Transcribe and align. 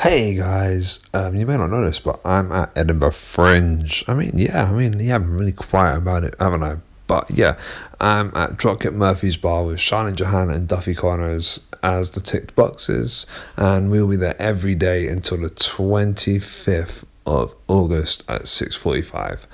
Hey 0.00 0.36
guys, 0.36 1.00
um, 1.12 1.34
you 1.34 1.44
may 1.44 1.56
not 1.56 1.70
this, 1.70 1.98
but 1.98 2.20
I'm 2.24 2.52
at 2.52 2.70
Edinburgh 2.78 3.10
Fringe. 3.10 4.04
I 4.06 4.14
mean, 4.14 4.30
yeah, 4.36 4.70
I 4.70 4.72
mean, 4.72 5.00
yeah, 5.00 5.16
I'm 5.16 5.36
really 5.36 5.50
quiet 5.50 5.96
about 5.96 6.22
it, 6.22 6.36
haven't 6.38 6.62
I? 6.62 6.76
But 7.08 7.32
yeah, 7.32 7.56
I'm 7.98 8.28
at 8.36 8.50
Dropkick 8.58 8.94
Murphy's 8.94 9.36
bar 9.36 9.64
with 9.64 9.78
Charlene 9.78 10.14
Johanna 10.14 10.54
and 10.54 10.68
Duffy 10.68 10.94
Connors 10.94 11.60
as 11.82 12.12
the 12.12 12.20
ticked 12.20 12.54
boxes, 12.54 13.26
and 13.56 13.90
we'll 13.90 14.06
be 14.06 14.14
there 14.14 14.40
every 14.40 14.76
day 14.76 15.08
until 15.08 15.38
the 15.38 15.50
25th 15.50 17.02
of 17.26 17.52
August 17.66 18.22
at 18.28 18.42
6:45. 18.42 19.46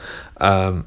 Um, 0.43 0.87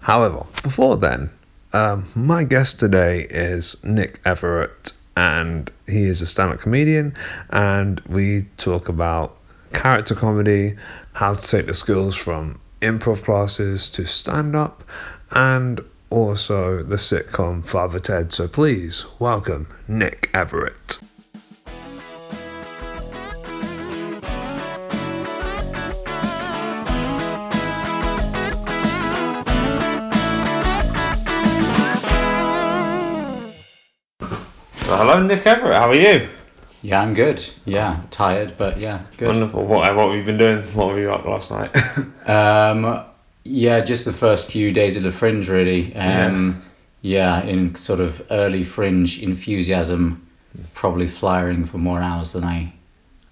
however, 0.00 0.44
before 0.62 0.98
then, 0.98 1.30
um, 1.72 2.04
my 2.14 2.44
guest 2.44 2.78
today 2.78 3.26
is 3.30 3.74
Nick 3.82 4.22
Everitt, 4.24 4.92
and 5.16 5.70
he 5.86 6.04
is 6.04 6.20
a 6.20 6.26
stand-up 6.26 6.60
comedian, 6.60 7.14
and 7.50 8.00
we 8.08 8.42
talk 8.56 8.88
about 8.88 9.36
character 9.72 10.14
comedy, 10.14 10.76
how 11.12 11.34
to 11.34 11.48
take 11.48 11.66
the 11.66 11.74
skills 11.74 12.16
from 12.16 12.60
improv 12.80 13.22
classes 13.22 13.90
to 13.90 14.06
stand-up, 14.06 14.84
and 15.30 15.80
also 16.10 16.82
the 16.82 16.96
sitcom 16.96 17.64
Father 17.64 17.98
Ted. 17.98 18.32
So 18.32 18.48
please 18.48 19.06
welcome 19.18 19.66
Nick 19.88 20.30
Everitt. 20.32 20.98
Hello, 35.04 35.20
Nick 35.20 35.42
Everitt. 35.42 35.76
How 35.76 35.88
are 35.88 35.96
you? 35.96 36.28
Yeah, 36.80 37.02
I'm 37.02 37.12
good. 37.12 37.44
Yeah, 37.64 38.00
tired, 38.10 38.54
but 38.56 38.78
yeah, 38.78 39.00
good. 39.16 39.26
Wonderful. 39.26 39.66
What, 39.66 39.96
what 39.96 40.10
have 40.10 40.16
you 40.16 40.22
been 40.24 40.38
doing? 40.38 40.62
What 40.76 40.86
were 40.94 41.00
you 41.00 41.10
up 41.12 41.24
last 41.24 41.50
night? 41.50 41.76
Um, 42.28 43.04
yeah, 43.42 43.80
just 43.80 44.04
the 44.04 44.12
first 44.12 44.46
few 44.46 44.70
days 44.72 44.94
of 44.94 45.02
the 45.02 45.10
fringe, 45.10 45.48
really. 45.48 45.92
Um, 45.96 46.62
yeah. 47.00 47.42
in 47.42 47.74
sort 47.74 47.98
of 47.98 48.24
early 48.30 48.62
fringe 48.62 49.20
enthusiasm, 49.20 50.24
probably 50.72 51.08
flying 51.08 51.64
for 51.64 51.78
more 51.78 52.00
hours 52.00 52.30
than 52.30 52.44
I, 52.44 52.72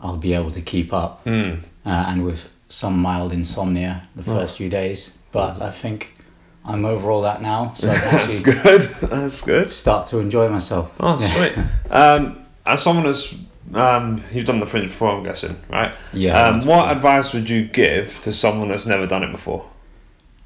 I'll 0.00 0.16
be 0.16 0.34
able 0.34 0.50
to 0.50 0.60
keep 0.60 0.92
up, 0.92 1.24
Mm. 1.24 1.60
uh, 1.86 1.88
and 2.08 2.24
with 2.24 2.44
some 2.68 2.98
mild 2.98 3.32
insomnia 3.32 4.08
the 4.16 4.24
first 4.24 4.56
few 4.56 4.68
days. 4.68 5.16
But 5.30 5.62
I 5.62 5.70
think 5.70 6.14
I'm 6.64 6.84
over 6.84 7.10
all 7.10 7.22
that 7.22 7.40
now, 7.42 7.72
so 7.74 7.86
That's 8.10 8.40
good. 8.40 8.82
That's 9.00 9.40
good. 9.40 9.72
start 9.72 10.06
to 10.08 10.18
enjoy 10.18 10.48
myself. 10.48 10.92
Oh, 11.00 11.18
sweet. 11.34 11.52
Um, 11.90 12.44
as 12.66 12.82
someone 12.82 13.04
that's 13.06 13.34
um, 13.74 14.22
you've 14.32 14.44
done 14.44 14.60
the 14.60 14.66
fringe 14.66 14.88
before, 14.88 15.10
I'm 15.10 15.22
guessing, 15.24 15.56
right? 15.68 15.94
Yeah, 16.12 16.40
Um, 16.40 16.60
what 16.66 16.84
true. 16.84 16.92
advice 16.96 17.32
would 17.32 17.48
you 17.48 17.66
give 17.66 18.20
to 18.20 18.32
someone 18.32 18.68
that's 18.68 18.86
never 18.86 19.06
done 19.06 19.22
it 19.24 19.32
before? 19.32 19.64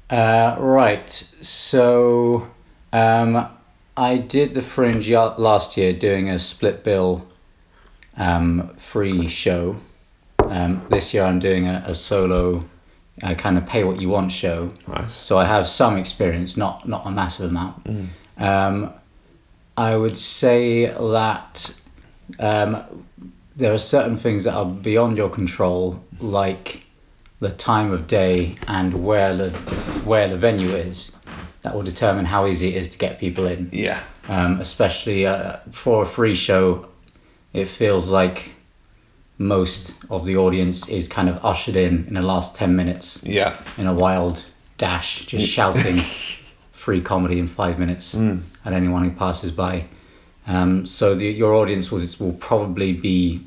Uh, 0.09 0.55
right. 0.59 1.09
So 1.41 2.47
um, 2.93 3.47
I 3.97 4.17
did 4.17 4.53
the 4.53 4.61
Fringe 4.61 5.09
last 5.09 5.77
year 5.77 5.93
doing 5.93 6.29
a 6.29 6.37
split 6.39 6.83
bill 6.83 7.25
um, 8.17 8.75
free 8.77 9.27
show. 9.27 9.75
Um, 10.39 10.85
this 10.89 11.13
year 11.13 11.23
I'm 11.23 11.39
doing 11.39 11.67
a, 11.67 11.83
a 11.87 11.95
solo 11.95 12.63
uh, 13.23 13.33
kind 13.35 13.57
of 13.57 13.65
pay 13.65 13.83
what 13.83 13.99
you 13.99 14.09
want 14.09 14.31
show. 14.31 14.71
Nice. 14.87 15.13
So 15.13 15.37
I 15.37 15.45
have 15.45 15.67
some 15.67 15.97
experience, 15.97 16.57
not 16.57 16.87
not 16.87 17.05
a 17.05 17.11
massive 17.11 17.49
amount. 17.49 17.87
Um, 18.37 18.93
I 19.77 19.95
would 19.95 20.17
say 20.17 20.87
that 20.87 21.73
um, 22.39 23.05
there 23.55 23.73
are 23.73 23.77
certain 23.77 24.17
things 24.17 24.43
that 24.43 24.53
are 24.53 24.65
beyond 24.65 25.17
your 25.17 25.29
control, 25.29 26.03
like 26.19 26.83
the 27.39 27.51
time 27.51 27.91
of 27.91 28.07
day 28.07 28.55
and 28.67 29.05
where 29.05 29.35
the 29.35 29.49
where 30.05 30.27
the 30.27 30.37
venue 30.37 30.75
is. 30.75 31.11
That 31.61 31.73
will 31.73 31.83
determine 31.83 32.25
how 32.25 32.45
easy 32.45 32.75
it 32.75 32.75
is 32.75 32.87
to 32.89 32.97
get 32.99 33.17
people 33.17 33.47
in. 33.47 33.69
Yeah. 33.73 34.03
Um, 34.27 34.59
especially 34.61 35.25
uh, 35.25 35.57
for 35.71 36.03
a 36.03 36.05
free 36.05 36.35
show, 36.35 36.87
it 37.53 37.65
feels 37.65 38.07
like 38.09 38.51
most 39.37 39.93
of 40.09 40.25
the 40.25 40.37
audience 40.37 40.87
is 40.87 41.07
kind 41.07 41.27
of 41.29 41.43
ushered 41.43 41.75
in 41.75 42.05
in 42.07 42.13
the 42.13 42.21
last 42.21 42.55
10 42.55 42.75
minutes 42.75 43.19
Yeah. 43.23 43.55
in 43.77 43.87
a 43.87 43.93
wild 43.93 44.43
dash, 44.77 45.25
just 45.25 45.47
shouting 45.57 46.01
free 46.71 47.01
comedy 47.01 47.39
in 47.39 47.47
five 47.47 47.79
minutes 47.79 48.13
at 48.15 48.73
anyone 48.73 49.03
who 49.03 49.11
passes 49.11 49.51
by. 49.51 49.85
Um, 50.47 50.85
so 50.85 51.15
the, 51.15 51.25
your 51.25 51.53
audience 51.55 51.91
will, 51.91 52.05
will 52.19 52.33
probably 52.33 52.93
be 52.93 53.41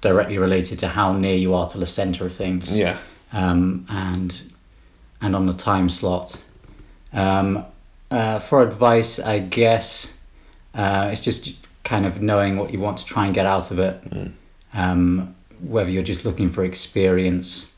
directly 0.00 0.38
related 0.38 0.78
to 0.80 0.88
how 0.88 1.12
near 1.12 1.34
you 1.34 1.54
are 1.54 1.68
to 1.70 1.78
the 1.78 1.86
center 1.86 2.26
of 2.26 2.34
things 2.34 2.74
Yeah. 2.76 2.98
um, 3.32 3.86
and 3.90 4.40
and 5.20 5.34
on 5.34 5.46
the 5.46 5.54
time 5.54 5.88
slot. 5.88 6.40
Um, 7.12 7.64
uh, 8.10 8.38
for 8.40 8.62
advice, 8.62 9.18
I 9.18 9.38
guess 9.40 10.12
uh, 10.74 11.08
it's 11.12 11.22
just 11.22 11.56
kind 11.82 12.04
of 12.06 12.20
knowing 12.22 12.56
what 12.58 12.72
you 12.72 12.78
want 12.78 12.98
to 12.98 13.04
try 13.04 13.24
and 13.26 13.34
get 13.34 13.46
out 13.46 13.70
of 13.70 13.78
it. 13.78 14.00
Um, 14.74 15.34
whether 15.60 15.90
you're 15.90 16.02
just 16.02 16.24
looking 16.24 16.50
for 16.50 16.64
experience 16.64 17.72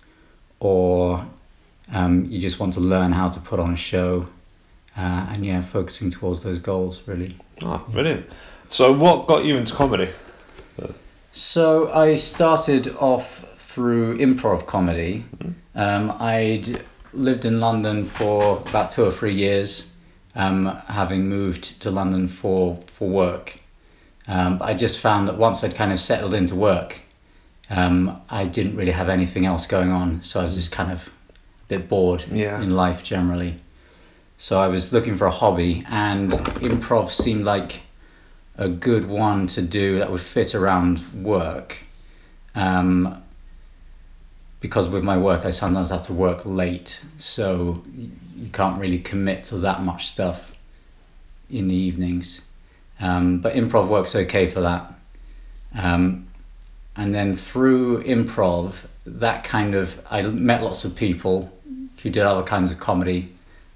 or 0.61 1.25
um, 1.93 2.25
you 2.25 2.41
just 2.41 2.59
want 2.59 2.73
to 2.73 2.81
learn 2.81 3.13
how 3.13 3.29
to 3.29 3.41
put 3.41 3.61
on 3.61 3.75
a 3.75 3.77
show. 3.77 4.27
Uh, 4.97 5.27
and 5.31 5.45
yeah, 5.45 5.61
focusing 5.63 6.11
towards 6.11 6.43
those 6.43 6.59
goals 6.59 7.03
really. 7.07 7.37
Oh, 7.63 7.85
brilliant. 7.89 8.27
So, 8.71 8.93
what 8.93 9.27
got 9.27 9.45
you 9.45 9.57
into 9.57 9.75
comedy? 9.75 10.09
So 11.33 11.93
I 11.93 12.15
started 12.15 12.97
off 12.97 13.45
through 13.59 14.19
improv 14.19 14.67
comedy. 14.67 15.23
Um, 15.75 16.11
I'd 16.19 16.83
lived 17.13 17.45
in 17.45 17.61
London 17.61 18.07
for 18.07 18.57
about 18.67 18.91
two 18.91 19.05
or 19.05 19.13
three 19.13 19.35
years, 19.35 19.93
um, 20.35 20.65
having 20.89 21.29
moved 21.29 21.79
to 21.83 21.91
London 21.91 22.27
for 22.27 22.81
for 22.95 23.07
work. 23.07 23.61
Um, 24.29 24.59
but 24.59 24.65
I 24.69 24.75
just 24.75 24.99
found 24.99 25.29
that 25.29 25.39
once 25.39 25.63
I'd 25.63 25.75
kind 25.75 25.93
of 25.93 26.01
settled 26.01 26.35
into 26.35 26.55
work, 26.55 26.99
um, 27.71 28.21
I 28.29 28.45
didn't 28.45 28.77
really 28.77 28.93
have 28.93 29.09
anything 29.09 29.47
else 29.47 29.67
going 29.67 29.91
on, 29.91 30.23
so 30.23 30.41
I 30.41 30.45
was 30.45 30.55
just 30.55 30.73
kind 30.73 30.93
of 30.93 30.99
a 31.01 31.69
bit 31.69 31.89
bored 31.89 32.25
Yeah. 32.31 32.61
in 32.61 32.75
life 32.75 33.03
generally. 33.03 33.57
So 34.39 34.61
I 34.61 34.69
was 34.69 34.93
looking 34.93 35.17
for 35.17 35.27
a 35.27 35.31
hobby, 35.31 35.85
and 35.89 36.31
improv 36.31 37.13
seemed 37.13 37.45
like 37.45 37.81
a 38.59 38.69
good 38.69 39.07
one 39.07 39.47
to 39.49 39.63
do 39.63 39.99
that 39.99 40.11
would 40.11 40.21
fit 40.21 40.55
around 40.55 41.01
work. 41.23 41.77
Um, 42.55 43.23
because 44.61 44.89
with 44.89 45.05
my 45.05 45.17
work, 45.19 45.45
I 45.45 45.51
sometimes 45.51 45.91
have 45.91 46.07
to 46.07 46.13
work 46.13 46.43
late, 46.45 47.01
so 47.19 47.83
you 48.37 48.49
can't 48.53 48.81
really 48.81 48.99
commit 48.99 49.45
to 49.45 49.59
that 49.59 49.83
much 49.83 50.09
stuff 50.09 50.53
in 51.51 51.69
the 51.69 51.75
evenings. 51.75 52.41
Um, 53.01 53.39
but 53.39 53.55
improv 53.55 53.89
works 53.89 54.15
okay 54.17 54.51
for 54.51 54.61
that. 54.63 54.95
Um, 55.75 56.27
and 56.97 57.15
then 57.15 57.37
through 57.37 58.05
improv, 58.05 58.75
that 59.05 59.45
kind 59.45 59.75
of 59.75 60.01
I 60.11 60.23
met 60.23 60.63
lots 60.63 60.85
of 60.85 60.97
people 60.97 61.53
who 62.03 62.11
did 62.11 62.23
other 62.23 62.43
kinds 62.43 62.71
of 62.71 62.81
comedy. 62.81 63.33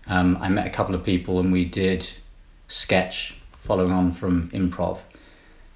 Um, 0.06 0.38
I 0.40 0.48
met 0.48 0.66
a 0.66 0.70
couple 0.70 0.94
of 0.94 1.04
people 1.04 1.40
and 1.40 1.52
we 1.52 1.64
did 1.64 2.08
sketch 2.68 3.34
following 3.62 3.92
on 3.92 4.12
from 4.12 4.48
improv. 4.50 4.98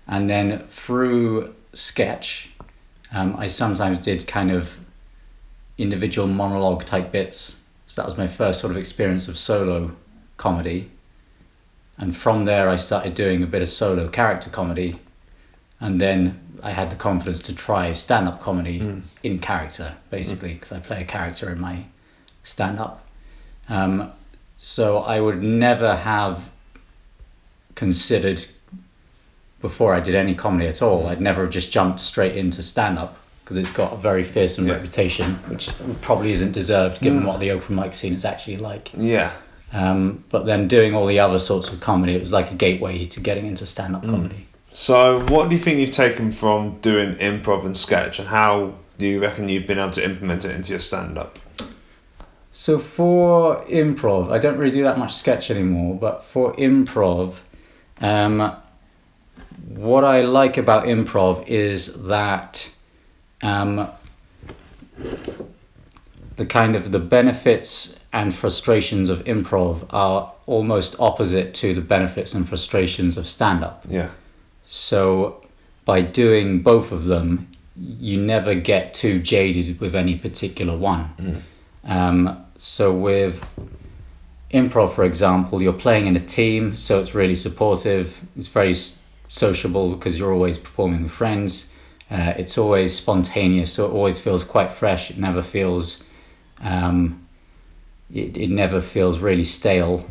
And 0.07 0.29
then 0.29 0.67
through 0.69 1.55
sketch, 1.73 2.51
um, 3.13 3.37
I 3.37 3.47
sometimes 3.47 3.99
did 3.99 4.27
kind 4.27 4.51
of 4.51 4.71
individual 5.79 6.27
monologue 6.27 6.85
type 6.85 7.13
bits. 7.13 7.57
So 7.87 8.01
that 8.01 8.07
was 8.07 8.17
my 8.17 8.29
first 8.29 8.61
sort 8.61 8.71
of 8.71 8.77
experience 8.77 9.29
of 9.29 9.39
solo 9.39 9.91
comedy. 10.37 10.91
And 11.99 12.17
from 12.17 12.45
there, 12.45 12.69
I 12.69 12.77
started 12.77 13.15
doing 13.15 13.43
a 13.43 13.47
bit 13.47 13.63
of 13.63 13.69
solo 13.69 14.09
character 14.09 14.51
comedy. 14.51 14.99
And 15.81 16.01
then 16.01 16.41
I 16.63 16.71
had 16.71 16.91
the 16.91 16.97
confidence 16.97 17.41
to 17.43 17.55
try 17.55 17.93
stand 17.93 18.29
up 18.29 18.43
comedy 18.43 18.79
hmm. 18.79 19.01
in 19.23 19.39
character, 19.39 19.95
basically, 20.11 20.51
hmm. 20.51 20.55
because 20.57 20.73
I 20.73 20.81
play 20.81 21.03
a 21.03 21.05
character 21.05 21.51
in 21.51 21.61
my 21.61 21.85
stand 22.43 22.79
up. 22.79 23.07
Um, 23.69 24.11
so 24.57 24.99
I 24.99 25.21
would 25.21 25.43
never 25.43 25.95
have 25.97 26.43
considered 27.75 28.45
before 29.61 29.95
I 29.95 30.01
did 30.01 30.15
any 30.15 30.35
comedy 30.35 30.69
at 30.69 30.83
all. 30.83 31.07
I'd 31.07 31.21
never 31.21 31.43
have 31.43 31.51
just 31.51 31.71
jumped 31.71 32.01
straight 32.01 32.37
into 32.37 32.63
stand 32.63 32.99
up 32.99 33.17
because 33.43 33.57
it's 33.57 33.71
got 33.71 33.93
a 33.93 33.97
very 33.97 34.25
fearsome 34.25 34.67
Yeah. 34.67 34.75
reputation, 34.75 35.35
which 35.49 35.71
probably 36.01 36.33
isn't 36.33 36.53
deserved 36.53 37.01
given 37.01 37.21
hmm. 37.21 37.27
what 37.27 37.41
the 37.41 37.51
open 37.51 37.77
mic 37.77 37.95
scene 37.95 38.15
is 38.15 38.25
actually 38.25 38.57
like. 38.57 38.91
Yeah. 38.95 39.33
Um, 39.75 40.25
but 40.31 40.47
then 40.47 40.69
doing 40.69 40.95
all 40.95 41.05
the 41.05 41.19
other 41.19 41.41
sorts 41.41 41.69
of 41.69 41.81
comedy, 41.81 42.15
it 42.15 42.21
was 42.21 42.33
like 42.33 42.53
a 42.53 42.55
gateway 42.55 43.07
to 43.07 43.21
getting 43.21 43.47
into 43.47 43.67
stand 43.67 43.97
up 43.97 44.05
comedy. 44.05 44.47
So, 44.73 45.21
what 45.27 45.51
do 45.51 45.57
you 45.57 45.61
think 45.61 45.81
you've 45.81 45.93
taken 45.93 46.33
from 46.33 46.79
doing 46.81 47.17
improv 47.17 47.67
and 47.67 47.77
sketch, 47.77 48.21
and 48.21 48.29
how 48.29 48.75
do 48.99 49.07
you 49.07 49.21
reckon 49.21 49.49
you've 49.49 49.67
been 49.67 49.81
able 49.81 49.91
to 49.91 50.05
implement 50.05 50.45
it 50.45 50.53
into 50.53 50.71
your 50.71 50.79
stand 50.79 51.19
up? 51.19 51.39
So 52.53 52.79
for 52.79 53.65
improv, 53.65 54.31
I 54.31 54.39
don't 54.39 54.59
really 54.59 54.71
do 54.71 54.85
that 54.85 54.97
much 54.97 55.15
sketch 55.15 55.51
anymore, 55.51 55.97
but 55.97 56.25
for 56.25 56.55
improv, 56.55 57.35
um, 58.01 58.57
what 59.67 60.05
I 60.05 60.23
like 60.23 60.57
about 60.57 60.85
improv 60.85 61.49
is 61.49 62.07
that 62.07 62.71
um, 63.43 63.89
the 66.37 66.47
kind 66.47 66.77
of 66.77 66.93
the 66.93 67.01
benefits 67.01 67.97
and 68.15 68.35
frustrations 68.35 69.11
of 69.11 69.25
improv 69.25 69.85
are 69.91 70.33
almost 70.47 70.97
opposite 71.01 71.53
to 71.55 71.75
the 71.75 71.81
benefits 71.81 72.33
and 72.35 72.49
frustrations 72.49 73.19
of 73.19 73.29
stand 73.29 73.63
up. 73.63 73.85
Yeah. 73.89 74.09
So 74.69 75.45
by 75.85 76.01
doing 76.01 76.63
both 76.63 76.93
of 76.93 77.05
them, 77.05 77.49
you 77.77 78.17
never 78.23 78.55
get 78.55 78.95
too 78.95 79.19
jaded 79.19 79.81
with 79.81 79.95
any 79.97 80.17
particular 80.17 80.77
one. 80.77 81.43
Um, 81.85 82.45
so 82.57 82.93
with 82.93 83.45
improv, 84.53 84.95
for 84.95 85.05
example, 85.05 85.61
you're 85.61 85.73
playing 85.73 86.07
in 86.07 86.15
a 86.15 86.25
team, 86.25 86.77
so 86.77 87.01
it's 87.01 87.15
really 87.15 87.35
supportive. 87.35 88.17
It's 88.37 88.47
very 88.47 88.77
sociable 89.29 89.97
because 89.97 90.17
you're 90.17 90.33
always 90.33 90.57
performing 90.57 91.03
with 91.03 91.13
friends. 91.13 91.71
Uh, 92.11 92.33
it's 92.37 92.57
always 92.59 92.95
spontaneous, 92.95 93.73
so 93.73 93.87
it 93.87 93.91
always 93.91 94.21
feels 94.21 94.45
quite 94.45 94.71
fresh. 94.71 95.11
It 95.11 95.19
never 95.19 95.43
feels, 95.43 96.05
um, 96.61 97.24
it, 98.13 98.37
it 98.37 98.51
never 98.51 98.81
feels 98.81 99.19
really 99.19 99.45
stale. 99.45 100.09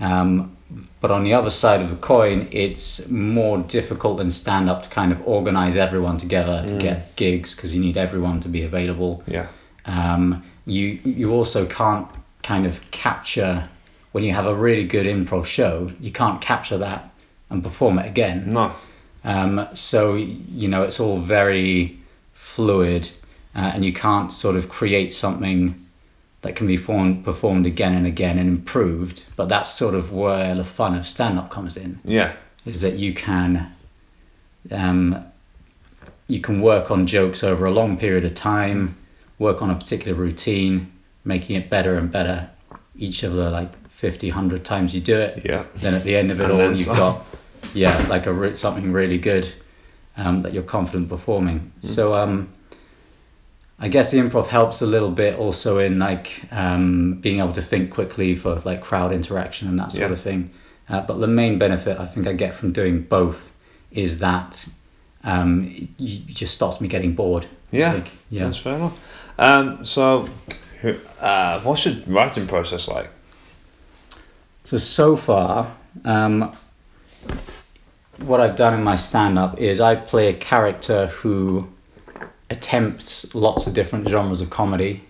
Um, 0.00 0.56
but 1.00 1.10
on 1.10 1.24
the 1.24 1.34
other 1.34 1.50
side 1.50 1.80
of 1.80 1.90
the 1.90 1.96
coin, 1.96 2.48
it's 2.50 3.06
more 3.08 3.58
difficult 3.58 4.18
than 4.18 4.30
stand 4.30 4.68
up 4.68 4.82
to 4.82 4.88
kind 4.88 5.12
of 5.12 5.26
organize 5.26 5.76
everyone 5.76 6.16
together 6.16 6.64
to 6.66 6.78
get 6.78 7.14
gigs 7.16 7.54
because 7.54 7.74
you 7.74 7.80
need 7.80 7.96
everyone 7.96 8.40
to 8.40 8.48
be 8.48 8.62
available. 8.62 9.22
Yeah. 9.26 9.48
Um, 9.84 10.42
you 10.66 10.98
you 11.04 11.32
also 11.32 11.66
can't 11.66 12.08
kind 12.42 12.66
of 12.66 12.80
capture 12.90 13.68
when 14.14 14.22
you 14.22 14.32
have 14.32 14.46
a 14.46 14.54
really 14.54 14.84
good 14.84 15.06
improv 15.06 15.44
show, 15.44 15.90
you 15.98 16.12
can't 16.12 16.40
capture 16.40 16.78
that 16.78 17.10
and 17.50 17.64
perform 17.64 17.98
it 17.98 18.06
again. 18.06 18.52
No. 18.52 18.72
Um, 19.24 19.66
so 19.74 20.14
you 20.14 20.68
know 20.68 20.84
it's 20.84 21.00
all 21.00 21.20
very 21.20 21.98
fluid, 22.34 23.10
uh, 23.56 23.72
and 23.74 23.84
you 23.84 23.92
can't 23.92 24.32
sort 24.32 24.54
of 24.54 24.68
create 24.68 25.12
something 25.12 25.83
that 26.44 26.54
can 26.56 26.66
be 26.66 26.76
formed, 26.76 27.24
performed 27.24 27.64
again 27.66 27.94
and 27.94 28.06
again 28.06 28.38
and 28.38 28.48
improved. 28.48 29.22
But 29.34 29.48
that's 29.48 29.70
sort 29.72 29.94
of 29.94 30.12
where 30.12 30.54
the 30.54 30.62
fun 30.64 30.94
of 30.96 31.06
stand-up 31.08 31.50
comes 31.50 31.76
in 31.76 31.98
Yeah. 32.04 32.32
is 32.66 32.82
that 32.82 32.94
you 32.94 33.12
can 33.14 33.72
um, 34.70 35.24
you 36.28 36.40
can 36.40 36.60
work 36.62 36.90
on 36.90 37.06
jokes 37.06 37.42
over 37.44 37.66
a 37.66 37.70
long 37.70 37.96
period 37.98 38.24
of 38.24 38.34
time, 38.34 38.94
work 39.38 39.60
on 39.62 39.70
a 39.70 39.74
particular 39.74 40.14
routine, 40.14 40.90
making 41.24 41.56
it 41.56 41.68
better 41.68 41.96
and 41.96 42.10
better 42.12 42.48
each 42.96 43.22
of 43.24 43.32
the 43.34 43.50
like 43.50 43.70
50, 43.90 44.28
100 44.30 44.64
times 44.64 44.94
you 44.94 45.00
do 45.00 45.18
it. 45.18 45.42
Yeah. 45.44 45.64
Then 45.76 45.94
at 45.94 46.02
the 46.04 46.16
end 46.16 46.30
of 46.30 46.40
it 46.40 46.44
And 46.50 46.52
all, 46.52 46.70
you've 46.70 46.80
some. 46.80 46.96
got 46.96 47.26
yeah 47.74 48.06
like 48.08 48.26
a 48.26 48.54
something 48.54 48.92
really 48.92 49.18
good 49.18 49.50
um, 50.16 50.42
that 50.42 50.52
you're 50.52 50.62
confident 50.62 51.08
performing. 51.08 51.72
So 51.80 52.14
um, 52.14 52.48
I 53.78 53.88
guess 53.88 54.10
the 54.12 54.18
improv 54.18 54.46
helps 54.46 54.82
a 54.82 54.86
little 54.86 55.10
bit 55.10 55.38
also 55.38 55.78
in 55.78 55.98
like 55.98 56.42
um, 56.52 57.14
being 57.14 57.40
able 57.40 57.52
to 57.52 57.62
think 57.62 57.90
quickly 57.90 58.34
for 58.36 58.56
like 58.64 58.80
crowd 58.80 59.12
interaction 59.12 59.68
and 59.68 59.78
that 59.78 59.92
sort 59.92 60.02
Yeah. 60.08 60.12
of 60.12 60.20
thing. 60.20 60.50
Uh, 60.88 61.00
but 61.00 61.18
the 61.18 61.26
main 61.26 61.58
benefit 61.58 61.98
I 61.98 62.06
think 62.06 62.26
I 62.26 62.34
get 62.34 62.54
from 62.54 62.72
doing 62.72 63.00
both 63.02 63.50
is 63.90 64.18
that 64.20 64.64
um, 65.24 65.88
it, 65.98 66.26
just 66.26 66.54
stops 66.54 66.80
me 66.80 66.88
getting 66.88 67.14
bored. 67.14 67.46
Yeah. 67.70 68.02
Yeah. 68.30 68.44
That's 68.44 68.58
fair 68.58 68.74
enough. 68.76 68.98
Um, 69.38 69.84
so, 69.84 70.28
uh, 71.20 71.60
what's 71.62 71.84
your 71.84 71.94
writing 72.06 72.46
process 72.46 72.86
like? 72.86 73.10
So 74.64 74.76
so 74.78 75.16
far, 75.16 75.74
um, 76.04 76.56
what 78.18 78.40
I've 78.40 78.56
done 78.56 78.74
in 78.74 78.84
my 78.84 78.96
stand-up 78.96 79.58
is 79.58 79.80
I 79.80 79.96
play 79.96 80.28
a 80.28 80.34
character 80.34 81.08
who 81.08 81.68
attempts 82.56 83.34
lots 83.34 83.66
of 83.66 83.74
different 83.74 84.08
genres 84.08 84.40
of 84.40 84.50
comedy 84.50 85.02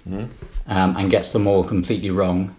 um, 0.67 0.97
and 0.97 1.11
gets 1.11 1.33
them 1.33 1.47
all 1.47 1.63
completely 1.65 2.11
wrong. 2.11 2.55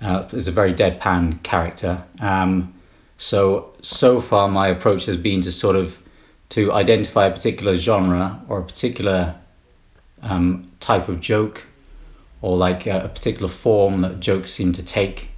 Uh, 0.00 0.26
is 0.32 0.48
a 0.48 0.52
very 0.52 0.72
deadpan 0.72 1.42
character. 1.42 2.02
Um, 2.20 2.72
so 3.18 3.74
so 3.82 4.20
far, 4.20 4.48
my 4.48 4.68
approach 4.68 5.04
has 5.06 5.16
been 5.16 5.42
to 5.42 5.52
sort 5.52 5.76
of 5.76 5.98
to 6.50 6.72
identify 6.72 7.26
a 7.26 7.30
particular 7.30 7.76
genre 7.76 8.40
or 8.48 8.60
a 8.60 8.64
particular 8.64 9.34
um, 10.22 10.70
type 10.80 11.08
of 11.08 11.20
joke 11.20 11.62
or 12.42 12.56
like 12.56 12.86
a, 12.86 13.04
a 13.04 13.08
particular 13.08 13.48
form 13.48 14.00
that 14.00 14.20
jokes 14.20 14.50
seem 14.52 14.72
to 14.72 14.82
take, 14.82 15.28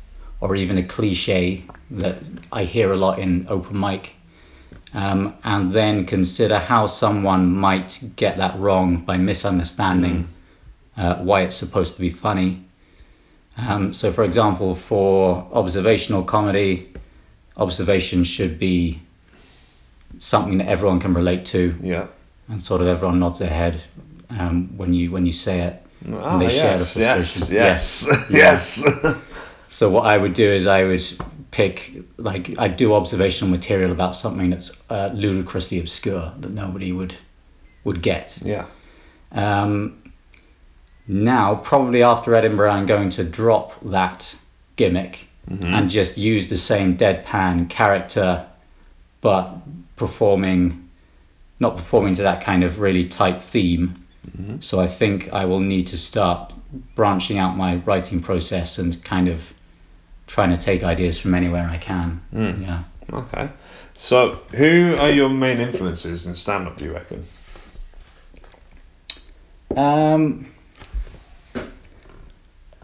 or 0.41 0.55
even 0.57 0.79
a 0.79 0.83
cliche 0.83 1.65
that 1.91 2.19
I 2.53 2.65
hear 2.65 2.93
a 2.93 2.97
lot 2.97 3.19
in 3.19 3.47
open 3.49 3.79
mic, 3.79 4.15
um, 4.95 5.35
and 5.45 5.73
then 5.73 6.05
consider 6.05 6.59
how 6.59 6.87
someone 6.87 7.55
might 7.55 8.01
get 8.17 8.37
that 8.37 8.59
wrong 8.59 8.99
by 9.05 9.17
misunderstanding 9.17 10.27
uh, 10.97 11.17
why 11.17 11.43
it's 11.43 11.57
supposed 11.57 11.95
to 11.97 12.01
be 12.01 12.11
funny. 12.11 12.65
Um, 13.57 13.93
so, 13.93 14.13
for 14.13 14.25
example, 14.25 14.75
for 14.75 15.47
observational 15.53 16.23
comedy, 16.25 16.91
observation 17.57 18.25
should 18.25 18.59
be 18.59 19.01
something 20.19 20.59
that 20.59 20.69
everyone 20.69 21.01
can 21.01 21.15
relate 21.15 21.45
to, 21.47 21.75
Yeah. 21.83 22.07
and 22.49 22.61
sort 22.63 22.81
of 22.81 22.87
everyone 22.87 23.19
nods 23.19 23.39
their 23.39 23.49
head 23.51 23.81
um, 24.31 24.77
when 24.77 24.93
you 24.95 25.11
when 25.11 25.27
you 25.27 25.33
say 25.33 25.61
it. 25.61 25.83
Ah, 26.15 26.39
they 26.39 26.49
share 26.49 26.79
the 26.79 27.01
yes, 27.01 27.37
frustration. 27.37 27.55
yes, 27.55 28.07
yes, 28.31 28.85
yes. 29.05 29.17
So 29.69 29.89
what 29.91 30.03
I 30.05 30.19
would 30.19 30.35
do 30.35 30.51
is 30.51 30.67
I 30.67 30.85
would 30.85 31.03
pick 31.53 31.93
like 32.17 32.59
I'd 32.59 32.77
do 32.77 32.95
observational 32.95 33.51
material 33.51 33.93
about 33.93 34.17
something 34.17 34.51
that's 34.51 34.73
uh, 34.91 35.11
ludicrously 35.15 35.79
obscure 35.79 36.33
that 36.41 36.51
nobody 36.51 36.91
would 36.91 37.15
would 37.85 38.03
get. 38.03 38.39
yeah. 38.43 38.67
Um, 39.31 40.03
now, 41.09 41.57
probably 41.57 42.03
after 42.03 42.35
Edinburgh, 42.35 42.71
I'm 42.71 42.87
going 42.87 43.11
to 43.11 43.25
drop 43.25 43.73
that 43.83 44.35
gimmick 44.77 45.27
and 45.49 45.91
just 45.91 46.17
use 46.17 46.49
the 46.49 46.57
same 46.57 46.97
deadpan 46.97 47.69
character, 47.69 48.47
but 49.21 49.53
performing, 49.97 50.89
not 51.59 51.77
performing 51.77 52.15
to 52.15 52.23
that 52.23 52.45
kind 52.45 52.63
of 52.63 52.79
really 52.79 53.05
tight 53.05 53.43
theme. 53.43 53.95
So 54.61 54.81
I 54.81 54.87
think 54.87 55.33
I 55.33 55.45
will 55.45 55.61
need 55.61 55.89
to 55.89 55.99
start 55.99 56.53
branching 56.95 57.39
out 57.39 57.57
my 57.57 57.77
writing 57.77 58.23
process 58.23 58.79
and 58.79 59.03
kind 59.03 59.29
of 59.29 59.53
trying 60.33 60.51
to 60.51 60.57
take 60.57 60.83
ideas 60.83 61.19
from 61.19 61.35
anywhere 61.35 61.69
I 61.69 61.77
can. 61.77 62.23
Mm. 62.35 62.63
Yeah. 62.63 62.83
Okay. 63.13 63.51
So, 63.95 64.41
who 64.55 64.97
are 64.99 65.11
your 65.11 65.29
main 65.29 65.59
influences 65.59 66.27
in 66.27 66.35
stand 66.35 66.67
up, 66.67 66.79
do 66.79 66.87
you 66.87 66.95
reckon? 66.95 67.23
Um, 69.77 70.51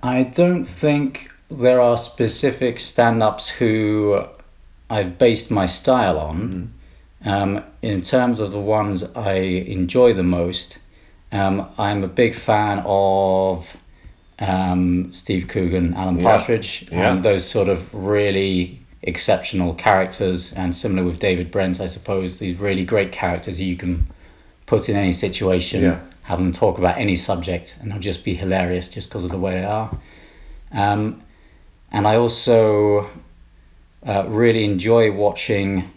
I 0.03 0.25
don't 0.25 0.67
think 0.67 1.31
there 1.51 1.81
are 1.81 1.97
specific 1.97 2.79
stand-ups 2.81 3.49
who 3.49 4.23
I've 4.91 5.17
based 5.17 5.51
my 5.51 5.65
style 5.65 6.19
on. 6.19 6.75
Um, 7.25 7.65
in 7.81 8.03
terms 8.03 8.41
of 8.41 8.51
the 8.51 8.61
ones 8.61 9.03
I 9.17 9.39
enjoy 9.79 10.13
the 10.13 10.23
most, 10.23 10.77
um, 11.33 11.67
I'm 11.79 12.05
a 12.05 12.09
big 12.09 12.35
fan 12.35 12.83
of 12.85 13.67
um, 14.41 15.13
Steve 15.13 15.49
Coogan, 15.49 15.95
Alan 15.95 16.19
Yeah. 16.19 16.37
Partridge, 16.37 16.87
Yeah. 16.91 17.13
and 17.13 17.25
those 17.25 17.45
sort 17.45 17.69
of 17.69 17.93
really 17.93 18.79
exceptional 19.03 19.75
characters. 19.75 20.53
And 20.53 20.75
similar 20.75 21.05
with 21.05 21.19
David 21.19 21.51
Brent, 21.51 21.81
I 21.81 21.87
suppose, 21.87 22.39
these 22.39 22.57
really 22.59 22.85
great 22.85 23.13
characters 23.13 23.61
you 23.61 23.77
can 23.77 24.07
put 24.67 24.89
in 24.89 24.97
any 24.97 25.13
situation, 25.13 25.83
Yeah. 25.83 25.99
have 26.23 26.39
them 26.39 26.53
talk 26.53 26.79
about 26.79 26.99
any 26.99 27.17
subject, 27.17 27.77
and 27.81 27.91
they'll 27.91 27.99
just 27.99 28.25
be 28.25 28.35
hilarious 28.35 28.89
just 28.89 29.09
because 29.09 29.25
of 29.25 29.31
the 29.31 29.39
way 29.39 29.55
they 29.61 29.65
are. 29.65 29.91
Um, 30.73 31.23
and 31.91 32.07
I 32.07 32.17
also 32.17 33.09
uh, 34.07 34.25
really 34.29 34.65
enjoy 34.65 35.11
watching 35.11 35.91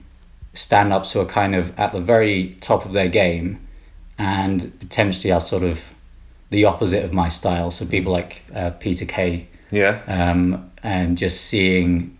stand-ups 0.53 1.11
who 1.11 1.19
are 1.19 1.25
kind 1.25 1.53
of 1.55 1.77
at 1.79 1.91
the 1.91 1.99
very 1.99 2.57
top 2.61 2.85
of 2.85 2.93
their 2.93 3.07
game 3.07 3.59
and 4.17 4.77
potentially 4.79 5.31
are 5.31 5.39
sort 5.41 5.63
of 5.63 5.79
the 6.51 6.65
opposite 6.65 7.03
of 7.03 7.11
my 7.13 7.29
style. 7.29 7.71
So 7.71 7.85
people 7.85 8.11
like 8.11 8.43
uh, 8.55 8.69
Peter 8.71 9.05
Kay, 9.05 9.47
Yeah. 9.71 9.99
um, 10.07 10.69
and 10.83 11.17
just 11.17 11.41
seeing, 11.45 12.17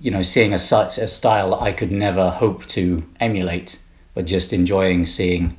you 0.00 0.10
know, 0.10 0.22
seeing 0.22 0.52
a 0.54 0.58
such 0.58 0.98
a 0.98 1.08
style 1.08 1.50
that 1.50 1.62
I 1.62 1.72
could 1.72 1.90
never 1.90 2.30
hope 2.30 2.66
to 2.66 3.02
emulate, 3.18 3.78
but 4.14 4.24
just 4.26 4.52
enjoying 4.52 5.06
seeing 5.06 5.56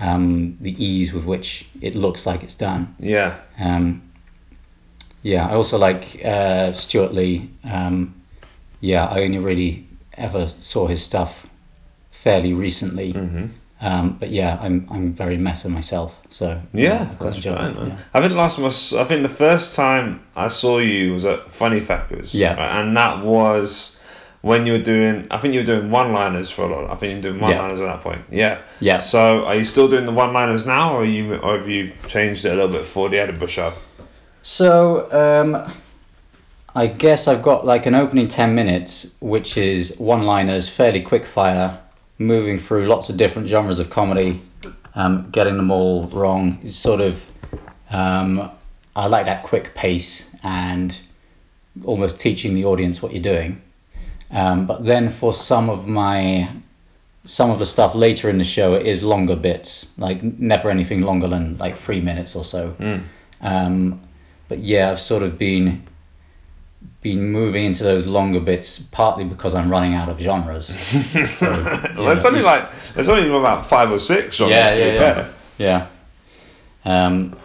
um, 0.00 0.56
the 0.60 0.74
ease 0.84 1.12
with 1.12 1.24
which 1.24 1.66
it 1.80 1.94
looks 1.94 2.26
like 2.26 2.42
it's 2.42 2.56
done. 2.56 2.94
Yeah. 2.98 3.34
Um, 3.58 4.02
yeah, 5.22 5.46
I 5.48 5.54
also 5.54 5.78
like 5.78 6.20
uh, 6.24 6.72
Stewart 6.72 7.14
Lee. 7.14 7.48
Um, 7.64 8.14
yeah, 8.80 9.06
I 9.06 9.22
only 9.22 9.38
really 9.38 9.86
ever 10.18 10.48
saw 10.48 10.86
his 10.86 11.02
stuff 11.02 11.46
fairly 12.10 12.52
recently. 12.52 13.12
Mhm. 13.12 13.50
Um, 13.80 14.16
but 14.18 14.30
yeah, 14.30 14.58
I'm 14.60 14.86
I'm 14.90 15.12
very 15.12 15.36
meta 15.36 15.68
myself, 15.68 16.18
so 16.30 16.60
Yeah, 16.72 17.08
I 17.20 17.24
that's 17.24 17.44
man. 17.44 17.74
yeah. 17.76 17.98
I 18.14 18.20
think 18.20 18.32
the 18.32 18.38
last 18.38 18.56
time 18.56 18.64
I, 18.66 19.04
think 19.04 19.22
the 19.22 19.28
first 19.28 19.74
time 19.74 20.24
I 20.36 20.48
saw 20.48 20.78
you 20.78 21.12
was 21.12 21.24
at 21.24 21.50
Funny 21.50 21.80
Factors. 21.80 22.32
Yeah. 22.32 22.54
right, 22.54 22.80
And 22.80 22.96
that 22.96 23.24
was 23.24 23.98
when 24.42 24.66
you 24.66 24.72
were 24.72 24.78
doing, 24.78 25.26
I 25.30 25.38
think 25.38 25.54
you 25.54 25.60
were 25.60 25.66
doing 25.66 25.90
one-liners 25.90 26.50
for 26.50 26.62
a 26.62 26.66
lot. 26.66 26.90
I 26.90 26.96
think 26.96 27.10
you 27.10 27.16
were 27.16 27.38
doing 27.38 27.40
one-liners 27.40 27.80
at 27.80 27.86
that 27.86 28.00
point. 28.00 28.22
Yeah. 28.30 28.60
Yeah. 28.78 28.98
So 28.98 29.44
are 29.46 29.54
you 29.54 29.64
still 29.64 29.88
doing 29.88 30.04
the 30.04 30.12
one-liners 30.12 30.66
now, 30.66 30.94
or 30.94 31.04
you, 31.04 31.36
or 31.36 31.58
have 31.58 31.68
you 31.68 31.92
changed 32.08 32.44
it 32.44 32.50
a 32.52 32.54
little 32.54 32.68
bit 32.70 32.84
for 32.84 33.08
the 33.08 33.18
Edinburgh 33.18 33.46
show? 33.48 33.72
So, 34.42 35.10
um, 35.10 35.72
I 36.74 36.88
guess 36.88 37.26
I've 37.26 37.42
got 37.42 37.64
like 37.64 37.86
an 37.86 37.94
opening 37.94 38.28
10 38.28 38.54
minutes, 38.54 39.06
which 39.20 39.56
is 39.56 39.96
one 39.98 40.22
liners, 40.24 40.68
fairly 40.68 41.00
quick 41.00 41.24
fire, 41.24 41.80
moving 42.18 42.58
through 42.58 42.86
lots 42.86 43.10
of 43.10 43.16
different 43.16 43.48
genres 43.48 43.78
of 43.78 43.90
comedy, 43.90 44.40
um, 44.94 45.30
getting 45.30 45.56
them 45.56 45.70
all 45.70 46.04
wrong. 46.08 46.58
It's 46.62 46.76
sort 46.76 47.00
of, 47.00 47.22
um, 47.90 48.50
I 48.96 49.06
like 49.06 49.26
that 49.26 49.42
quick 49.42 49.74
pace 49.74 50.30
and 50.42 50.96
almost 51.84 52.20
teaching 52.20 52.54
the 52.54 52.64
audience 52.64 53.02
what 53.02 53.12
you're 53.12 53.22
doing. 53.22 53.60
Um, 54.30 54.66
but 54.66 54.84
then 54.84 55.10
for 55.10 55.32
some 55.32 55.70
of 55.70 55.86
my 55.86 56.48
some 57.26 57.50
of 57.50 57.58
the 57.58 57.64
stuff 57.64 57.94
later 57.94 58.28
in 58.28 58.36
the 58.36 58.44
show 58.44 58.74
it 58.74 58.86
is 58.86 59.02
longer 59.02 59.36
bits, 59.36 59.86
like 59.96 60.22
never 60.22 60.70
anything 60.70 61.00
longer 61.00 61.26
than 61.26 61.56
like 61.56 61.78
three 61.78 62.00
minutes 62.00 62.36
or 62.36 62.44
so. 62.44 62.76
Mm. 62.78 63.02
Um, 63.40 64.00
but 64.48 64.58
yeah, 64.58 64.90
I've 64.90 65.00
sort 65.00 65.22
of 65.22 65.38
been 65.38 65.86
been 67.00 67.30
moving 67.30 67.64
into 67.64 67.84
those 67.84 68.06
longer 68.06 68.40
bits 68.40 68.78
partly 68.90 69.24
because 69.24 69.54
I'm 69.54 69.70
running 69.70 69.94
out 69.94 70.08
of 70.08 70.18
genres. 70.18 70.68
So, 71.38 71.46
well, 71.96 72.10
it's 72.10 72.24
only 72.24 72.40
like 72.42 72.68
there's 72.94 73.08
only 73.08 73.28
about 73.28 73.68
five 73.68 73.92
or 73.92 73.98
six 73.98 74.36
genres 74.36 74.54
yeah, 74.54 74.74
yeah, 74.74 75.28
yeah, 75.58 75.86
yeah. 76.84 77.06
Um, 77.06 77.36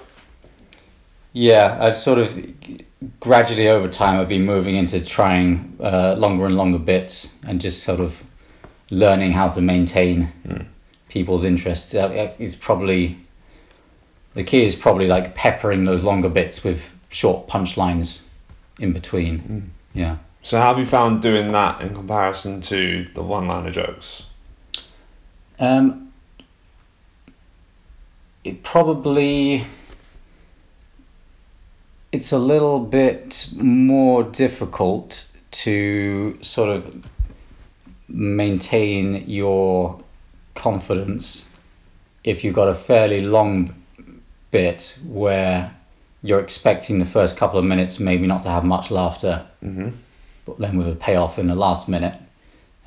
yeah, 1.33 1.77
I've 1.79 1.97
sort 1.97 2.19
of 2.19 2.37
gradually 3.19 3.67
over 3.69 3.87
time 3.87 4.19
I've 4.19 4.29
been 4.29 4.45
moving 4.45 4.75
into 4.75 5.03
trying 5.03 5.77
uh, 5.79 6.15
longer 6.17 6.45
and 6.45 6.55
longer 6.55 6.79
bits 6.79 7.29
and 7.45 7.61
just 7.61 7.83
sort 7.83 7.99
of 7.99 8.21
learning 8.91 9.31
how 9.33 9.49
to 9.49 9.61
maintain 9.61 10.31
people's 11.09 11.43
interests. 11.43 11.93
Uh, 11.93 12.33
It's 12.39 12.55
probably 12.55 13.17
the 14.33 14.43
key 14.43 14.65
is 14.65 14.75
probably 14.75 15.07
like 15.07 15.35
peppering 15.35 15.85
those 15.85 16.03
longer 16.03 16.29
bits 16.29 16.63
with 16.63 16.81
short 17.09 17.47
punchlines 17.47 18.21
in 18.79 18.93
between. 18.93 19.71
Yeah. 19.93 20.17
So 20.41 20.57
how 20.57 20.69
have 20.69 20.79
you 20.79 20.85
found 20.85 21.21
doing 21.21 21.51
that 21.51 21.81
in 21.81 21.93
comparison 21.93 22.61
to 22.61 23.07
the 23.13 23.21
one-liner 23.21 23.71
jokes? 23.71 24.23
Um, 25.59 26.13
it 28.43 28.63
probably 28.63 29.65
it's 32.11 32.31
a 32.31 32.39
little 32.39 32.79
bit 32.79 33.47
more 33.55 34.23
difficult 34.23 35.25
to 35.51 36.37
sort 36.41 36.69
of 36.69 37.05
maintain 38.07 39.29
your 39.29 40.01
confidence 40.55 41.47
if 42.23 42.43
you've 42.43 42.55
got 42.55 42.67
a 42.67 42.73
fairly 42.73 43.21
long 43.21 43.73
bit 44.51 44.97
where 45.05 45.75
you're 46.21 46.39
expecting 46.39 46.99
the 46.99 47.05
first 47.05 47.37
couple 47.37 47.57
of 47.59 47.65
minutes 47.65 47.99
maybe 47.99 48.27
not 48.27 48.41
to 48.43 48.49
have 48.49 48.63
much 48.63 48.91
laughter 48.91 49.45
Mm-hmm. 49.63 49.89
but 50.45 50.57
then 50.59 50.77
with 50.77 50.87
a 50.89 50.95
payoff 50.95 51.37
in 51.39 51.47
the 51.47 51.55
last 51.55 51.87
minute. 51.87 52.15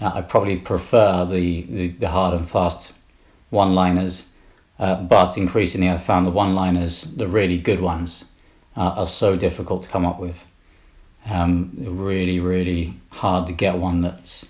Uh, 0.00 0.10
I 0.14 0.20
probably 0.22 0.56
prefer 0.56 1.24
the, 1.24 1.62
the, 1.62 1.88
the 1.88 2.08
hard 2.08 2.34
and 2.34 2.48
fast 2.50 2.92
one 3.50 3.74
liners, 3.74 4.26
uh, 4.78 4.96
but 5.02 5.36
increasingly 5.38 5.88
I've 5.88 6.02
found 6.02 6.26
the 6.26 6.30
one 6.30 6.54
liners, 6.54 7.02
the 7.16 7.28
really 7.28 7.58
good 7.58 7.80
ones, 7.80 8.24
uh, 8.76 8.94
are 8.96 9.06
so 9.06 9.36
difficult 9.36 9.82
to 9.84 9.88
come 9.88 10.04
up 10.04 10.18
with. 10.18 10.36
Um, 11.30 11.70
really, 11.78 12.40
really 12.40 12.94
hard 13.10 13.46
to 13.46 13.52
get 13.52 13.76
one 13.78 14.00
that's 14.00 14.44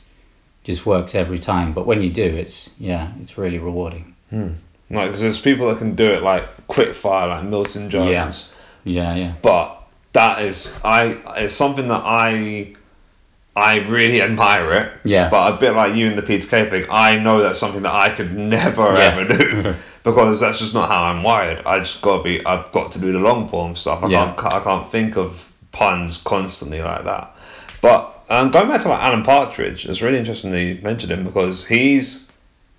just 0.64 0.86
works 0.86 1.14
every 1.14 1.38
time. 1.38 1.72
But 1.74 1.86
when 1.86 2.00
you 2.00 2.08
do, 2.08 2.24
it's 2.24 2.70
yeah, 2.78 3.12
it's 3.20 3.36
really 3.36 3.58
rewarding. 3.58 4.14
Like, 4.88 5.10
'cause 5.10 5.20
there's 5.20 5.40
people 5.40 5.68
that 5.68 5.78
can 5.78 5.94
do 5.94 6.06
it 6.06 6.22
like 6.22 6.66
quick 6.68 6.94
fire, 6.94 7.28
like 7.28 7.44
Milton 7.44 7.90
Jones. 7.90 8.10
Yeah, 8.10 8.32
yeah, 8.84 9.14
yeah. 9.14 9.34
But 9.42 9.82
that 10.12 10.42
is, 10.42 10.78
I, 10.84 11.18
it's 11.36 11.54
something 11.54 11.88
that 11.88 12.02
I, 12.04 12.74
I 13.56 13.76
really 13.80 14.22
admire 14.22 14.72
it. 14.74 14.92
Yeah. 15.04 15.28
But 15.30 15.54
a 15.54 15.56
bit 15.58 15.74
like 15.74 15.94
you 15.94 16.06
and 16.08 16.16
the 16.18 16.22
Peter 16.22 16.46
Kay 16.48 16.68
thing, 16.68 16.86
I 16.90 17.18
know 17.18 17.40
that's 17.42 17.58
something 17.58 17.82
that 17.82 17.94
I 17.94 18.10
could 18.10 18.32
never 18.36 18.82
Yeah. 18.82 19.16
ever 19.16 19.24
do 19.36 19.74
because 20.04 20.40
that's 20.40 20.58
just 20.58 20.74
not 20.74 20.88
how 20.88 21.04
I'm 21.04 21.22
wired. 21.22 21.64
I 21.66 21.78
just 21.80 22.02
got 22.02 22.18
to 22.18 22.22
be, 22.24 22.44
I've 22.44 22.70
got 22.72 22.92
to 22.92 23.00
do 23.00 23.12
the 23.12 23.18
long 23.20 23.48
form 23.48 23.74
stuff. 23.76 24.02
I 24.02 24.08
Yeah. 24.08 24.34
can't, 24.34 24.54
I 24.54 24.60
can't 24.60 24.90
think 24.90 25.16
of 25.16 25.50
puns 25.72 26.18
constantly 26.18 26.82
like 26.82 27.04
that. 27.04 27.34
But 27.80 28.24
um, 28.28 28.50
going 28.50 28.68
back 28.68 28.80
to 28.82 28.88
like 28.88 29.00
Alan 29.00 29.22
Partridge, 29.24 29.86
it's 29.86 30.00
really 30.02 30.18
interesting 30.18 30.50
that 30.50 30.62
you 30.62 30.78
mentioned 30.82 31.12
him 31.12 31.24
because 31.24 31.64
he's, 31.66 32.28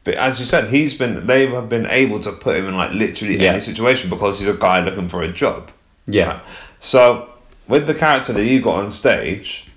as 0.05 0.39
you 0.39 0.45
said, 0.45 0.69
he's 0.69 0.93
been 0.93 1.25
they 1.27 1.45
have 1.47 1.69
been 1.69 1.85
able 1.87 2.19
to 2.21 2.31
put 2.31 2.55
him 2.57 2.67
in 2.67 2.75
like 2.75 2.91
literally 2.91 3.39
Yeah. 3.41 3.51
any 3.51 3.59
situation 3.59 4.09
because 4.09 4.39
he's 4.39 4.47
a 4.47 4.53
guy 4.53 4.83
looking 4.83 5.09
for 5.09 5.21
a 5.21 5.31
job. 5.31 5.71
Yeah. 6.07 6.41
So 6.79 7.29
with 7.67 7.87
the 7.87 7.95
character 7.95 8.33
that 8.33 8.45
you 8.45 8.61
got 8.61 8.79
on 8.79 8.91
stage, 8.91 9.69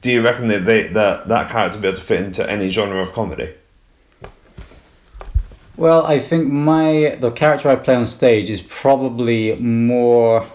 do 0.00 0.10
you 0.10 0.22
reckon 0.22 0.48
that 0.48 0.64
they, 0.64 0.88
that 0.88 1.28
that 1.28 1.50
character 1.50 1.78
will 1.78 1.82
be 1.82 1.88
able 1.88 1.98
to 1.98 2.04
fit 2.04 2.20
into 2.20 2.48
any 2.50 2.70
genre 2.70 3.02
of 3.02 3.12
comedy? 3.12 3.52
Well, 5.76 6.06
I 6.06 6.18
think 6.18 6.50
my 6.50 7.16
the 7.20 7.30
character 7.30 7.68
I 7.68 7.76
play 7.76 7.94
on 7.94 8.06
stage 8.06 8.48
is 8.48 8.62
probably 8.62 9.56
more 9.56 10.46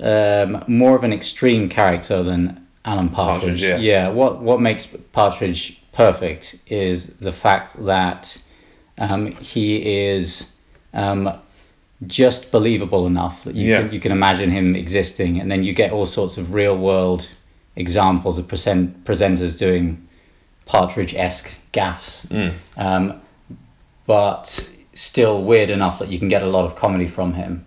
um, 0.00 0.64
more 0.66 0.96
of 0.96 1.04
an 1.04 1.12
extreme 1.12 1.68
character 1.68 2.22
than 2.22 2.66
Alan 2.84 3.08
Partridge. 3.08 3.60
Partridge, 3.60 3.82
yeah. 3.82 4.08
What 4.08 4.42
what 4.42 4.60
makes 4.60 4.88
Partridge 5.12 5.80
perfect 5.92 6.58
is 6.66 7.08
the 7.18 7.32
fact 7.32 7.84
that 7.84 8.36
um, 8.98 9.32
he 9.32 10.06
is 10.06 10.52
um, 10.94 11.32
just 12.06 12.50
believable 12.50 13.06
enough 13.06 13.44
that 13.44 13.54
you 13.54 13.70
Yeah. 13.70 13.82
can 13.82 13.92
you 13.92 14.00
can 14.00 14.12
imagine 14.12 14.50
him 14.50 14.74
existing, 14.74 15.40
and 15.40 15.50
then 15.50 15.62
you 15.62 15.72
get 15.72 15.92
all 15.92 16.06
sorts 16.06 16.36
of 16.38 16.52
real 16.54 16.76
world 16.76 17.28
examples 17.76 18.38
of 18.38 18.46
present 18.48 19.04
presenters 19.04 19.58
doing 19.58 19.98
Partridge-esque 20.66 21.50
gaffes 21.72 22.26
Mm. 22.28 22.52
um, 22.76 23.20
but 24.06 24.68
still 24.94 25.42
weird 25.42 25.70
enough 25.70 25.98
that 25.98 26.08
you 26.08 26.18
can 26.18 26.28
get 26.28 26.42
a 26.42 26.46
lot 26.46 26.64
of 26.64 26.76
comedy 26.76 27.06
from 27.06 27.34
him. 27.34 27.64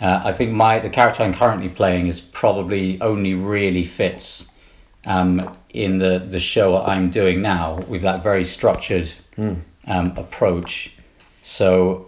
Uh, 0.00 0.20
I 0.24 0.32
think 0.32 0.52
my 0.52 0.78
the 0.78 0.90
character 0.90 1.22
I'm 1.22 1.32
currently 1.34 1.68
playing 1.68 2.06
is 2.06 2.20
probably 2.20 3.00
only 3.00 3.34
really 3.34 3.84
fits 3.84 4.50
um, 5.06 5.56
in 5.70 5.98
the 5.98 6.18
the 6.18 6.40
show 6.40 6.76
I'm 6.82 7.10
doing 7.10 7.40
now 7.40 7.78
with 7.88 8.02
that 8.02 8.22
very 8.22 8.44
structured 8.44 9.10
um, 9.38 10.12
approach. 10.16 10.92
So 11.44 12.06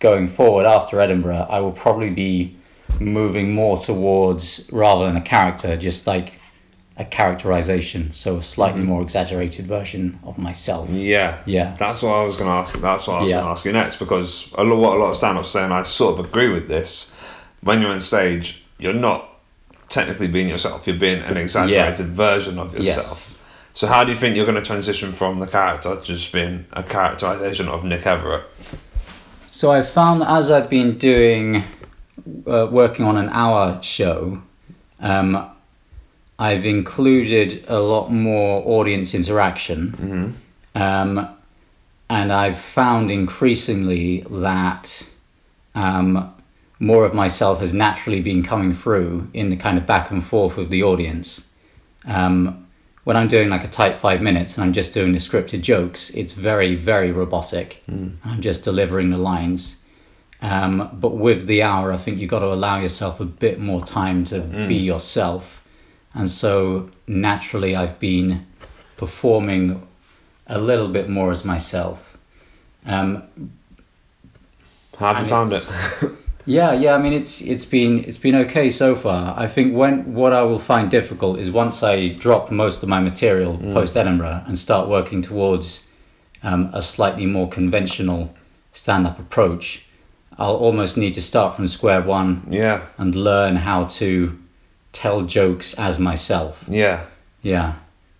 going 0.00 0.28
forward 0.28 0.66
after 0.66 1.00
Edinburgh, 1.00 1.46
I 1.48 1.60
will 1.60 1.72
probably 1.72 2.10
be 2.10 2.56
moving 2.98 3.54
more 3.54 3.78
towards 3.78 4.68
rather 4.72 5.06
than 5.06 5.16
a 5.16 5.22
character, 5.22 5.76
just 5.76 6.06
like 6.06 6.32
a 6.96 7.04
characterization, 7.04 8.12
so 8.12 8.38
a 8.38 8.42
slightly 8.42 8.80
mm-hmm. 8.80 8.90
more 8.90 9.02
exaggerated 9.02 9.66
version 9.66 10.18
of 10.24 10.36
myself. 10.36 10.90
Yeah. 10.90 11.38
Yeah. 11.46 11.74
That's 11.78 12.02
what 12.02 12.12
I 12.12 12.24
was 12.24 12.36
going 12.36 12.48
to 12.48 12.54
ask. 12.54 12.74
That's 12.78 13.06
what 13.06 13.18
I 13.18 13.20
was 13.22 13.30
Yeah. 13.30 13.36
going 13.36 13.46
to 13.46 13.50
ask 13.52 13.64
you 13.64 13.72
next 13.72 13.96
because 13.96 14.50
a 14.54 14.64
lot, 14.64 14.76
what 14.78 14.96
a 14.96 15.00
lot 15.00 15.10
of 15.10 15.16
stand-ups 15.16 15.50
say, 15.50 15.62
and 15.62 15.72
I 15.72 15.82
sort 15.84 16.18
of 16.18 16.26
agree 16.26 16.48
with 16.48 16.68
this. 16.68 17.10
When 17.62 17.80
you're 17.80 17.90
on 17.90 18.00
stage, 18.00 18.62
you're 18.78 18.92
not 18.92 19.28
technically 19.88 20.28
being 20.28 20.48
yourself. 20.48 20.86
You're 20.86 20.96
being 20.96 21.20
an 21.20 21.36
exaggerated 21.36 22.08
version 22.08 22.58
of 22.58 22.76
Yes. 22.78 22.96
yourself. 22.96 23.38
So 23.72 23.86
how 23.86 24.04
do 24.04 24.12
you 24.12 24.18
think 24.18 24.36
you're 24.36 24.46
going 24.46 24.56
to 24.58 24.62
transition 24.62 25.12
from 25.12 25.38
the 25.38 25.46
character 25.46 25.96
to 25.96 26.02
just 26.02 26.32
being 26.32 26.66
a 26.72 26.82
characterization 26.82 27.68
of 27.68 27.84
Nick 27.84 28.02
Everitt? 28.02 28.42
So 29.52 29.72
I 29.72 29.82
found 29.82 30.20
that 30.20 30.30
as 30.30 30.48
I've 30.48 30.70
been 30.70 30.96
doing, 30.96 31.64
uh, 32.46 32.68
working 32.70 33.04
on 33.04 33.16
an 33.16 33.28
hour 33.30 33.82
show, 33.82 34.40
um, 35.00 35.50
I've 36.38 36.64
included 36.64 37.64
a 37.66 37.80
lot 37.80 38.10
more 38.10 38.62
audience 38.64 39.12
interaction, 39.12 40.36
um, 40.76 41.28
and 42.08 42.32
I've 42.32 42.58
found 42.58 43.10
increasingly 43.10 44.24
that 44.30 45.04
um, 45.74 46.32
more 46.78 47.04
of 47.04 47.12
myself 47.12 47.58
has 47.58 47.74
naturally 47.74 48.20
been 48.20 48.44
coming 48.44 48.72
through 48.72 49.28
in 49.34 49.50
the 49.50 49.56
kind 49.56 49.76
of 49.78 49.84
back 49.84 50.12
and 50.12 50.24
forth 50.24 50.56
with 50.56 50.70
the 50.70 50.84
audience. 50.84 51.42
Um, 52.06 52.68
when 53.04 53.16
I'm 53.16 53.28
doing 53.28 53.48
like 53.48 53.64
a 53.64 53.68
tight 53.68 53.96
five 53.96 54.20
minutes 54.20 54.56
and 54.56 54.64
I'm 54.64 54.72
just 54.72 54.92
doing 54.92 55.12
the 55.12 55.18
scripted 55.18 55.62
jokes, 55.62 56.10
it's 56.10 56.32
very, 56.32 56.74
very 56.74 57.12
robotic. 57.12 57.82
I'm 58.24 58.40
just 58.40 58.62
delivering 58.62 59.10
the 59.10 59.16
lines. 59.18 59.76
Um, 60.42 60.90
but 60.94 61.16
with 61.16 61.46
the 61.46 61.62
hour, 61.62 61.92
I 61.92 61.96
think 61.96 62.18
you've 62.18 62.30
got 62.30 62.40
to 62.40 62.46
allow 62.52 62.80
yourself 62.80 63.20
a 63.20 63.24
bit 63.24 63.58
more 63.60 63.84
time 63.84 64.24
to 64.24 64.40
be 64.68 64.74
yourself. 64.74 65.62
And 66.14 66.28
so 66.28 66.90
naturally, 67.06 67.76
I've 67.76 67.98
been 67.98 68.46
performing 68.96 69.86
a 70.46 70.58
little 70.58 70.88
bit 70.88 71.08
more 71.08 71.30
as 71.30 71.44
myself. 71.44 72.18
Um, 72.86 73.22
How 74.98 75.14
have 75.14 75.24
you 75.24 75.30
found 75.30 75.52
it? 75.52 75.66
Yeah, 76.50 76.72
yeah. 76.72 76.94
I 76.94 76.98
mean, 76.98 77.12
it's 77.12 77.40
it's 77.40 77.64
been 77.64 78.04
it's 78.04 78.16
been 78.18 78.34
okay 78.46 78.70
so 78.70 78.96
far. 78.96 79.38
I 79.38 79.46
think 79.46 79.74
when 79.74 80.14
what 80.14 80.32
I 80.32 80.42
will 80.42 80.58
find 80.58 80.90
difficult 80.90 81.38
is 81.38 81.50
once 81.50 81.82
I 81.82 82.08
drop 82.08 82.50
most 82.50 82.82
of 82.82 82.88
my 82.88 83.00
material 83.00 83.56
post 83.58 83.96
Edinburgh 83.96 84.42
and 84.46 84.58
start 84.58 84.88
working 84.88 85.22
towards 85.22 85.86
um, 86.42 86.70
a 86.72 86.82
slightly 86.82 87.26
more 87.26 87.48
conventional 87.48 88.34
stand-up 88.72 89.18
approach. 89.18 89.84
I'll 90.38 90.56
almost 90.56 90.96
need 90.96 91.14
to 91.14 91.22
start 91.22 91.54
from 91.54 91.68
square 91.68 92.02
one 92.02 92.46
Yeah, 92.50 92.80
and 92.98 93.14
learn 93.14 93.56
how 93.56 93.84
to 94.00 94.36
tell 94.92 95.22
jokes 95.22 95.74
as 95.74 95.98
myself. 95.98 96.64
yeah. 96.68 97.04
Yeah. 97.42 97.74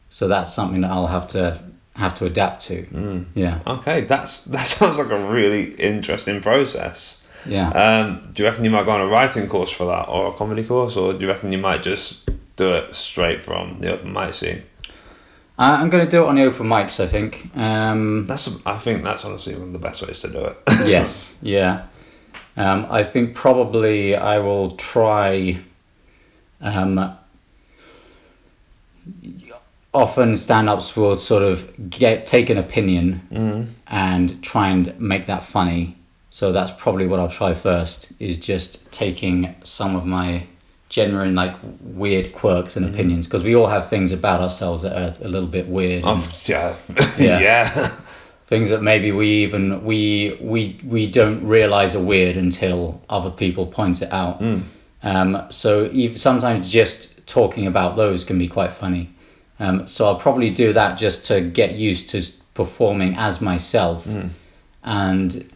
So 0.09 0.29
that's 0.29 0.53
something 0.53 0.81
that 0.83 0.91
I'll 0.91 1.07
have 1.07 1.29
to 1.29 1.61
have 1.95 2.15
to 2.19 2.25
adapt 2.27 2.63
to. 2.67 2.83
Mm. 2.83 3.25
Yeah. 3.35 3.59
Okay, 3.67 4.03
that's 4.03 4.45
that 4.47 4.67
sounds 4.77 4.99
like 4.99 5.11
a 5.11 5.31
really 5.31 5.75
interesting 5.75 6.41
process. 6.43 7.20
Yeah. 7.47 7.71
Um, 7.71 8.31
do 8.33 8.43
you 8.43 8.49
reckon 8.49 8.65
you 8.65 8.71
might 8.71 8.85
go 8.85 8.93
on 8.93 9.01
a 9.01 9.07
writing 9.07 9.49
course 9.49 9.71
for 9.71 9.87
that, 9.87 10.09
or 10.09 10.29
a 10.29 10.33
comedy 10.37 10.65
course, 10.65 10.97
or 10.97 11.13
do 11.13 11.21
you 11.21 11.29
reckon 11.29 11.53
you 11.53 11.59
might 11.59 11.83
just 11.83 12.29
do 12.57 12.73
it 12.73 12.95
straight 12.95 13.43
from 13.43 13.79
the 13.81 13.93
open 13.93 14.13
mic 14.13 14.35
scene? 14.35 14.63
I- 15.59 15.81
I'm 15.81 15.91
going 15.91 16.05
to 16.05 16.11
do 16.11 16.25
it 16.25 16.27
on 16.27 16.37
the 16.37 16.45
open 16.45 16.67
mics, 16.67 17.01
I 17.01 17.07
think. 17.07 17.55
Um, 17.57 18.27
That's 18.27 18.49
I 18.65 18.79
think 18.79 19.05
that's 19.05 19.25
honestly 19.25 19.55
one 19.55 19.69
of 19.69 19.73
the 19.73 19.79
best 19.79 20.07
ways 20.07 20.21
to 20.21 20.29
do 20.29 20.45
it. 20.47 20.59
yes, 20.87 21.37
yeah. 21.43 21.87
Um, 22.57 22.87
I 22.91 23.03
think 23.03 23.35
probably 23.35 24.17
I 24.17 24.39
will 24.39 24.73
try. 24.73 25.61
Um, 26.61 27.17
often 29.93 30.37
stand-ups 30.37 30.95
will 30.97 31.17
sort 31.17 31.43
of 31.43 31.91
get 31.91 32.27
take 32.27 32.51
an 32.51 32.59
opinion 32.59 33.27
mm. 33.31 33.67
and 33.87 34.43
try 34.43 34.69
and 34.69 34.99
make 35.01 35.27
that 35.27 35.43
funny. 35.43 35.97
So 36.31 36.53
that's 36.53 36.71
probably 36.79 37.07
what 37.07 37.19
I'll 37.21 37.29
try 37.31 37.55
first. 37.55 38.13
Is 38.19 38.39
just 38.39 38.91
taking 38.93 39.55
some 39.65 39.97
of 39.97 40.07
my 40.07 40.47
genuine 40.89 41.35
like 41.37 41.55
weird 41.81 42.33
quirks 42.33 42.77
and 42.77 42.85
opinions 42.87 43.27
because 43.27 43.45
we 43.45 43.55
all 43.55 43.67
have 43.69 43.89
things 43.89 44.11
about 44.13 44.41
ourselves 44.41 44.83
that 44.83 44.93
are 44.97 45.15
a 45.25 45.29
little 45.29 45.49
bit 45.49 45.69
weird. 45.69 46.05
and- 46.05 46.49
yeah, 46.49 46.75
Yeah. 47.19 47.41
yeah. 47.41 47.97
things 48.47 48.71
that 48.71 48.83
maybe 48.83 49.13
we 49.13 49.29
even 49.29 49.85
we 49.85 50.37
we 50.41 50.81
we 50.85 51.09
don't 51.11 51.47
realize 51.47 51.95
are 51.95 52.03
weird 52.03 52.37
until 52.37 53.01
other 53.09 53.31
people 53.31 53.67
point 53.67 54.03
it 54.03 54.13
out. 54.13 54.41
Mm. 54.41 54.63
Um, 55.03 55.47
so 55.51 55.89
even, 55.93 56.17
sometimes 56.17 56.71
just 56.71 57.27
talking 57.27 57.67
about 57.69 57.97
those 57.97 58.25
can 58.25 58.39
be 58.39 58.49
quite 58.49 58.73
funny. 58.73 59.09
Um, 59.61 59.87
so 59.87 60.07
I'll 60.07 60.19
probably 60.19 60.51
do 60.51 60.73
that 60.73 60.99
just 60.99 61.25
to 61.27 61.41
get 61.41 61.75
used 61.75 62.11
to 62.11 62.23
performing 62.55 63.15
as 63.17 63.41
myself, 63.41 64.05
Mm. 64.07 64.31
and 64.85 65.51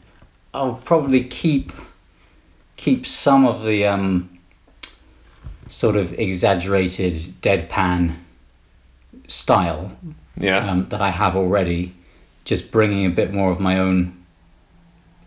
I'll 0.54 0.80
probably 0.84 1.25
keep 1.25 1.73
keep 2.76 3.06
some 3.06 3.44
of 3.46 3.64
the 3.64 3.87
um, 3.87 4.38
sort 5.68 5.96
of 5.96 6.12
exaggerated 6.18 7.12
deadpan 7.42 8.14
style 9.28 9.90
Yeah. 10.37 10.58
um, 10.70 10.87
that 10.90 11.00
I 11.00 11.11
have 11.11 11.34
already, 11.37 11.94
just 12.44 12.70
bringing 12.70 13.06
a 13.06 13.11
bit 13.11 13.32
more 13.32 13.50
of 13.50 13.58
my 13.61 13.78
own 13.78 14.25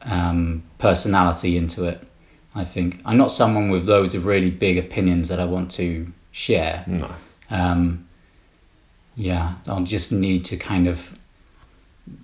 um, 0.03 0.63
personality 0.77 1.57
into 1.57 1.85
it. 1.85 2.01
I 2.55 2.63
think 2.63 3.01
I'm 3.05 3.17
not 3.17 3.31
someone 3.31 3.69
with 3.69 3.87
loads 3.87 4.15
of 4.15 4.25
really 4.25 4.49
big 4.51 4.77
opinions 4.77 5.27
that 5.29 5.39
I 5.39 5.45
want 5.45 5.71
to 5.71 6.11
share. 6.31 6.83
no. 6.87 7.09
Um, 7.49 8.07
yeah, 9.15 9.55
I'll 9.67 9.83
just 9.83 10.11
need 10.11 10.45
to 10.45 10.57
kind 10.57 10.87
of 10.87 10.99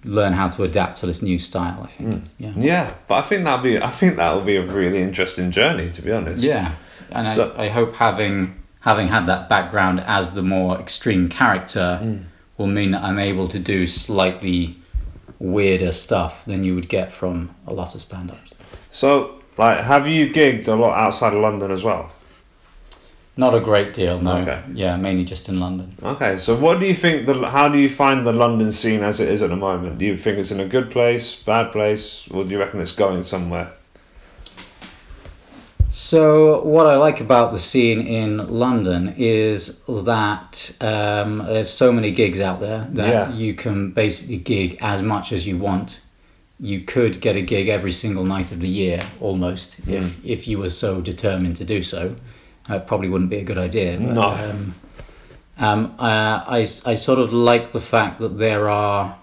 learn 0.03 0.33
how 0.33 0.49
to 0.49 0.63
adapt 0.63 0.97
to 0.99 1.05
this 1.05 1.21
new 1.21 1.39
style. 1.39 1.83
I 1.83 1.87
think. 1.87 2.23
Yeah. 2.37 2.51
Yeah, 2.57 2.93
but 3.07 3.15
I 3.15 3.21
think 3.21 3.43
that'll 3.45 3.63
be 3.63 3.81
I 3.81 3.89
think 3.89 4.17
that'll 4.17 4.41
be 4.41 4.57
a 4.57 4.65
really 4.65 5.01
interesting 5.01 5.51
journey 5.51 5.91
to 5.91 6.01
be 6.01 6.11
honest. 6.11 6.43
Yeah, 6.43 6.73
and 7.11 7.23
So- 7.25 7.53
I, 7.57 7.65
I 7.65 7.69
hope 7.69 7.93
having 7.95 8.55
having 8.81 9.07
had 9.07 9.27
that 9.27 9.47
background 9.49 10.01
as 10.05 10.33
the 10.33 10.41
more 10.43 10.77
extreme 10.79 11.29
character 11.29 11.99
Mm. 12.03 12.23
will 12.57 12.67
mean 12.67 12.91
that 12.91 13.01
I'm 13.03 13.17
able 13.19 13.47
to 13.47 13.59
do 13.59 13.87
slightly 13.87 14.77
weirder 15.39 15.91
stuff 15.91 16.43
than 16.45 16.63
you 16.63 16.75
would 16.75 16.89
get 16.89 17.11
from 17.11 17.49
a 17.67 17.73
lot 17.73 17.95
of 17.95 18.01
stand-ups. 18.01 18.53
So, 18.91 19.35
like, 19.57 19.79
have 19.79 20.07
you 20.07 20.31
gigged 20.33 20.67
a 20.67 20.75
lot 20.75 20.97
outside 20.97 21.33
of 21.33 21.41
London 21.41 21.71
as 21.71 21.83
well? 21.83 22.11
Not 23.36 23.56
a 23.56 23.60
great 23.60 23.93
deal, 23.96 24.19
no. 24.19 24.38
Okay. 24.38 24.62
Yeah, 24.74 24.96
mainly 24.96 25.26
just 25.26 25.50
in 25.50 25.60
London. 25.60 25.96
Okay, 26.04 26.38
so 26.38 26.56
what 26.56 26.80
do 26.80 26.86
you 26.86 26.93
think? 26.93 27.26
The 27.26 27.50
how 27.50 27.67
do 27.67 27.80
you 27.80 27.89
find 27.89 28.28
the 28.28 28.34
London 28.34 28.72
scene 28.72 29.02
as 29.02 29.19
it 29.19 29.28
is 29.28 29.41
at 29.41 29.50
the 29.50 29.56
moment? 29.56 29.98
Do 29.98 30.06
you 30.06 30.15
think 30.17 30.38
it's 30.38 30.52
in 30.52 30.60
a 30.60 30.67
good 30.67 30.91
place, 30.91 31.36
bad 31.36 31.72
place, 31.72 32.28
or 32.30 32.43
do 32.43 32.52
you 32.52 32.60
reckon 32.60 32.80
it's 32.80 32.91
going 32.91 33.24
somewhere? 33.24 33.72
So 35.89 36.62
what 36.63 36.88
I 36.88 36.96
like 36.98 37.22
about 37.22 37.52
the 37.52 37.60
scene 37.60 38.02
in 38.08 38.38
London 38.50 39.13
is 39.17 39.80
that 39.88 40.72
um, 40.82 41.38
there's 41.39 41.69
so 41.69 41.91
many 41.91 42.12
gigs 42.12 42.39
out 42.39 42.60
there 42.60 42.88
that 42.93 43.08
Yeah. 43.10 43.34
you 43.34 43.54
can 43.54 43.91
basically 43.91 44.38
gig 44.38 44.78
as 44.82 45.02
much 45.02 45.32
as 45.32 45.46
you 45.46 45.58
want. 45.58 46.02
You 46.60 46.82
could 46.82 47.19
get 47.22 47.36
a 47.36 47.41
gig 47.41 47.67
every 47.67 47.91
single 47.91 48.26
night 48.26 48.52
of 48.52 48.60
the 48.60 48.67
year, 48.69 49.02
almost, 49.22 49.82
Mm. 49.86 49.93
if 49.98 50.13
if 50.24 50.48
you 50.48 50.58
were 50.60 50.69
so 50.69 51.02
determined 51.02 51.56
to 51.58 51.65
do 51.65 51.82
so. 51.84 52.15
It 52.69 52.88
probably 52.88 53.10
wouldn't 53.10 53.30
be 53.30 53.38
a 53.38 53.43
good 53.43 53.58
idea. 53.58 53.97
But, 53.97 54.13
No. 54.13 54.21
Um, 54.30 54.73
um, 55.58 55.95
uh, 55.99 56.43
I, 56.47 56.60
I 56.86 56.93
sort 56.95 57.19
of 57.19 57.34
like 57.34 57.71
the 57.71 57.82
fact 57.82 58.19
that 58.21 58.38
there 58.38 58.69
are 58.69 59.15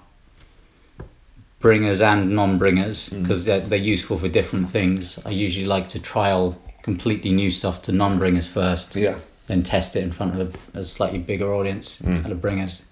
bringers 1.61 2.01
and 2.01 2.35
non-bringers 2.35 3.11
Mm. 3.11 3.23
because 3.23 3.45
they're, 3.45 3.61
they're 3.61 3.79
useful 3.79 4.19
for 4.19 4.29
different 4.29 4.71
things. 4.71 5.19
I 5.27 5.31
usually 5.31 5.67
like 5.67 5.89
to 5.91 5.99
trial 5.99 6.61
completely 6.83 7.31
new 7.33 7.51
stuff 7.51 7.83
to 7.83 7.93
non-bringers 7.93 8.47
first, 8.47 8.97
Yeah. 8.97 9.17
then 9.47 9.63
test 9.63 9.97
it 9.97 10.03
in 10.03 10.13
front 10.13 10.41
of 10.41 10.57
a, 10.75 10.81
a 10.81 10.85
slightly 10.85 11.19
bigger 11.19 11.53
audience 11.55 11.99
Mm. 11.99 12.25
at 12.25 12.33
a 12.33 12.35
bringers. 12.35 12.87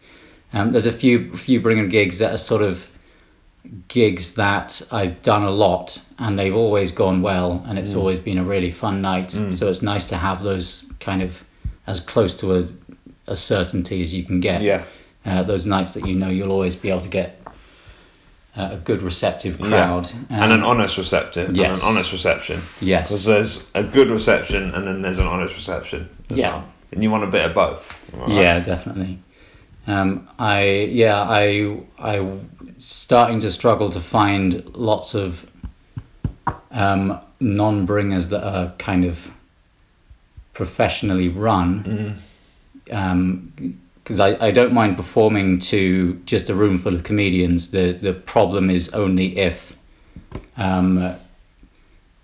Um, 0.52 0.72
there's 0.72 0.86
a 0.86 0.92
few 0.92 1.36
few 1.36 1.60
bringer 1.60 1.86
gigs 1.86 2.18
that 2.18 2.32
are 2.32 2.38
sort 2.38 2.62
of 2.62 2.86
gigs 3.88 4.34
that 4.34 4.80
I've 4.90 5.22
done 5.22 5.42
a 5.44 5.50
lot 5.50 6.00
and 6.18 6.38
they've 6.38 6.54
always 6.54 6.90
gone 6.90 7.22
well 7.22 7.62
and 7.66 7.78
it's 7.78 7.92
Mm. 7.92 7.98
always 7.98 8.18
been 8.18 8.38
a 8.38 8.44
really 8.44 8.70
fun 8.70 9.02
night. 9.02 9.28
Mm. 9.28 9.54
So 9.54 9.68
it's 9.68 9.82
nice 9.82 10.08
to 10.08 10.16
have 10.16 10.42
those 10.42 10.84
kind 11.00 11.22
of 11.22 11.42
as 11.86 12.00
close 12.00 12.34
to 12.36 12.56
a, 12.58 12.64
a 13.26 13.36
certainty 13.36 14.02
as 14.02 14.12
you 14.14 14.24
can 14.24 14.40
get. 14.40 14.62
Yeah. 14.62 14.84
Uh, 15.26 15.42
those 15.42 15.66
nights 15.66 15.94
that 15.94 16.06
you 16.06 16.14
know 16.14 16.28
you'll 16.28 16.52
always 16.52 16.76
be 16.76 16.88
able 16.90 17.00
to 17.02 17.08
get 17.08 17.40
uh, 18.56 18.70
a 18.72 18.76
good 18.76 19.02
receptive 19.02 19.60
Yeah. 19.60 19.66
crowd. 19.68 20.10
and 20.30 20.52
an 20.52 20.62
honest 20.62 20.96
reception. 20.96 21.54
yes. 21.54 21.68
And 21.70 21.78
an 21.82 21.84
honest 21.88 22.12
reception. 22.12 22.60
Yes. 22.80 23.08
Because 23.08 23.24
there's 23.24 23.66
a 23.74 23.82
good 23.84 24.10
reception 24.10 24.70
and 24.74 24.86
then 24.86 25.02
there's 25.02 25.18
an 25.18 25.26
honest 25.26 25.54
reception. 25.56 26.08
as 26.30 26.38
Yeah. 26.38 26.48
well. 26.54 26.64
And 26.92 27.02
you 27.02 27.10
want 27.10 27.24
a 27.24 27.28
bit 27.28 27.44
of 27.44 27.54
both. 27.54 27.92
right? 28.14 28.30
Yeah, 28.30 28.60
definitely. 28.60 29.18
Um, 29.88 30.28
I 30.38 30.64
yeah 30.90 31.22
I 31.22 31.80
I 31.98 32.38
starting 32.76 33.40
to 33.40 33.50
struggle 33.50 33.88
to 33.90 34.00
find 34.00 34.76
lots 34.76 35.14
of 35.14 35.50
um, 36.70 37.18
non-bringers 37.40 38.28
that 38.28 38.44
are 38.44 38.74
kind 38.78 39.06
of 39.06 39.18
professionally 40.52 41.28
run. 41.28 42.18
Mm. 42.84 43.74
Because 44.04 44.20
I, 44.20 44.46
I 44.46 44.50
don't 44.50 44.72
mind 44.72 44.96
performing 44.96 45.58
to 45.60 46.14
just 46.24 46.48
a 46.50 46.54
room 46.54 46.78
full 46.78 46.94
of 46.94 47.02
comedians. 47.02 47.70
The 47.70 47.92
the 47.92 48.12
problem 48.12 48.68
is 48.68 48.90
only 48.90 49.38
if 49.38 49.74
um, 50.58 51.14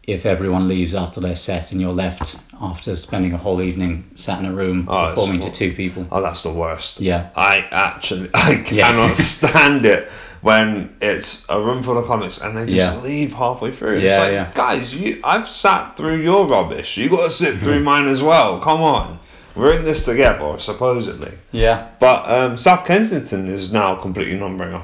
if 0.07 0.27
everyone 0.27 0.69
leaves 0.69 0.95
after 0.95 1.21
their 1.21 1.35
set 1.35 1.73
and 1.73 1.81
you're 1.81 1.93
left 1.93 2.37
after 2.61 2.95
spending 2.97 3.33
a 3.33 3.38
whole 3.38 3.62
evening 3.62 4.05
sat 4.17 4.38
in 4.38 4.47
a 4.47 4.53
room 4.53 4.87
Oh, 4.88 5.09
performing 5.11 5.40
to 5.40 5.51
two 5.51 5.73
people. 5.73 6.07
Oh, 6.12 6.21
that's 6.21 6.43
the 6.43 6.53
worst. 6.53 7.01
Yeah. 7.01 7.31
I 7.35 7.67
actually, 7.71 8.29
I 8.35 8.64
Yeah. 8.71 8.87
cannot 8.90 9.17
stand 9.17 9.87
it 9.87 10.09
when 10.43 10.95
it's 11.01 11.47
a 11.49 11.59
room 11.59 11.83
full 11.83 11.97
of 11.97 12.05
comics 12.07 12.37
and 12.38 12.55
they 12.57 12.64
just 12.67 12.77
Yeah. 12.77 13.01
leave 13.01 13.33
halfway 13.33 13.73
through. 13.73 13.95
It's 13.97 14.05
Yeah, 14.05 14.19
like, 14.19 14.33
yeah. 14.33 14.53
guys, 14.55 14.95
you, 14.95 15.21
I've 15.25 15.49
sat 15.49 15.97
through 15.97 16.17
your 16.21 16.47
rubbish. 16.47 16.99
You 16.99 17.09
got 17.09 17.23
to 17.25 17.31
sit 17.31 17.59
through 17.61 17.81
mine 17.90 18.07
as 18.07 18.23
well. 18.23 18.61
Come 18.61 18.83
on, 18.83 19.19
we're 19.57 19.73
in 19.73 19.85
this 19.85 20.05
together, 20.05 20.59
supposedly. 20.59 21.33
Yeah. 21.51 21.88
But 21.99 22.29
um, 22.31 22.57
South 22.59 22.85
Kensington 22.85 23.49
is 23.49 23.73
now 23.73 23.95
completely 23.97 24.37
non-bringer, 24.37 24.83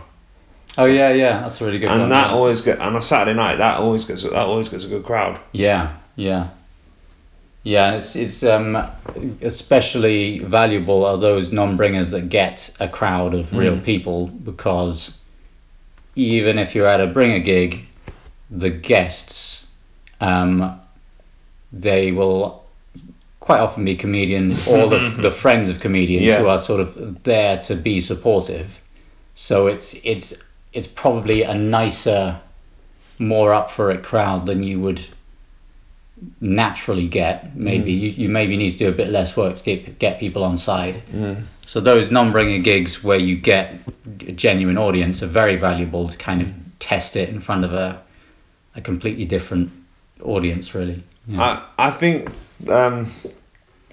Oh 0.80 0.86
yeah, 0.86 1.12
yeah. 1.12 1.40
That's 1.42 1.60
a 1.60 1.66
really 1.66 1.78
good 1.78 1.90
one. 1.90 2.00
and 2.00 2.10
that 2.10 2.28
yeah. 2.28 2.34
always 2.34 2.62
get 2.62 2.78
on 2.80 2.96
a 2.96 3.02
Saturday 3.02 3.36
night. 3.36 3.56
That 3.56 3.78
always 3.80 4.06
gets 4.06 4.22
that 4.22 4.32
always 4.32 4.70
gets 4.70 4.84
a 4.84 4.88
good 4.88 5.04
crowd. 5.04 5.38
Yeah, 5.52 5.94
yeah, 6.16 6.48
yeah. 7.64 7.92
It's 7.96 8.16
it's 8.16 8.42
um 8.42 8.78
especially 9.42 10.38
valuable 10.38 11.04
are 11.04 11.18
those 11.18 11.52
non-bringers 11.52 12.10
that 12.12 12.30
get 12.30 12.70
a 12.80 12.88
crowd 12.88 13.34
of 13.34 13.52
real 13.52 13.76
Mm. 13.76 13.84
people 13.84 14.28
because 14.28 15.18
even 16.16 16.58
if 16.58 16.74
you're 16.74 16.86
at 16.86 17.00
a 17.02 17.06
bringer 17.06 17.40
gig, 17.40 17.86
the 18.50 18.70
guests 18.70 19.66
um 20.22 20.80
they 21.72 22.10
will 22.10 22.64
quite 23.40 23.60
often 23.60 23.84
be 23.84 23.96
comedians 23.96 24.66
or 24.72 24.88
the, 24.88 24.98
the 25.20 25.30
friends 25.30 25.68
of 25.68 25.78
comedians 25.80 26.24
Yeah. 26.24 26.38
who 26.38 26.48
are 26.48 26.58
sort 26.58 26.80
of 26.80 27.22
there 27.24 27.58
to 27.58 27.74
be 27.76 28.00
supportive. 28.00 28.80
So 29.34 29.66
it's 29.66 29.94
it's 30.04 30.32
it's 30.72 30.86
probably 30.86 31.42
a 31.42 31.54
nicer, 31.54 32.40
more 33.18 33.52
up 33.52 33.70
for 33.70 33.90
it 33.90 34.02
crowd 34.02 34.46
than 34.46 34.62
you 34.62 34.80
would 34.80 35.00
naturally 36.40 37.08
get. 37.08 37.56
Maybe 37.56 37.92
Mm. 37.92 38.00
you, 38.00 38.08
you 38.10 38.28
maybe 38.28 38.56
need 38.56 38.70
to 38.72 38.78
do 38.78 38.88
a 38.88 38.92
bit 38.92 39.08
less 39.08 39.36
work 39.36 39.56
to 39.56 39.64
get 39.64 39.98
get 39.98 40.20
people 40.20 40.44
on 40.44 40.56
side. 40.56 41.02
Mm. 41.12 41.42
So 41.66 41.80
those 41.80 42.10
non-bringer 42.10 42.58
gigs 42.62 43.02
where 43.02 43.18
you 43.18 43.36
get 43.36 43.74
a 44.26 44.32
genuine 44.32 44.76
audience 44.78 45.22
are 45.22 45.26
very 45.28 45.56
valuable 45.56 46.08
to 46.08 46.16
kind 46.16 46.42
of 46.42 46.52
test 46.78 47.16
it 47.16 47.28
in 47.28 47.40
front 47.40 47.64
of 47.64 47.72
a 47.72 48.00
a 48.76 48.80
completely 48.80 49.24
different 49.24 49.70
audience, 50.22 50.74
really. 50.74 51.02
Yeah. 51.26 51.42
I 51.78 51.88
I 51.88 51.90
think 51.90 52.30
um, 52.68 53.10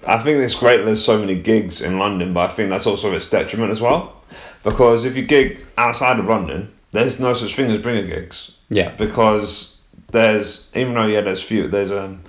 I 0.06 0.18
think 0.18 0.38
it's 0.38 0.54
great 0.54 0.78
that 0.78 0.84
there's 0.86 1.04
so 1.04 1.18
many 1.18 1.34
gigs 1.34 1.82
in 1.82 1.98
London, 1.98 2.32
but 2.32 2.50
I 2.50 2.52
think 2.54 2.70
that's 2.70 2.86
also 2.86 3.12
its 3.14 3.28
detriment 3.28 3.70
as 3.72 3.80
well. 3.80 4.14
Because 4.62 5.04
if 5.04 5.16
you 5.16 5.22
gig 5.22 5.64
outside 5.76 6.18
of 6.18 6.26
London, 6.26 6.72
there's 6.92 7.18
no 7.20 7.34
such 7.34 7.56
thing 7.56 7.70
as 7.70 7.78
bringer 7.78 8.06
gigs. 8.06 8.52
yeah. 8.68 8.90
Because 8.96 9.76
there's 10.10 10.70
even 10.74 10.94
though 10.94 11.06
yeah 11.06 11.20
there's 11.20 11.42
few 11.42 11.68
there's 11.68 11.90
um 11.90 12.22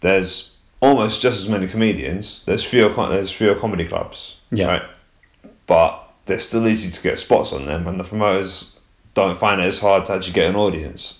there's 0.00 0.50
almost 0.80 1.20
just 1.22 1.40
as 1.40 1.48
many 1.48 1.66
comedians. 1.68 2.42
There's 2.46 2.64
fewer 2.64 2.92
there's 3.08 3.30
fewer 3.30 3.54
comedy 3.54 3.86
clubs. 3.86 4.36
Yeah. 4.50 4.66
Right. 4.66 4.82
But 5.66 5.98
they're 6.26 6.38
still 6.38 6.66
easy 6.66 6.90
to 6.90 7.02
get 7.02 7.18
spots 7.18 7.52
on 7.52 7.66
them, 7.66 7.86
and 7.86 7.98
the 7.98 8.04
promoters 8.04 8.76
don't 9.14 9.38
find 9.38 9.60
it 9.60 9.64
as 9.64 9.78
hard 9.78 10.04
to 10.06 10.12
actually 10.14 10.32
get 10.32 10.48
an 10.48 10.56
audience 10.56 11.18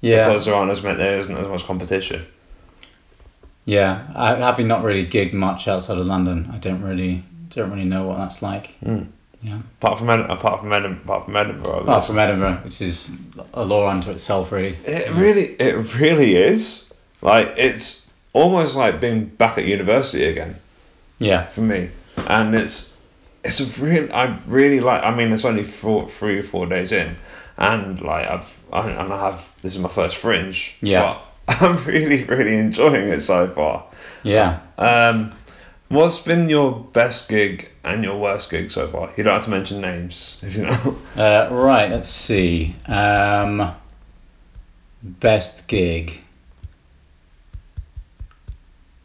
Yeah. 0.00 0.26
because 0.28 0.44
there 0.44 0.54
aren't 0.54 0.70
as 0.70 0.82
many 0.82 0.98
there 0.98 1.18
isn't 1.18 1.36
as 1.36 1.46
much 1.48 1.64
competition. 1.64 2.26
Yeah, 3.64 4.06
I, 4.14 4.34
having 4.36 4.66
not 4.68 4.82
really 4.82 5.06
gigged 5.06 5.32
much 5.34 5.68
outside 5.68 5.98
of 5.98 6.06
London, 6.06 6.50
I 6.52 6.58
don't 6.58 6.82
really 6.82 7.22
don't 7.50 7.70
really 7.70 7.84
know 7.84 8.04
what 8.06 8.18
that's 8.18 8.42
like. 8.42 8.70
Mm. 8.84 9.06
Yeah. 9.42 9.58
Apart 9.80 9.98
from 9.98 10.08
apart 10.08 10.60
from 10.60 10.72
Edinburgh, 10.72 11.02
apart 11.04 11.24
from 11.26 11.36
Edinburgh, 11.36 11.78
I 11.78 11.82
Apart 11.82 12.04
from 12.06 12.18
Edinburgh, 12.18 12.60
which 12.64 12.80
is 12.80 13.10
a 13.54 13.64
law 13.64 13.88
unto 13.88 14.10
itself, 14.10 14.52
really. 14.52 14.76
it 14.84 15.10
really 15.16 15.44
it 15.60 15.94
really 15.96 16.36
is 16.36 16.92
like 17.22 17.54
it's 17.56 18.06
almost 18.32 18.76
like 18.76 19.00
being 19.00 19.26
back 19.26 19.58
at 19.58 19.64
university 19.64 20.24
again 20.24 20.56
Yeah. 21.18 21.44
for 21.46 21.60
me, 21.60 21.90
and 22.16 22.54
it's 22.54 22.92
it's 23.44 23.58
a 23.60 23.82
real 23.82 24.08
I 24.12 24.38
really 24.46 24.80
like. 24.80 25.04
I 25.04 25.14
mean, 25.14 25.32
it's 25.32 25.44
only 25.44 25.64
four, 25.64 26.08
three 26.08 26.38
or 26.38 26.42
four 26.44 26.66
days 26.66 26.92
in, 26.92 27.16
and 27.58 28.00
like 28.00 28.28
I've 28.28 28.48
I, 28.72 28.88
and 28.90 29.12
I 29.12 29.30
have 29.30 29.44
this 29.62 29.74
is 29.74 29.80
my 29.80 29.88
first 29.88 30.16
fringe. 30.16 30.76
Yeah. 30.80 31.18
I'm 31.48 31.84
really 31.84 32.24
really 32.24 32.56
enjoying 32.56 33.08
it 33.08 33.20
so 33.20 33.48
far. 33.48 33.86
Yeah. 34.22 34.60
Um, 34.78 35.34
what's 35.88 36.18
been 36.18 36.48
your 36.48 36.72
best 36.92 37.28
gig 37.28 37.70
and 37.84 38.04
your 38.04 38.18
worst 38.18 38.50
gig 38.50 38.70
so 38.70 38.88
far? 38.88 39.10
You 39.16 39.24
don't 39.24 39.34
have 39.34 39.44
to 39.44 39.50
mention 39.50 39.80
names 39.80 40.38
if 40.42 40.56
you 40.56 40.62
know. 40.62 40.98
Uh, 41.16 41.48
right. 41.50 41.90
Let's 41.90 42.08
see. 42.08 42.76
Um, 42.86 43.74
best 45.02 45.66
gig. 45.68 46.20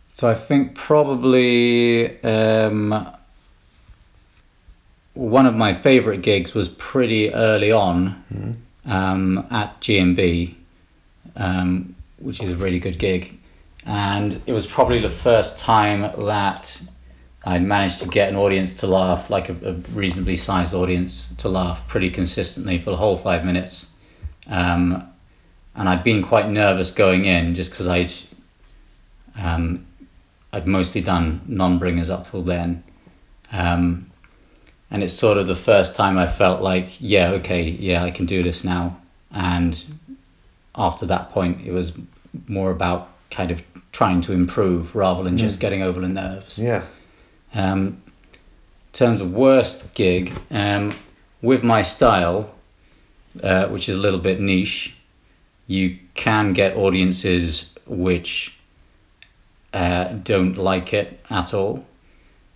So 0.10 0.28
I 0.28 0.34
think 0.34 0.74
probably 0.74 2.20
um, 2.24 3.08
one 5.14 5.46
of 5.46 5.56
my 5.56 5.74
favourite 5.74 6.22
gigs 6.22 6.54
was 6.54 6.70
pretty 6.70 7.34
early 7.34 7.72
on 7.72 8.58
um, 8.86 9.46
at 9.52 9.80
GMB, 9.82 10.56
um, 11.36 11.96
which 12.20 12.42
is 12.42 12.50
a 12.50 12.56
really 12.56 12.80
good 12.80 13.00
gig, 13.00 13.38
and 13.86 14.42
it 14.46 14.54
was 14.54 14.68
probably 14.68 15.00
the 15.00 15.10
first 15.10 15.58
time 15.58 16.02
that 16.26 16.82
I'd 17.46 17.64
managed 17.64 18.00
to 18.00 18.08
get 18.08 18.30
an 18.30 18.36
audience 18.36 18.74
to 18.74 18.88
laugh, 18.88 19.30
like 19.30 19.50
a, 19.50 19.56
a 19.64 19.74
reasonably 19.94 20.36
sized 20.36 20.74
audience 20.74 21.30
to 21.38 21.50
laugh 21.50 21.88
pretty 21.88 22.10
consistently 22.10 22.78
for 22.78 22.92
the 22.92 22.98
whole 22.98 23.18
five 23.18 23.46
minutes. 23.46 23.88
Um, 24.48 25.08
and 25.76 25.88
I'd 25.88 26.04
been 26.04 26.24
quite 26.24 26.50
nervous 26.50 26.92
going 26.92 27.26
in 27.26 27.54
just 27.54 27.70
because 27.70 27.88
I'd 27.88 28.12
um, 29.38 29.86
I'd 30.52 30.68
mostly 30.68 31.02
done 31.02 31.42
non-bringers 31.48 32.10
up 32.10 32.26
till 32.26 32.42
then. 32.42 32.84
Um, 33.52 34.10
and 34.90 35.04
it's 35.04 35.14
sort 35.14 35.38
of 35.38 35.48
the 35.48 35.56
first 35.56 35.96
time 35.96 36.18
I 36.18 36.28
felt 36.28 36.62
like, 36.62 37.00
yeah, 37.00 37.32
okay, 37.32 37.64
yeah, 37.64 38.04
I 38.04 38.12
can 38.12 38.26
do 38.26 38.42
this 38.42 38.64
now. 38.64 38.98
And 39.32 39.97
after 40.78 41.06
that 41.08 41.32
point, 41.32 41.66
it 41.66 41.72
was 41.72 41.94
more 42.48 42.72
about 42.72 43.10
kind 43.32 43.52
of 43.52 43.62
trying 43.92 44.22
to 44.22 44.34
improve 44.34 44.96
rather 44.96 45.24
than 45.24 45.38
just 45.38 45.60
getting 45.60 45.82
over 45.82 46.00
the 46.00 46.08
nerves. 46.08 46.60
Yeah. 46.60 46.84
Um, 47.54 48.02
in 48.28 48.94
terms 48.94 49.20
of 49.20 49.32
worst 49.32 49.94
gig, 49.96 50.32
um, 50.52 50.92
with 51.42 51.64
my 51.64 51.82
style, 51.82 52.54
uh, 53.42 53.68
which 53.68 53.90
is 53.90 53.96
a 53.96 54.00
little 54.00 54.20
bit 54.20 54.40
niche, 54.40 54.94
you 55.68 55.98
can 56.14 56.54
get 56.54 56.78
audiences 56.78 57.74
which 57.86 58.56
uh, 59.74 60.06
don't 60.24 60.58
like 60.58 60.94
it 60.94 61.20
at 61.30 61.54
all. 61.54 61.86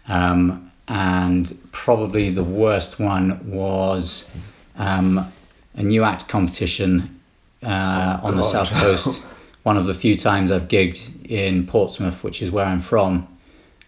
Um, 0.07 0.71
and 0.87 1.57
probably 1.71 2.31
the 2.31 2.43
worst 2.43 2.99
one 2.99 3.49
was 3.49 4.29
um, 4.77 5.31
a 5.75 5.83
new 5.83 6.03
act 6.03 6.27
competition 6.27 7.20
uh, 7.63 8.19
on 8.23 8.35
the 8.35 8.43
south 8.43 8.69
coast. 8.81 9.21
One 9.63 9.77
of 9.77 9.85
the 9.85 9.93
few 9.93 10.15
times 10.15 10.51
I've 10.51 10.67
gigged 10.67 11.29
in 11.29 11.67
Portsmouth, 11.67 12.23
which 12.23 12.41
is 12.41 12.49
where 12.49 12.65
I'm 12.65 12.81
from. 12.81 13.27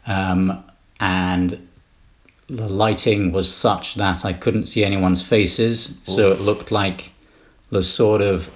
Um, 0.05 0.63
and 0.99 1.67
the 2.47 2.67
lighting 2.67 3.31
was 3.31 3.53
such 3.53 3.95
that 3.95 4.25
I 4.25 4.33
couldn't 4.33 4.65
see 4.65 4.83
anyone's 4.83 5.21
faces, 5.21 5.97
so 6.05 6.31
it 6.31 6.41
looked 6.41 6.71
like 6.71 7.11
the 7.71 7.81
sort 7.81 8.21
of 8.21 8.49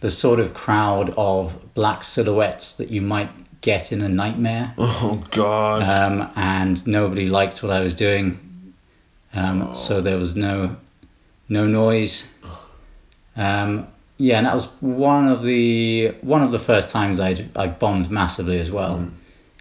the 0.00 0.10
sort 0.10 0.40
of 0.40 0.52
crowd 0.54 1.14
of 1.16 1.74
black 1.74 2.02
silhouettes 2.02 2.74
that 2.74 2.90
you 2.90 3.00
might 3.00 3.30
get 3.60 3.92
in 3.92 4.02
a 4.02 4.08
nightmare. 4.08 4.74
Oh 4.76 5.24
God. 5.30 5.82
Um, 5.82 6.30
and 6.36 6.86
nobody 6.86 7.26
liked 7.26 7.62
what 7.62 7.72
I 7.72 7.80
was 7.80 7.94
doing, 7.94 8.74
um, 9.32 9.74
so 9.74 10.00
there 10.00 10.18
was 10.18 10.36
no 10.36 10.76
no 11.48 11.66
noise. 11.66 12.24
Um, 13.36 13.86
yeah, 14.18 14.38
and 14.38 14.46
that 14.46 14.54
was 14.54 14.66
one 14.80 15.28
of 15.28 15.42
the 15.42 16.14
one 16.22 16.42
of 16.42 16.52
the 16.52 16.58
first 16.58 16.88
times 16.88 17.20
I 17.20 17.36
I 17.54 17.66
bombed 17.66 18.10
massively 18.10 18.60
as 18.60 18.70
well. 18.70 19.10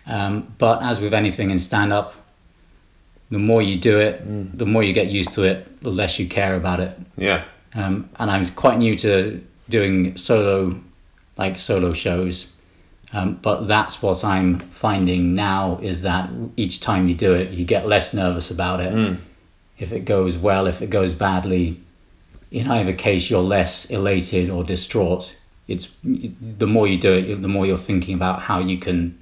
Um, 0.08 0.54
but 0.58 0.84
as 0.84 1.00
with 1.00 1.14
anything 1.14 1.50
in 1.50 1.60
stand 1.60 1.92
up, 1.92 2.14
the 3.32 3.40
more 3.40 3.62
you 3.62 3.76
do 3.78 4.00
it, 4.00 4.22
the 4.58 4.66
more 4.66 4.84
you 4.84 4.94
get 4.94 5.08
used 5.08 5.34
to 5.34 5.44
it, 5.44 5.82
the 5.82 5.90
less 5.92 6.20
you 6.20 6.28
care 6.28 6.56
about 6.56 6.80
it. 6.80 6.98
yeah. 7.18 7.46
Um, 7.74 8.10
and 8.20 8.32
I'm 8.32 8.48
quite 8.52 8.78
new 8.78 8.96
to 9.00 9.44
doing 9.68 10.16
solo, 10.16 10.80
like 11.38 11.58
solo 11.58 11.92
shows. 11.92 12.48
Um, 13.12 13.36
but 13.42 13.68
that's 13.68 14.02
what 14.02 14.24
I'm 14.24 14.60
finding 14.60 15.36
now 15.36 15.80
is 15.82 16.02
that 16.04 16.30
each 16.56 16.80
time 16.80 17.10
you 17.10 17.16
do 17.16 17.34
it, 17.34 17.52
you 17.52 17.66
get 17.66 17.86
less 17.86 18.14
nervous 18.14 18.50
about 18.52 18.80
it. 18.80 18.94
Mm. 18.94 19.18
If 19.78 19.92
it 19.92 20.06
goes 20.06 20.38
well, 20.38 20.68
if 20.68 20.82
it 20.82 20.90
goes 20.90 21.14
badly, 21.14 21.82
in 22.52 22.70
either 22.70 22.94
case, 22.94 23.30
you're 23.30 23.42
less 23.42 23.86
elated 23.86 24.50
or 24.50 24.64
distraught. 24.64 25.36
It's 25.68 25.90
the 26.04 26.68
more 26.68 26.88
you 26.88 26.98
do 26.98 27.14
it, 27.14 27.42
the 27.42 27.48
more 27.48 27.66
you're 27.66 27.78
thinking 27.78 28.16
about 28.16 28.42
how 28.42 28.60
you 28.60 28.78
can 28.78 29.18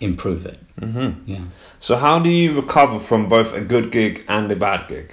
improve 0.00 0.46
it. 0.46 0.58
Mm-hmm. 0.80 1.30
Yeah. 1.30 1.44
So 1.80 1.96
how 1.96 2.18
do 2.18 2.30
you 2.30 2.54
recover 2.60 3.00
from 3.00 3.28
both 3.28 3.52
a 3.52 3.60
good 3.60 3.90
gig 3.90 4.24
and 4.28 4.50
a 4.50 4.56
bad 4.56 4.88
gig? 4.88 5.12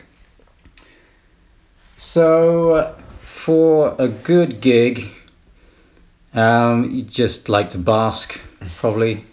So 1.98 2.96
for 3.20 3.96
a 4.00 4.08
good 4.08 4.62
gig, 4.62 5.08
um, 6.34 6.92
you 6.92 7.04
just 7.04 7.50
like 7.50 7.72
to 7.72 7.78
bask, 7.78 8.40
probably. 8.78 9.26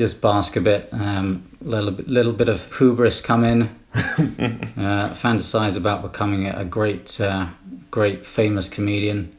Just 0.00 0.22
bask 0.22 0.56
a 0.56 0.62
bit. 0.62 0.88
Um, 0.92 1.46
little 1.60 1.90
bit, 1.90 2.08
little 2.08 2.32
bit 2.32 2.48
of 2.48 2.74
hubris 2.74 3.20
come 3.20 3.44
in. 3.44 3.64
uh, 3.94 5.12
fantasize 5.12 5.76
about 5.76 6.00
becoming 6.00 6.46
a 6.46 6.64
great, 6.64 7.20
uh, 7.20 7.46
great 7.90 8.24
famous 8.24 8.66
comedian. 8.66 9.36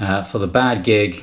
Uh, 0.00 0.24
for 0.24 0.40
the 0.40 0.48
bad 0.48 0.82
gig, 0.82 1.22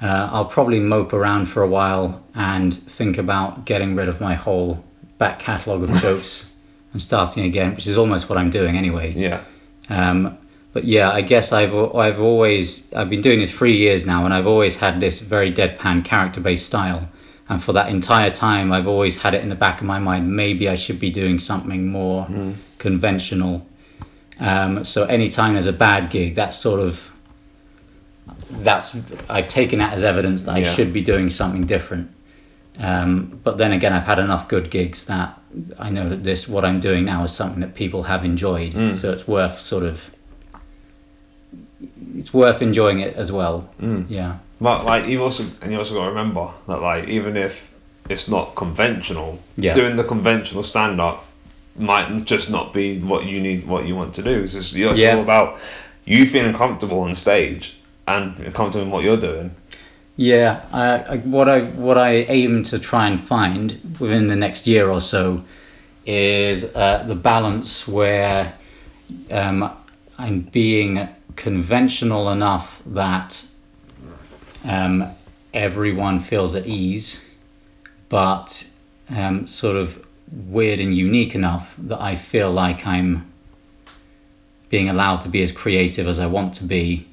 uh, 0.00 0.28
I'll 0.30 0.44
probably 0.44 0.78
mope 0.78 1.12
around 1.12 1.46
for 1.46 1.64
a 1.64 1.66
while 1.66 2.22
and 2.36 2.72
think 2.72 3.18
about 3.18 3.64
getting 3.64 3.96
rid 3.96 4.06
of 4.06 4.20
my 4.20 4.34
whole 4.34 4.84
back 5.18 5.40
catalogue 5.40 5.82
of 5.82 5.90
jokes 6.00 6.48
and 6.92 7.02
starting 7.02 7.46
again, 7.46 7.74
which 7.74 7.88
is 7.88 7.98
almost 7.98 8.28
what 8.28 8.38
I'm 8.38 8.50
doing 8.50 8.76
anyway. 8.76 9.12
Yeah. 9.12 9.42
Um, 9.88 10.38
but 10.72 10.84
yeah, 10.84 11.10
I 11.10 11.22
guess 11.22 11.50
I've 11.50 11.74
I've 11.96 12.20
always 12.20 12.86
I've 12.94 13.10
been 13.10 13.22
doing 13.22 13.40
this 13.40 13.50
three 13.50 13.76
years 13.76 14.06
now, 14.06 14.24
and 14.24 14.32
I've 14.32 14.46
always 14.46 14.76
had 14.76 15.00
this 15.00 15.18
very 15.18 15.52
deadpan 15.52 16.04
character-based 16.04 16.64
style. 16.64 17.08
And 17.50 17.62
for 17.62 17.72
that 17.72 17.88
entire 17.88 18.30
time, 18.30 18.72
I've 18.72 18.86
always 18.86 19.16
had 19.16 19.34
it 19.34 19.42
in 19.42 19.48
the 19.48 19.56
back 19.56 19.80
of 19.80 19.86
my 19.86 19.98
mind. 19.98 20.34
Maybe 20.34 20.68
I 20.68 20.76
should 20.76 21.00
be 21.00 21.10
doing 21.10 21.40
something 21.40 21.88
more 21.88 22.28
conventional. 22.78 23.66
Um, 24.38 24.84
so 24.84 25.04
anytime 25.04 25.54
there's 25.54 25.66
a 25.66 25.72
bad 25.72 26.10
gig, 26.10 26.36
that's 26.36 26.56
sort 26.56 26.78
of 26.80 27.02
that's 28.50 28.96
I've 29.28 29.48
taken 29.48 29.80
that 29.80 29.92
as 29.92 30.04
evidence 30.04 30.44
that 30.44 30.52
I 30.52 30.58
Yeah. 30.58 30.72
should 30.74 30.92
be 30.92 31.02
doing 31.02 31.28
something 31.28 31.66
different. 31.66 32.08
Um, 32.78 33.40
but 33.42 33.58
then 33.58 33.72
again, 33.72 33.92
I've 33.92 34.04
had 34.04 34.20
enough 34.20 34.46
good 34.48 34.70
gigs 34.70 35.04
that 35.06 35.36
I 35.78 35.90
know 35.90 36.08
that 36.08 36.22
this 36.22 36.48
what 36.48 36.64
I'm 36.64 36.78
doing 36.78 37.04
now 37.04 37.24
is 37.24 37.32
something 37.32 37.60
that 37.60 37.74
people 37.74 38.04
have 38.04 38.24
enjoyed, 38.24 38.72
Mm. 38.74 38.94
so 38.96 39.10
it's 39.12 39.26
worth 39.26 39.60
sort 39.60 39.82
of 39.82 40.08
it's 42.16 42.32
worth 42.32 42.62
enjoying 42.62 43.00
it 43.00 43.16
as 43.16 43.32
well. 43.32 43.68
Mm. 43.82 44.06
Yeah. 44.08 44.36
But 44.60 44.84
like 44.84 45.06
you 45.06 45.22
also 45.22 45.44
and 45.62 45.72
you 45.72 45.78
also 45.78 45.94
got 45.94 46.04
to 46.04 46.10
remember 46.10 46.48
that 46.68 46.82
like 46.82 47.08
even 47.08 47.36
if 47.36 47.68
it's 48.08 48.28
not 48.28 48.54
conventional, 48.54 49.38
Yeah. 49.56 49.74
doing 49.74 49.96
the 49.96 50.04
conventional 50.04 50.62
stand 50.62 51.00
up 51.00 51.24
might 51.76 52.24
just 52.24 52.50
not 52.50 52.72
be 52.72 52.98
what 52.98 53.24
you 53.24 53.40
need, 53.40 53.66
what 53.66 53.86
you 53.86 53.96
want 53.96 54.14
to 54.14 54.22
do. 54.22 54.42
It's 54.42 54.52
just 54.52 54.74
it's 54.74 54.98
Yeah. 54.98 55.14
all 55.16 55.22
about 55.22 55.58
you 56.04 56.26
feeling 56.26 56.52
comfortable 56.52 57.00
on 57.00 57.14
stage 57.14 57.74
and 58.06 58.34
comfortable 58.54 58.84
in 58.84 58.90
what 58.90 59.04
you're 59.04 59.16
doing. 59.16 59.50
Yeah, 60.16 60.60
I, 60.72 60.98
I, 61.14 61.16
what 61.18 61.48
I 61.48 61.60
what 61.60 61.96
I 61.96 62.26
aim 62.28 62.62
to 62.64 62.78
try 62.78 63.08
and 63.08 63.18
find 63.26 63.96
within 63.98 64.26
the 64.26 64.36
next 64.36 64.66
year 64.66 64.90
or 64.90 65.00
so 65.00 65.42
is 66.04 66.64
uh, 66.74 67.04
the 67.06 67.14
balance 67.14 67.88
where 67.88 68.52
um, 69.30 69.70
I'm 70.18 70.40
being 70.40 71.08
conventional 71.36 72.30
enough 72.30 72.82
that 72.86 73.42
um, 74.64 75.08
everyone 75.54 76.20
feels 76.20 76.54
at 76.54 76.66
ease, 76.66 77.24
but 78.08 78.66
um, 79.08 79.46
sort 79.46 79.76
of 79.76 80.04
weird 80.48 80.80
and 80.80 80.94
unique 80.94 81.34
enough 81.34 81.74
that 81.78 82.00
I 82.00 82.14
feel 82.14 82.50
like 82.52 82.86
I'm 82.86 83.30
being 84.68 84.88
allowed 84.88 85.18
to 85.22 85.28
be 85.28 85.42
as 85.42 85.50
creative 85.52 86.06
as 86.06 86.18
I 86.20 86.26
want 86.26 86.54
to 86.54 86.64
be. 86.64 87.06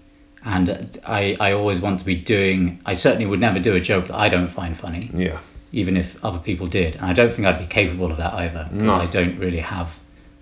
And 0.45 0.97
I, 1.05 1.35
I 1.39 1.51
always 1.53 1.81
want 1.81 1.99
to 1.99 2.05
be 2.05 2.15
doing, 2.15 2.79
I 2.85 2.93
certainly 2.93 3.25
would 3.25 3.39
never 3.39 3.59
do 3.59 3.75
a 3.75 3.79
joke 3.79 4.07
that 4.07 4.15
I 4.15 4.29
don't 4.29 4.49
find 4.49 4.77
funny, 4.77 5.09
Yeah. 5.13 5.39
even 5.73 5.97
if 5.97 6.23
other 6.23 6.37
people 6.39 6.67
did. 6.67 6.95
And 6.95 7.05
I 7.05 7.13
don't 7.13 7.33
think 7.33 7.47
I'd 7.47 7.57
be 7.59 7.65
capable 7.65 8.11
of 8.11 8.17
that 8.17 8.33
either, 8.33 8.69
No. 8.71 8.93
I 8.95 9.07
don't 9.07 9.37
really 9.39 9.59
have 9.59 9.93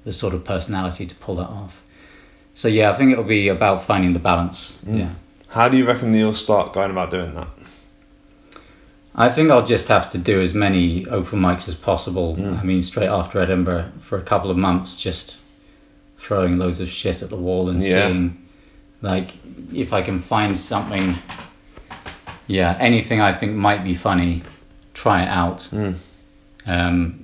the 0.04 0.12
sort 0.14 0.34
of 0.36 0.44
personality 0.44 1.08
to 1.08 1.16
pull 1.16 1.36
that 1.38 1.48
off. 1.48 1.82
So 2.54 2.68
yeah, 2.68 2.92
I 2.92 2.96
think 2.98 3.12
it'll 3.14 3.24
be 3.24 3.48
about 3.48 3.86
finding 3.86 4.14
the 4.14 4.20
balance. 4.20 4.78
Mm. 4.86 5.00
Yeah. 5.00 5.10
How 5.48 5.70
do 5.70 5.78
you 5.78 5.86
reckon 5.88 6.14
you'll 6.14 6.34
start 6.34 6.74
going 6.74 6.92
about 6.92 7.12
doing 7.12 7.34
that? 7.36 7.48
I 9.18 9.30
think 9.30 9.50
I'll 9.50 9.66
just 9.66 9.88
have 9.88 10.12
to 10.12 10.18
do 10.18 10.42
as 10.42 10.54
many 10.54 11.08
open 11.08 11.40
mics 11.40 11.70
as 11.70 11.76
possible. 11.76 12.36
Mm. 12.36 12.60
I 12.60 12.64
mean, 12.64 12.82
straight 12.82 13.08
after 13.08 13.40
Edinburgh 13.40 13.92
for 14.02 14.18
a 14.18 14.22
couple 14.22 14.52
of 14.52 14.58
months, 14.58 15.00
just 15.00 15.38
throwing 16.18 16.58
loads 16.58 16.82
of 16.82 16.90
shit 16.90 17.22
at 17.22 17.30
the 17.30 17.36
wall 17.38 17.70
and 17.70 17.82
Yeah. 17.82 18.08
seeing, 18.08 18.38
like, 19.02 19.32
if 19.74 19.94
I 19.94 20.02
can 20.02 20.20
find 20.20 20.58
something, 20.58 21.16
yeah, 22.48 22.76
anything 22.80 23.22
I 23.22 23.32
think 23.32 23.54
might 23.54 23.84
be 23.86 23.94
funny, 23.94 24.44
try 24.94 25.24
it 25.24 25.30
out. 25.30 25.60
Mm. 25.72 25.96
Um, 26.66 27.20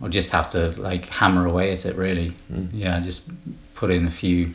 I'll 0.00 0.08
just 0.08 0.30
have 0.30 0.50
to 0.52 0.68
like 0.80 1.06
hammer 1.06 1.46
away 1.46 1.72
at 1.72 1.86
it, 1.86 1.96
really. 1.96 2.32
Mm. 2.52 2.68
Yeah, 2.72 3.00
just 3.00 3.22
put 3.74 3.90
in 3.90 4.06
a 4.06 4.10
few, 4.10 4.52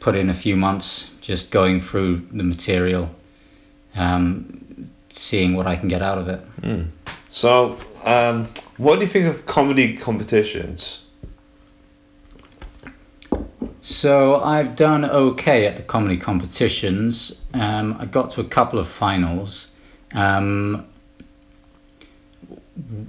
put 0.00 0.16
in 0.16 0.30
a 0.30 0.34
few 0.34 0.56
months, 0.56 1.10
just 1.20 1.50
going 1.50 1.80
through 1.80 2.28
the 2.32 2.44
material. 2.44 3.10
Um, 3.94 4.58
seeing 5.10 5.54
what 5.54 5.66
I 5.66 5.76
can 5.76 5.88
get 5.88 6.02
out 6.02 6.18
of 6.18 6.28
it. 6.28 6.60
Mm. 6.60 6.90
So, 7.30 7.78
um, 8.04 8.48
what 8.76 8.96
do 8.98 9.04
you 9.04 9.10
think 9.10 9.26
of 9.26 9.46
comedy 9.46 9.96
competitions? 9.96 11.02
So 13.80 14.42
I've 14.42 14.76
done 14.76 15.04
okay 15.04 15.66
at 15.66 15.76
the 15.76 15.82
comedy 15.82 16.16
competitions. 16.16 17.42
Um, 17.54 17.96
I 17.98 18.04
got 18.04 18.30
to 18.30 18.40
a 18.40 18.44
couple 18.44 18.78
of 18.78 18.88
finals. 18.88 19.70
Um, 20.12 20.86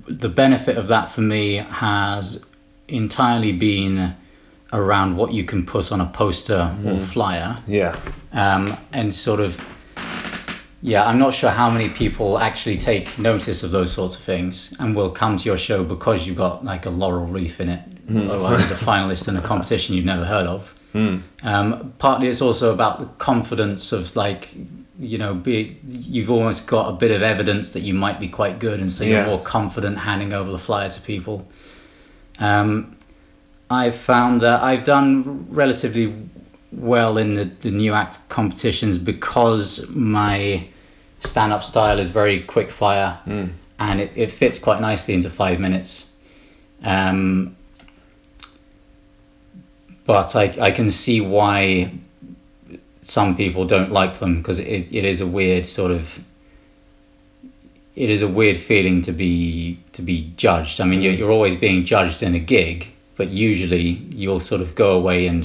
the 0.08 0.30
benefit 0.30 0.78
of 0.78 0.88
that 0.88 1.12
for 1.12 1.22
me 1.22 1.56
has 1.56 2.44
entirely 2.88 3.52
been 3.52 4.16
around 4.74 5.16
what 5.18 5.34
you 5.34 5.44
can 5.44 5.66
put 5.66 5.92
on 5.92 6.02
a 6.02 6.06
poster 6.06 6.76
or 6.86 6.94
Mm. 6.94 7.06
flyer. 7.06 7.58
Yeah. 7.68 7.96
um, 8.34 8.78
and 8.94 9.14
sort 9.14 9.40
of 9.40 9.60
yeah 10.82 11.04
i'm 11.06 11.18
not 11.20 11.34
sure 11.34 11.50
how 11.50 11.70
many 11.70 11.90
people 11.90 12.38
actually 12.40 12.78
take 12.78 13.18
notice 13.20 13.64
of 13.64 13.72
those 13.72 13.92
sorts 13.92 14.16
of 14.16 14.22
things 14.22 14.74
and 14.80 14.96
will 14.96 15.10
come 15.10 15.36
to 15.36 15.44
your 15.46 15.58
show 15.58 15.84
because 15.84 16.26
you've 16.26 16.38
got 16.38 16.64
like 16.64 16.86
a 16.86 16.90
laurel 16.90 17.26
wreath 17.26 17.60
in 17.60 17.70
it 17.70 17.82
Mm. 18.10 18.28
or 18.30 18.54
as 18.54 18.72
a 18.72 18.76
finalist 18.76 19.28
in 19.28 19.36
a 19.38 19.42
competition 19.42 19.94
you've 19.96 20.06
never 20.06 20.26
heard 20.26 20.48
of 20.48 20.74
Mm. 20.96 21.22
um, 21.44 21.94
partly 22.00 22.28
it's 22.28 22.42
also 22.42 22.72
about 22.74 23.00
the 23.00 23.06
confidence 23.18 23.92
of 23.92 24.16
like 24.16 24.50
you 25.00 25.18
know 25.18 25.34
be, 25.34 25.78
you've 25.88 26.30
almost 26.32 26.66
got 26.68 26.90
a 26.90 26.94
bit 26.94 27.12
of 27.12 27.22
evidence 27.22 27.72
that 27.72 27.82
you 27.82 27.94
might 27.94 28.20
be 28.20 28.28
quite 28.28 28.60
good 28.60 28.80
and 28.80 28.92
so 28.92 29.04
you're 29.04 29.26
more 29.26 29.40
confident 29.42 29.98
handing 29.98 30.34
over 30.34 30.52
the 30.52 30.58
flyer 30.58 30.90
to 30.90 31.02
people 31.02 31.46
um, 32.40 32.96
I've 33.70 33.96
found 33.96 34.42
that 34.42 34.64
I've 34.64 34.84
done 34.84 35.48
relatively 35.50 36.16
well 36.72 37.18
in 37.18 37.36
the, 37.36 37.46
the 37.46 37.72
new 37.72 37.94
act 37.94 38.18
competitions 38.30 38.98
because 38.98 39.88
my 39.90 40.68
stand-up 41.24 41.64
style 41.64 42.00
is 42.00 42.10
very 42.10 42.42
quick 42.42 42.72
fire 42.72 43.20
Mm. 43.26 43.50
and 43.80 44.02
it, 44.02 44.12
it 44.16 44.32
fits 44.32 44.60
quite 44.60 44.82
nicely 44.82 45.14
into 45.14 45.30
five 45.30 45.60
minutes. 45.60 46.08
Um, 46.84 47.56
but 50.06 50.36
I, 50.36 50.56
I 50.60 50.72
can 50.72 50.90
see 50.90 51.22
why 51.22 51.92
some 53.04 53.36
people 53.36 53.66
don't 53.66 53.92
like 53.92 54.20
them 54.20 54.38
because 54.38 54.60
it, 54.60 54.88
it 54.92 55.06
is 55.06 55.22
a 55.22 55.28
weird 55.28 55.66
sort 55.66 55.92
of 55.92 56.20
it 57.96 58.10
is 58.10 58.22
a 58.22 58.28
weird 58.28 58.58
feeling 58.58 59.02
to 59.02 59.12
be 59.12 59.78
to 59.94 60.02
be 60.02 60.32
judged. 60.38 60.80
I 60.80 60.86
mean, 60.86 61.02
you're, 61.02 61.14
you're 61.14 61.32
always 61.32 61.56
being 61.56 61.84
judged 61.84 62.24
in 62.24 62.34
a 62.34 62.40
gig, 62.40 62.88
but 63.20 63.28
usually 63.30 63.88
you'll 64.22 64.40
sort 64.40 64.62
of 64.62 64.74
go 64.76 64.92
away 64.92 65.28
and 65.28 65.44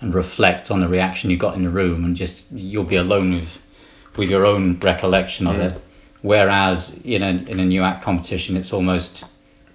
and 0.00 0.14
reflect 0.14 0.70
on 0.70 0.80
the 0.80 0.88
reaction 0.88 1.30
you 1.30 1.36
got 1.36 1.54
in 1.54 1.62
the 1.64 1.70
room, 1.82 2.04
and 2.06 2.16
just 2.16 2.50
you'll 2.50 2.90
be 2.96 2.96
alone 2.96 3.28
with 3.34 3.58
with 4.16 4.30
your 4.30 4.46
own 4.46 4.78
recollection 4.80 5.46
of 5.46 5.56
Mm. 5.56 5.66
it. 5.66 5.74
Whereas 6.22 6.98
in 7.04 7.22
a 7.22 7.32
in 7.52 7.60
a 7.60 7.64
new 7.64 7.82
act 7.82 8.02
competition, 8.02 8.56
it's 8.56 8.72
almost 8.72 9.24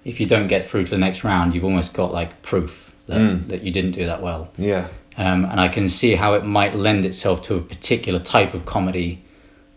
if 0.04 0.18
you 0.20 0.26
don't 0.26 0.48
get 0.48 0.68
through 0.68 0.84
to 0.84 0.90
the 0.90 0.98
next 1.06 1.22
round, 1.24 1.54
you've 1.54 1.64
almost 1.70 1.94
got 1.94 2.12
like 2.12 2.30
proof 2.42 2.90
that, 3.06 3.20
Mm. 3.20 3.46
that 3.50 3.62
you 3.62 3.70
didn't 3.70 3.92
do 3.92 4.04
that 4.06 4.20
well. 4.20 4.48
Yeah. 4.58 4.84
Um, 5.16 5.44
and 5.44 5.60
I 5.60 5.68
can 5.68 5.88
see 5.88 6.12
how 6.16 6.34
it 6.34 6.44
might 6.44 6.74
lend 6.74 7.04
itself 7.04 7.42
to 7.42 7.54
a 7.56 7.60
particular 7.60 8.18
type 8.18 8.52
of 8.54 8.64
comedy. 8.66 9.10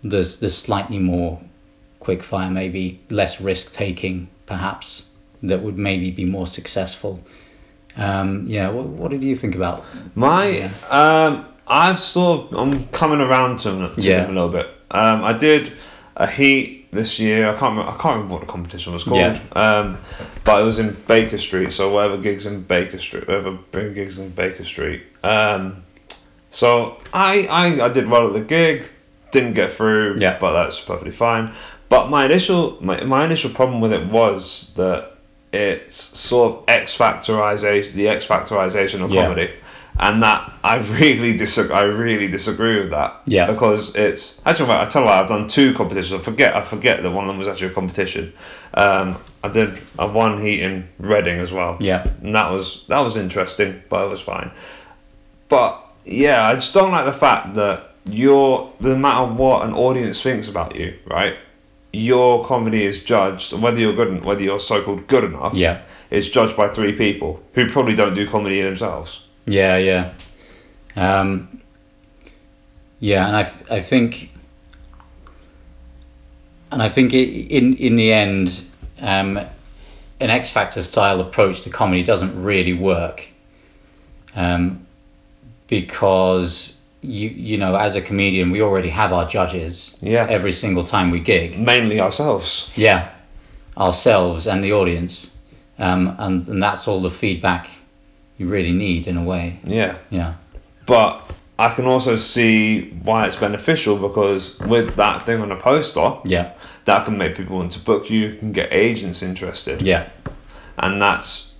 There's 0.01 0.37
there's 0.39 0.57
slightly 0.57 0.97
more 0.99 1.39
quick 1.99 2.23
fire, 2.23 2.49
maybe 2.49 2.99
less 3.09 3.39
risk 3.39 3.73
taking, 3.73 4.27
perhaps 4.47 5.03
that 5.47 5.61
would 5.61 5.77
maybe 5.77 6.11
be 6.11 6.25
more 6.25 6.47
successful. 6.47 7.19
Um, 7.97 8.45
yeah, 8.47 8.69
what, 8.69 8.85
what 8.87 9.11
did 9.11 9.23
you 9.23 9.35
think 9.35 9.55
about? 9.55 9.83
My, 10.15 10.47
Yeah. 10.49 10.69
um, 10.89 11.45
I've 11.67 11.99
sort 11.99 12.51
of, 12.51 12.57
I'm 12.59 12.87
coming 12.89 13.21
around 13.21 13.59
to 13.59 13.71
them, 13.71 13.95
to 13.95 14.01
Yeah. 14.01 14.21
them 14.21 14.31
a 14.31 14.33
little 14.33 14.49
bit. 14.49 14.67
Um, 14.91 15.23
I 15.23 15.33
did 15.33 15.71
a 16.17 16.27
heat 16.27 16.91
this 16.91 17.19
year. 17.19 17.47
I 17.49 17.51
can't, 17.57 17.71
remember, 17.77 17.91
I 17.91 17.97
can't 17.97 18.15
remember 18.15 18.33
what 18.33 18.41
the 18.41 18.47
competition 18.51 18.93
was 18.93 19.03
called. 19.03 19.19
Yeah. 19.19 19.39
Um, 19.55 19.97
but 20.43 20.61
it 20.61 20.65
was 20.65 20.77
in 20.79 20.95
Baker 21.07 21.37
Street, 21.37 21.71
so 21.71 21.91
whatever 21.91 22.17
gigs 22.17 22.45
in 22.45 22.63
Baker 22.63 22.97
Street, 22.97 23.27
whatever 23.27 23.57
big 23.71 23.95
gigs 23.95 24.17
in 24.19 24.29
Baker 24.29 24.63
Street. 24.63 25.03
Um, 25.23 25.83
so 26.51 26.97
I, 27.13 27.47
I, 27.49 27.85
I 27.85 27.89
did 27.89 28.07
well 28.07 28.27
at 28.27 28.33
the 28.33 28.41
gig, 28.41 28.83
didn't 29.31 29.53
get 29.53 29.73
through, 29.73 30.17
Yeah. 30.19 30.37
but 30.39 30.53
that's 30.53 30.79
perfectly 30.79 31.11
fine. 31.11 31.53
But 31.89 32.09
my 32.09 32.25
initial, 32.25 32.77
my, 32.81 33.03
my 33.03 33.25
initial 33.25 33.49
problem 33.51 33.81
with 33.81 33.91
it 33.93 34.05
was 34.07 34.71
that 34.75 35.14
it's 35.55 35.97
sort 36.19 36.53
of 36.55 36.63
X 36.67 36.97
factorization, 36.97 37.93
the 37.93 38.07
X 38.09 38.25
factorization 38.25 39.01
of 39.03 39.11
Yeah. 39.11 39.23
comedy, 39.23 39.51
and 39.99 40.21
that 40.23 40.51
I 40.63 40.77
really 40.77 41.37
disagree. 41.37 41.75
I 41.75 41.83
really 41.83 42.27
disagree 42.27 42.79
with 42.79 42.89
that. 42.91 43.21
Yeah. 43.25 43.45
Because 43.45 43.95
it's 43.95 44.39
actually, 44.45 44.71
I 44.71 44.85
tell 44.85 45.03
you 45.03 45.07
what, 45.07 45.17
I've 45.17 45.27
done 45.29 45.47
two 45.47 45.73
competitions. 45.73 46.19
I 46.19 46.23
forget, 46.23 46.55
I 46.55 46.61
forget 46.61 47.01
that 47.01 47.11
one 47.11 47.23
of 47.25 47.29
them 47.29 47.37
was 47.37 47.47
actually 47.47 47.67
a 47.67 47.73
competition. 47.73 48.33
Um, 48.73 49.17
I 49.43 49.47
did 49.49 49.79
a 49.97 50.07
one 50.07 50.41
heat 50.41 50.61
in 50.61 50.87
Reading 50.99 51.39
as 51.39 51.51
well. 51.51 51.77
Yeah, 51.79 52.05
And 52.21 52.35
that 52.35 52.51
was 52.51 52.83
that 52.89 52.99
was 52.99 53.15
interesting, 53.15 53.81
but 53.89 54.03
it 54.05 54.09
was 54.09 54.21
fine. 54.21 54.51
But 55.47 55.81
yeah, 56.03 56.47
I 56.47 56.55
just 56.55 56.73
don't 56.73 56.91
like 56.91 57.05
the 57.05 57.13
fact 57.13 57.53
that 57.55 57.91
you're 58.05 58.71
no 58.79 58.95
matter 58.95 59.31
what 59.31 59.65
an 59.65 59.73
audience 59.73 60.21
thinks 60.21 60.47
about 60.47 60.75
you, 60.75 60.93
right? 61.07 61.35
Your 61.95 62.45
comedy 62.45 62.83
is 62.83 63.03
judged, 63.03 63.53
and 63.53 63.61
whether 63.63 63.79
you're 63.79 63.95
good, 63.95 64.25
whether 64.25 64.41
you're 64.41 64.59
so-called 64.59 65.07
good 65.07 65.23
enough, 65.23 65.53
yeah, 65.53 65.81
is 66.11 66.29
judged 66.29 66.57
by 66.57 66.67
three 66.67 66.93
people 66.93 67.41
who 67.53 67.69
probably 67.69 67.95
don't 67.95 68.13
do 68.13 68.27
comedy 68.27 68.61
themselves. 68.61 69.21
yeah, 69.45 69.77
yeah. 69.77 70.11
Um, 70.97 71.61
yeah, 72.99 73.27
and 73.27 73.37
I 73.37 73.51
I 73.69 73.81
think 73.81 74.31
and 76.71 76.81
I 76.81 76.89
think 76.89 77.13
it, 77.13 77.29
in 77.49 77.77
in 77.77 77.95
the 77.95 78.11
end, 78.11 78.61
um, 78.99 79.37
an 79.37 80.29
X 80.29 80.49
Factor 80.49 80.83
style 80.83 81.21
approach 81.21 81.61
to 81.61 81.69
comedy 81.69 82.03
doesn't 82.03 82.43
really 82.43 82.73
work, 82.73 83.25
um, 84.35 84.85
because 85.67 86.74
you 87.05 87.29
you 87.29 87.57
know 87.57 87.75
as 87.75 87.95
a 87.95 88.01
comedian 88.01 88.51
we 88.51 88.61
already 88.61 88.89
have 88.89 89.13
our 89.13 89.27
judges 89.27 89.95
Yeah. 90.01 90.25
every 90.29 90.51
single 90.51 90.83
time 90.83 91.11
we 91.11 91.19
gig. 91.19 91.57
Mainly 91.59 91.99
ourselves. 91.99 92.71
Yeah, 92.75 93.09
ourselves 93.77 94.47
and 94.47 94.63
the 94.63 94.73
audience, 94.73 95.29
um, 95.79 96.15
and 96.19 96.47
and 96.47 96.61
that's 96.63 96.87
all 96.87 97.01
the 97.01 97.11
feedback 97.11 97.69
you 98.37 98.47
really 98.47 98.73
need 98.73 99.07
in 99.07 99.17
a 99.17 99.23
way. 99.23 99.57
Yeah. 99.63 99.95
Yeah, 100.09 100.33
But 100.85 101.21
I 101.57 101.73
can 101.73 101.85
also 101.85 102.17
see 102.17 102.89
why 103.03 103.25
it's 103.27 103.37
beneficial 103.37 103.95
because 103.97 104.59
with 104.59 104.95
that 104.97 105.25
thing 105.25 105.39
on 105.41 105.51
a 105.51 105.55
poster, 105.55 106.15
Yeah. 106.25 106.51
that 106.83 107.05
can 107.05 107.17
make 107.17 107.35
people 107.37 107.55
want 107.57 107.71
to 107.73 107.79
book 107.79 108.09
you, 108.09 108.33
can 108.35 108.51
get 108.51 108.73
agents 108.73 109.21
interested, 109.21 109.81
Yeah. 109.81 110.07
and 110.77 111.01
that's 111.01 111.53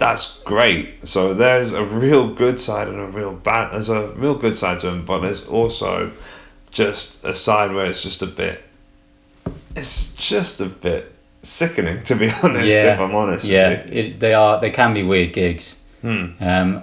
that's 0.00 0.42
great. 0.44 1.06
So 1.06 1.34
there's 1.34 1.72
a 1.74 1.84
real 1.84 2.34
good 2.34 2.58
side 2.58 2.88
and 2.88 2.98
a 2.98 3.06
real 3.06 3.34
bad. 3.34 3.72
There's 3.72 3.90
a 3.90 4.08
real 4.12 4.34
good 4.34 4.56
side 4.56 4.80
to 4.80 4.86
them, 4.86 5.04
but 5.04 5.20
there's 5.20 5.44
also 5.44 6.10
just 6.70 7.22
a 7.22 7.34
side 7.34 7.70
where 7.72 7.84
it's 7.84 8.02
just 8.02 8.22
a 8.22 8.26
bit. 8.26 8.62
It's 9.76 10.14
just 10.14 10.62
a 10.62 10.66
bit 10.66 11.12
sickening, 11.42 12.02
to 12.04 12.16
be 12.16 12.30
honest. 12.42 12.66
yeah. 12.68 12.94
If 12.94 13.00
I'm 13.00 13.14
honest. 13.14 13.44
Yeah. 13.44 13.82
With 13.84 13.92
you. 13.92 14.00
It, 14.02 14.20
they 14.20 14.32
are. 14.32 14.58
They 14.58 14.70
can 14.70 14.94
be 14.94 15.02
weird 15.02 15.34
gigs. 15.34 15.76
Hmm. 16.00 16.28
Um, 16.40 16.82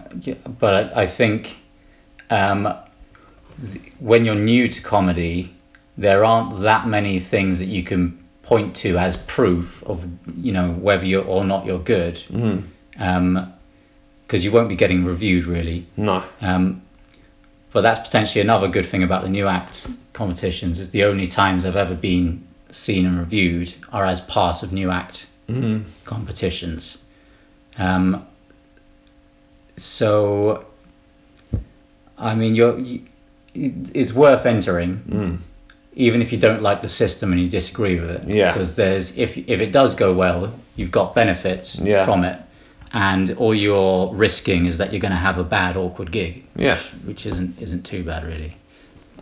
but 0.60 0.96
I, 0.96 1.02
I 1.02 1.08
think 1.08 1.58
um, 2.30 2.72
th- 3.72 3.94
when 4.00 4.26
you're 4.26 4.36
new 4.36 4.68
to 4.68 4.82
comedy, 4.82 5.56
there 5.98 6.24
aren't 6.24 6.62
that 6.62 6.88
many 6.88 7.20
things 7.20 7.58
that 7.58 7.66
you 7.66 7.82
can 7.82 8.24
point 8.44 8.76
to 8.76 8.98
as 9.00 9.18
proof 9.18 9.84
of 9.88 10.06
you 10.38 10.52
know 10.54 10.72
whether 10.74 11.04
you're 11.06 11.26
or 11.26 11.44
not 11.44 11.66
you're 11.66 11.80
good. 11.80 12.20
Hmm. 12.20 12.60
Um, 13.00 13.54
because 14.26 14.44
you 14.44 14.52
won't 14.52 14.68
be 14.68 14.76
getting 14.76 15.06
reviewed 15.06 15.46
really. 15.46 15.86
No. 15.96 16.22
Um, 16.42 16.82
but 17.72 17.82
that's 17.82 18.06
potentially 18.08 18.42
another 18.42 18.68
good 18.68 18.86
thing 18.86 19.04
about 19.04 19.24
the 19.24 19.30
new 19.30 19.48
act 19.48 19.88
competitions 20.12 20.80
is 20.80 20.90
the 20.90 21.06
only 21.06 21.28
times 21.28 21.66
I've 21.66 21.78
ever 21.78 21.96
been 21.96 22.46
seen 22.72 23.06
and 23.06 23.18
reviewed 23.18 23.74
are 23.94 24.04
as 24.06 24.20
part 24.22 24.64
of 24.64 24.74
new 24.74 24.90
act 24.92 25.28
Hmm. 25.48 25.84
competitions. 26.04 26.98
Um, 27.78 28.26
so, 29.78 30.66
I 32.18 32.36
mean, 32.36 32.56
you're, 32.56 32.78
you, 32.80 33.02
it's 33.54 34.12
worth 34.14 34.46
entering, 34.46 34.98
Hmm. 34.98 35.36
even 35.96 36.22
if 36.22 36.32
you 36.32 36.38
don't 36.38 36.62
like 36.62 36.82
the 36.82 36.90
system 36.90 37.32
and 37.32 37.40
you 37.40 37.48
disagree 37.48 38.00
with 38.00 38.12
it. 38.12 38.28
Yeah. 38.28 38.52
Because 38.52 38.76
there's, 38.76 39.18
if 39.18 39.38
if 39.38 39.62
it 39.62 39.72
does 39.72 39.96
go 39.96 40.14
well, 40.14 40.52
you've 40.76 40.92
got 40.92 41.16
benefits 41.16 41.80
Yeah. 41.80 42.06
from 42.06 42.24
it, 42.24 42.40
and 42.94 43.32
all 43.38 43.54
you're 43.54 44.14
risking 44.14 44.66
is 44.66 44.78
that 44.78 44.92
you're 44.94 45.02
going 45.02 45.12
to 45.12 45.18
have 45.18 45.38
a 45.38 45.44
bad, 45.44 45.78
awkward 45.78 46.12
gig. 46.12 46.44
Yeah. 46.56 46.76
Which, 46.76 47.04
which 47.06 47.26
isn't 47.26 47.60
isn't 47.60 47.84
too 47.86 48.04
bad 48.04 48.26
really. 48.26 48.56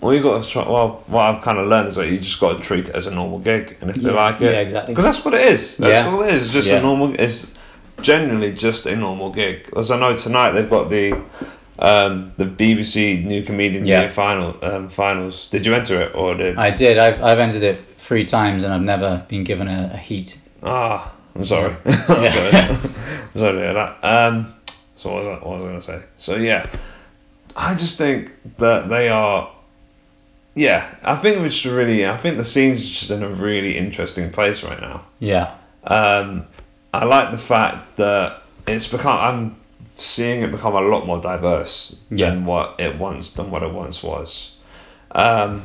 Well, 0.02 0.14
you 0.14 0.22
got 0.22 0.44
to 0.44 0.50
try. 0.50 0.68
Well, 0.70 1.04
what 1.08 1.22
I've 1.22 1.42
kind 1.42 1.58
of 1.58 1.68
learned 1.68 1.88
is 1.88 1.96
that 1.96 2.08
you 2.10 2.20
just 2.20 2.40
got 2.40 2.58
to 2.58 2.64
treat 2.64 2.90
it 2.90 2.96
as 2.96 3.08
a 3.08 3.12
normal 3.12 3.40
gig, 3.40 3.78
and 3.82 3.90
if 3.90 3.96
they 3.96 4.12
like 4.12 4.42
it, 4.42 4.52
yeah, 4.52 4.60
exactly. 4.60 4.94
Because 4.94 5.06
that's 5.06 5.24
what 5.26 5.34
it 5.34 5.42
is. 5.42 5.78
That's 5.78 5.92
Yeah. 6.08 6.12
all 6.14 6.22
it 6.22 6.34
is. 6.34 6.50
Just 6.52 6.68
Yeah. 6.68 6.78
a 6.78 6.82
normal. 6.82 7.16
It's 7.18 7.54
generally 8.02 8.52
just 8.52 8.86
a 8.88 8.96
normal 8.96 9.32
gig. 9.32 9.70
As 9.76 9.90
I 9.92 9.98
know 9.98 10.16
tonight, 10.18 10.52
they've 10.52 10.70
got 10.70 10.90
the 10.90 11.14
um, 11.80 12.34
the 12.38 12.46
BBC 12.46 13.24
New 13.26 13.44
Comedian 13.44 13.86
Yeah. 13.86 14.02
Year 14.02 14.10
final 14.10 14.58
um, 14.64 14.90
finals. 14.90 15.48
Did 15.48 15.66
you 15.66 15.74
enter 15.74 16.02
it 16.02 16.14
or 16.14 16.36
did? 16.36 16.58
I 16.58 16.72
did. 16.72 16.98
I've 16.98 17.24
I've 17.24 17.40
entered 17.40 17.64
it 17.64 17.78
three 17.98 18.26
times 18.26 18.64
and 18.64 18.74
I've 18.74 18.82
never 18.82 19.26
been 19.30 19.44
given 19.46 19.68
a, 19.70 19.92
a 19.94 19.98
heat. 19.98 20.38
Ah, 20.62 21.12
I'm 21.36 21.46
sorry. 21.46 21.74
Yeah. 21.86 22.06
I'm 22.10 22.24
Yeah. 22.24 22.78
sorry. 22.78 22.92
to 23.42 23.60
hear 23.60 23.74
that. 23.74 24.04
Um, 24.04 24.54
so 24.96 25.12
what 25.14 25.24
was 25.24 25.28
I, 25.42 25.48
what 25.48 25.60
was 25.60 25.62
I 25.62 25.68
going 25.68 25.82
to 25.82 25.82
say? 25.82 26.06
So 26.18 26.36
yeah, 26.36 26.70
I 27.56 27.76
just 27.76 27.98
think 27.98 28.34
that 28.58 28.90
they 28.90 29.10
are. 29.10 29.52
Yeah, 30.54 30.90
I 31.04 31.16
think 31.18 31.42
we 31.42 31.50
should 31.50 31.74
really. 31.74 32.08
I 32.08 32.18
think 32.18 32.38
the 32.38 32.46
scene's 32.46 32.82
just 32.88 33.12
in 33.12 33.24
a 33.24 33.30
really 33.30 33.78
interesting 33.78 34.32
place 34.32 34.64
right 34.64 34.80
now. 34.80 35.06
Yeah. 35.20 35.56
Um, 35.84 36.48
I 36.94 37.04
like 37.06 37.32
the 37.32 37.38
fact 37.38 37.98
that 37.98 38.42
it's 38.68 38.88
become. 38.88 39.18
I'm 39.20 39.56
seeing 39.98 40.42
it 40.42 40.52
become 40.52 40.76
a 40.76 40.82
lot 40.82 41.06
more 41.06 41.20
diverse 41.22 41.96
Yeah. 42.10 42.30
than 42.30 42.46
what 42.46 42.80
it 42.80 42.98
once 42.98 43.32
than 43.32 43.52
what 43.52 43.64
it 43.64 43.72
once 43.72 44.02
was. 44.04 44.52
Um, 45.12 45.62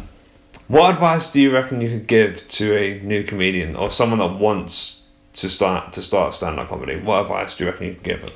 what 0.68 0.94
advice 0.94 1.32
do 1.32 1.40
you 1.40 1.52
reckon 1.52 1.80
you 1.80 1.88
could 1.88 2.06
give 2.06 2.46
to 2.48 2.76
a 2.76 3.00
new 3.00 3.24
comedian 3.24 3.74
or 3.74 3.90
someone 3.90 4.20
that 4.20 4.38
wants 4.38 4.99
to 5.40 5.48
start 5.48 5.92
to 5.94 6.02
start 6.02 6.34
stand 6.34 6.58
up 6.58 6.68
comedy? 6.68 6.96
What 6.96 7.22
advice 7.22 7.54
do 7.54 7.64
you 7.64 7.70
reckon 7.70 7.86
you 7.88 7.94
could 7.94 8.02
give 8.02 8.20
them? 8.22 8.30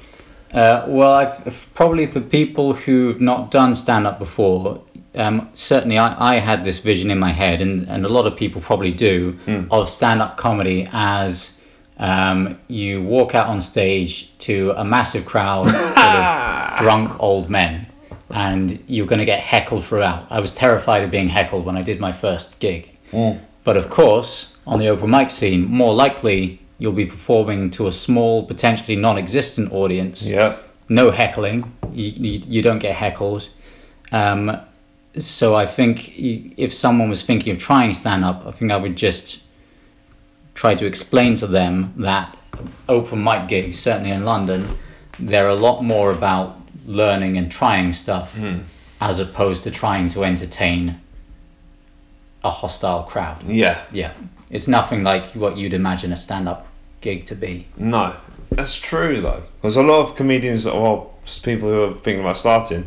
Uh, 0.52 0.84
well, 0.86 1.12
I've, 1.14 1.68
probably 1.74 2.06
for 2.06 2.20
people 2.20 2.74
who've 2.74 3.20
not 3.20 3.50
done 3.50 3.74
stand 3.74 4.06
up 4.06 4.20
before, 4.20 4.80
um, 5.16 5.48
certainly 5.52 5.98
I, 5.98 6.34
I 6.36 6.38
had 6.38 6.64
this 6.64 6.78
vision 6.78 7.10
in 7.10 7.18
my 7.18 7.32
head, 7.32 7.60
and, 7.60 7.88
and 7.88 8.04
a 8.06 8.08
lot 8.08 8.26
of 8.26 8.36
people 8.36 8.60
probably 8.60 8.92
do, 8.92 9.32
Hmm. 9.46 9.64
of 9.72 9.88
stand 9.88 10.22
up 10.22 10.36
comedy 10.36 10.88
as 10.92 11.60
um, 11.98 12.56
you 12.68 13.02
walk 13.02 13.34
out 13.34 13.48
on 13.48 13.60
stage 13.60 14.30
to 14.38 14.72
a 14.76 14.84
massive 14.84 15.26
crowd 15.26 15.66
of 15.74 16.78
drunk 16.84 17.20
old 17.20 17.50
men, 17.50 17.86
and 18.30 18.78
you're 18.86 19.06
going 19.06 19.18
to 19.18 19.24
get 19.24 19.40
heckled 19.40 19.84
throughout. 19.84 20.26
I 20.30 20.38
was 20.38 20.52
terrified 20.52 21.02
of 21.02 21.10
being 21.10 21.28
heckled 21.28 21.64
when 21.66 21.76
I 21.76 21.82
did 21.82 21.98
my 22.00 22.12
first 22.12 22.58
gig. 22.60 22.96
But 23.64 23.76
of 23.76 23.90
course, 23.90 24.56
on 24.66 24.78
the 24.78 24.88
open 24.88 25.10
mic 25.10 25.30
scene, 25.30 25.64
more 25.66 25.94
likely 25.94 26.60
you'll 26.84 26.92
be 26.92 27.06
performing 27.06 27.70
to 27.70 27.86
a 27.86 27.92
small, 27.92 28.44
potentially 28.44 28.94
non-existent 28.94 29.72
audience. 29.72 30.22
Yeah. 30.22 30.58
No 30.90 31.10
heckling. 31.10 31.72
You, 31.92 32.10
you, 32.10 32.42
you 32.46 32.60
don't 32.60 32.78
get 32.78 32.94
heckled. 32.94 33.48
Um, 34.12 34.60
so 35.16 35.54
I 35.54 35.64
think 35.64 36.12
if 36.18 36.74
someone 36.74 37.08
was 37.08 37.22
thinking 37.22 37.54
of 37.54 37.58
trying 37.58 37.94
stand 37.94 38.22
up, 38.22 38.46
I 38.46 38.50
think 38.50 38.70
I 38.70 38.76
would 38.76 38.96
just 38.96 39.40
try 40.54 40.74
to 40.74 40.84
explain 40.84 41.36
to 41.36 41.46
them 41.46 41.94
that 41.96 42.36
open 42.86 43.24
mic 43.24 43.48
gigs, 43.48 43.78
certainly 43.78 44.10
in 44.10 44.26
London, 44.26 44.68
they're 45.18 45.48
a 45.48 45.54
lot 45.54 45.82
more 45.82 46.10
about 46.10 46.54
learning 46.84 47.38
and 47.38 47.50
trying 47.50 47.94
stuff 47.94 48.36
as 49.00 49.20
opposed 49.20 49.62
to 49.62 49.70
trying 49.70 50.08
to 50.10 50.22
entertain 50.22 51.00
a 52.42 52.50
hostile 52.50 53.04
crowd. 53.04 53.42
Yeah. 53.44 53.80
Yeah, 53.90 54.12
it's 54.50 54.68
nothing 54.68 55.02
like 55.02 55.24
what 55.32 55.56
you'd 55.56 55.72
imagine 55.72 56.12
a 56.12 56.16
stand-up 56.16 56.66
gig 57.04 57.26
to 57.26 57.34
be. 57.36 57.66
No, 57.76 58.14
that's 58.50 58.74
true 58.74 59.20
though. 59.20 59.42
Because 59.60 59.76
a 59.76 59.82
lot 59.82 60.00
of 60.08 60.16
comedians, 60.16 60.64
well, 60.64 61.14
people 61.42 61.68
who 61.68 61.82
are 61.84 61.94
thinking 61.94 62.20
about 62.20 62.36
starting, 62.38 62.86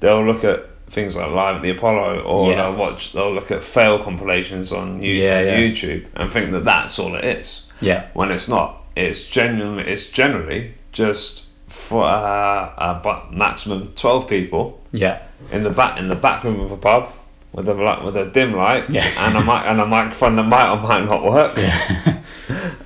they'll 0.00 0.24
look 0.24 0.44
at 0.44 0.66
things 0.90 1.16
like 1.16 1.30
Live 1.32 1.56
at 1.56 1.62
the 1.62 1.70
Apollo, 1.70 2.20
or 2.22 2.50
Yeah. 2.50 2.56
they'll 2.56 2.76
watch, 2.76 3.12
they'll 3.14 3.32
look 3.32 3.50
at 3.50 3.64
fail 3.64 3.98
compilations 3.98 4.70
on, 4.72 5.02
you, 5.02 5.12
Yeah, 5.14 5.40
yeah. 5.40 5.58
YouTube 5.58 6.04
and 6.14 6.30
think 6.30 6.52
that 6.52 6.64
that's 6.64 6.98
all 6.98 7.14
it 7.16 7.24
is. 7.24 7.62
Yeah, 7.80 8.06
When 8.12 8.30
it's 8.30 8.48
not. 8.48 8.82
It's 8.96 9.22
genuinely, 9.24 9.84
it's 9.90 10.08
generally 10.10 10.74
just 10.92 11.42
for 11.68 12.04
uh, 12.04 13.00
but 13.02 13.32
maximum 13.32 13.88
twelve 13.96 14.28
people 14.28 14.80
yeah, 14.92 15.22
in 15.50 15.64
the 15.64 15.70
back 15.70 15.98
in 15.98 16.06
the 16.06 16.14
back 16.14 16.44
room 16.44 16.60
of 16.60 16.70
a 16.70 16.76
pub 16.76 17.10
with 17.52 17.68
a 17.68 17.74
with 18.04 18.16
a 18.16 18.26
dim 18.26 18.52
light 18.54 18.88
Yeah. 18.88 19.04
and 19.18 19.36
a 19.36 19.40
mic 19.40 19.62
and 19.66 19.80
a 19.80 19.86
microphone 19.86 20.36
that 20.36 20.44
might 20.46 20.70
or 20.72 20.76
might 20.80 21.04
not 21.04 21.24
work 21.24 21.56
yeah, 21.66 22.20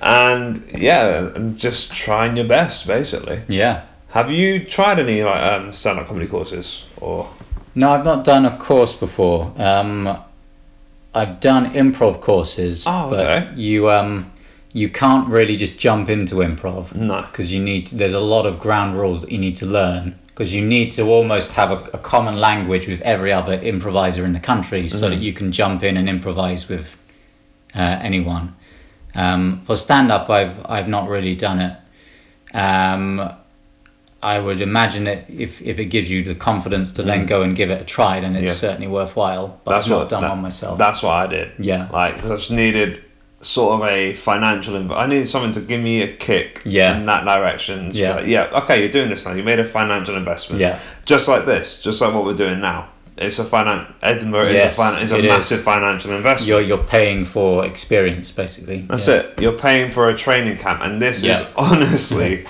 and 0.01 0.63
yeah, 0.75 1.31
and 1.35 1.57
just 1.57 1.91
trying 1.91 2.35
your 2.37 2.47
best 2.47 2.87
basically. 2.87 3.41
yeah. 3.47 3.85
Have 4.09 4.31
you 4.31 4.65
tried 4.65 4.99
any 4.99 5.21
like 5.23 5.39
um, 5.39 5.71
stand-up 5.71 6.07
comedy 6.07 6.25
courses 6.27 6.83
or? 6.99 7.29
No, 7.75 7.91
I've 7.91 8.03
not 8.05 8.23
done 8.23 8.45
a 8.47 8.57
course 8.57 8.95
before. 8.95 9.53
Um, 9.57 10.17
I've 11.13 11.39
done 11.39 11.73
improv 11.73 12.19
courses, 12.21 12.85
Oh, 12.87 13.11
but 13.11 13.55
you 13.55 13.89
um, 13.91 14.31
you 14.73 14.89
can't 14.89 15.27
really 15.29 15.55
just 15.57 15.77
jump 15.77 16.09
into 16.09 16.35
improv. 16.37 16.95
No. 16.95 17.21
because 17.21 17.51
you 17.51 17.61
need 17.61 17.87
there's 17.89 18.15
a 18.15 18.19
lot 18.19 18.47
of 18.47 18.59
ground 18.59 18.97
rules 18.97 19.21
that 19.21 19.31
you 19.31 19.37
need 19.37 19.55
to 19.57 19.67
learn 19.67 20.17
because 20.27 20.51
you 20.53 20.61
need 20.65 20.89
to 20.91 21.03
almost 21.03 21.51
have 21.51 21.69
a, 21.71 21.83
a 21.93 21.99
common 21.99 22.39
language 22.39 22.87
with 22.87 23.01
every 23.01 23.31
other 23.31 23.53
improviser 23.61 24.25
in 24.25 24.33
the 24.33 24.39
country 24.39 24.87
so 24.89 24.97
Mm-hmm. 24.97 25.09
that 25.11 25.19
you 25.19 25.33
can 25.33 25.51
jump 25.51 25.83
in 25.83 25.97
and 25.97 26.09
improvise 26.09 26.67
with 26.67 26.87
uh, 27.75 27.79
anyone. 28.01 28.55
Um, 29.15 29.61
for 29.65 29.75
stand 29.75 30.11
up, 30.11 30.29
I've 30.29 30.55
I've 30.65 30.87
not 30.87 31.09
really 31.09 31.35
done 31.35 31.59
it. 31.59 31.75
Um, 32.53 33.31
I 34.21 34.37
would 34.37 34.59
imagine 34.59 35.05
that 35.05 35.29
if, 35.29 35.61
if 35.61 35.79
it 35.79 35.85
gives 35.85 36.09
you 36.11 36.23
the 36.23 36.35
confidence 36.35 36.91
to 36.93 37.03
then 37.03 37.25
go 37.25 37.41
and 37.41 37.55
give 37.55 37.69
it 37.71 37.81
a 37.81 37.85
try, 37.85 38.19
then 38.19 38.35
it's 38.35 38.43
Mm. 38.43 38.47
Yeah. 38.47 38.53
certainly 38.53 38.87
worthwhile. 38.87 39.59
But 39.63 39.75
I've 39.75 39.89
not 39.89 40.09
done 40.09 40.23
that- 40.23 40.31
one 40.31 40.41
myself. 40.41 40.77
That's 40.77 41.01
what 41.01 41.13
I 41.13 41.27
did. 41.27 41.51
Yeah. 41.57 41.87
Like, 41.91 42.19
'cause 42.19 42.29
I 42.31 42.35
just 42.35 42.51
needed 42.51 43.01
sort 43.39 43.79
of 43.81 43.87
a 43.87 44.13
financial. 44.15 44.73
Inv- 44.73 44.93
I 44.97 45.05
needed 45.07 45.29
something 45.29 45.51
to 45.53 45.61
give 45.61 45.79
me 45.79 46.01
a 46.01 46.13
kick. 46.13 46.61
Yeah. 46.65 46.97
In 46.97 47.05
that 47.05 47.23
direction. 47.23 47.91
Yeah. 47.93 48.15
like, 48.15 48.27
yeah. 48.27 48.47
Okay, 48.63 48.81
you're 48.81 48.91
doing 48.91 49.09
this 49.09 49.25
now. 49.25 49.31
You 49.33 49.43
made 49.43 49.59
a 49.59 49.63
financial 49.63 50.17
investment. 50.17 50.59
Yeah. 50.59 50.77
Just 51.05 51.29
like 51.29 51.45
this. 51.45 51.79
Just 51.81 52.01
like 52.01 52.13
what 52.13 52.25
we're 52.25 52.33
doing 52.33 52.59
now. 52.59 52.89
It's 53.21 53.37
a 53.37 53.43
finan. 53.43 53.85
Edinburgh 54.01 54.51
Yes, 54.51 54.73
is 54.73 54.79
a 54.79 54.81
fin- 54.91 55.03
is 55.03 55.11
a 55.11 55.17
it 55.19 55.25
is. 55.25 55.29
massive 55.29 55.61
financial 55.61 56.11
investment. 56.13 56.47
you're 56.47 56.61
you're 56.61 56.83
paying 56.83 57.25
for 57.25 57.65
experience 57.65 58.31
basically. 58.31 58.81
That's 58.89 59.07
Yeah. 59.07 59.15
it. 59.15 59.39
You're 59.41 59.57
paying 59.59 59.91
for 59.91 60.07
a 60.09 60.15
training 60.17 60.57
camp, 60.57 60.81
and 60.81 61.01
this 61.01 61.23
is 61.23 61.37
honestly 61.57 62.45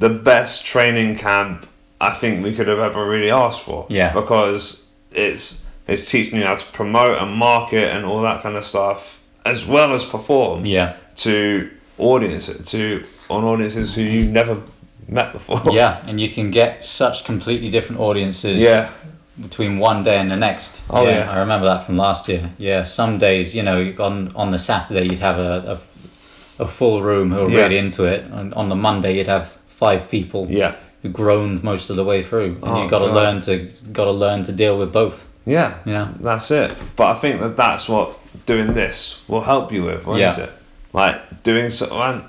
the 0.00 0.08
best 0.10 0.64
training 0.66 1.16
camp 1.18 1.66
I 2.00 2.10
think 2.10 2.44
we 2.44 2.54
could 2.54 2.68
have 2.68 2.78
ever 2.80 3.04
really 3.06 3.30
asked 3.30 3.60
for. 3.62 3.86
Yeah. 3.88 4.12
Because 4.12 4.82
it's 5.12 5.64
it's 5.86 6.10
teaching 6.10 6.38
you 6.38 6.44
how 6.44 6.56
to 6.56 6.64
promote 6.72 7.16
and 7.22 7.32
market 7.32 7.88
and 7.94 8.04
all 8.04 8.20
that 8.22 8.42
kind 8.42 8.56
of 8.56 8.64
stuff, 8.64 9.18
as 9.46 9.64
well 9.64 9.92
as 9.94 10.04
perform 10.04 10.66
Yeah. 10.66 10.94
to 11.16 11.70
audience 11.96 12.46
to 12.72 13.04
on 13.30 13.44
audiences 13.44 13.94
who 13.94 14.02
you've 14.02 14.30
never 14.32 14.58
met 15.08 15.32
before. 15.32 15.60
Yeah, 15.72 15.98
and 16.06 16.20
you 16.20 16.28
can 16.28 16.50
get 16.50 16.84
such 16.84 17.24
completely 17.24 17.70
different 17.70 18.00
audiences 18.00 18.58
Yeah. 18.58 18.88
Between 19.40 19.78
one 19.78 20.02
day 20.02 20.18
and 20.18 20.30
the 20.30 20.36
next. 20.36 20.82
Oh, 20.90 21.06
yeah. 21.06 21.30
I 21.30 21.38
remember 21.40 21.66
that 21.66 21.86
from 21.86 21.96
last 21.96 22.28
year. 22.28 22.50
Yeah, 22.58 22.82
some 22.82 23.18
days, 23.18 23.54
you 23.54 23.62
know, 23.62 23.94
on 23.98 24.32
on 24.36 24.50
the 24.50 24.58
Saturday 24.58 25.04
you'd 25.08 25.18
have 25.20 25.38
a 25.38 25.80
a, 26.58 26.64
a 26.64 26.66
full 26.68 27.02
room 27.02 27.30
who 27.30 27.42
are 27.46 27.50
Yeah. 27.50 27.62
really 27.62 27.78
into 27.78 28.04
it, 28.04 28.24
and 28.24 28.52
on 28.54 28.68
the 28.68 28.74
Monday 28.76 29.16
you'd 29.16 29.28
have 29.28 29.56
five 29.68 30.08
people 30.10 30.46
Yeah. 30.50 30.74
who 31.02 31.08
groaned 31.10 31.62
most 31.62 31.90
of 31.90 31.96
the 31.96 32.04
way 32.04 32.22
through, 32.22 32.56
and 32.62 32.64
Oh, 32.64 32.82
you 32.82 32.88
got 32.90 32.98
to 33.00 33.06
learn 33.12 33.40
to 33.42 33.70
got 33.92 34.04
to 34.04 34.10
learn 34.12 34.42
to 34.44 34.52
deal 34.52 34.76
with 34.78 34.92
both. 34.92 35.24
Yeah. 35.46 35.74
Yeah. 35.86 36.08
That's 36.20 36.50
it. 36.50 36.74
But 36.96 37.10
I 37.10 37.14
think 37.14 37.40
that 37.40 37.56
that's 37.56 37.88
what 37.88 38.18
doing 38.46 38.74
this 38.74 39.20
will 39.28 39.40
help 39.40 39.72
you 39.72 39.84
with, 39.84 40.04
won't 40.06 40.18
Yeah. 40.20 40.36
it? 40.40 40.50
Like 40.92 41.42
doing 41.42 41.70
so. 41.70 41.86
And 42.02 42.22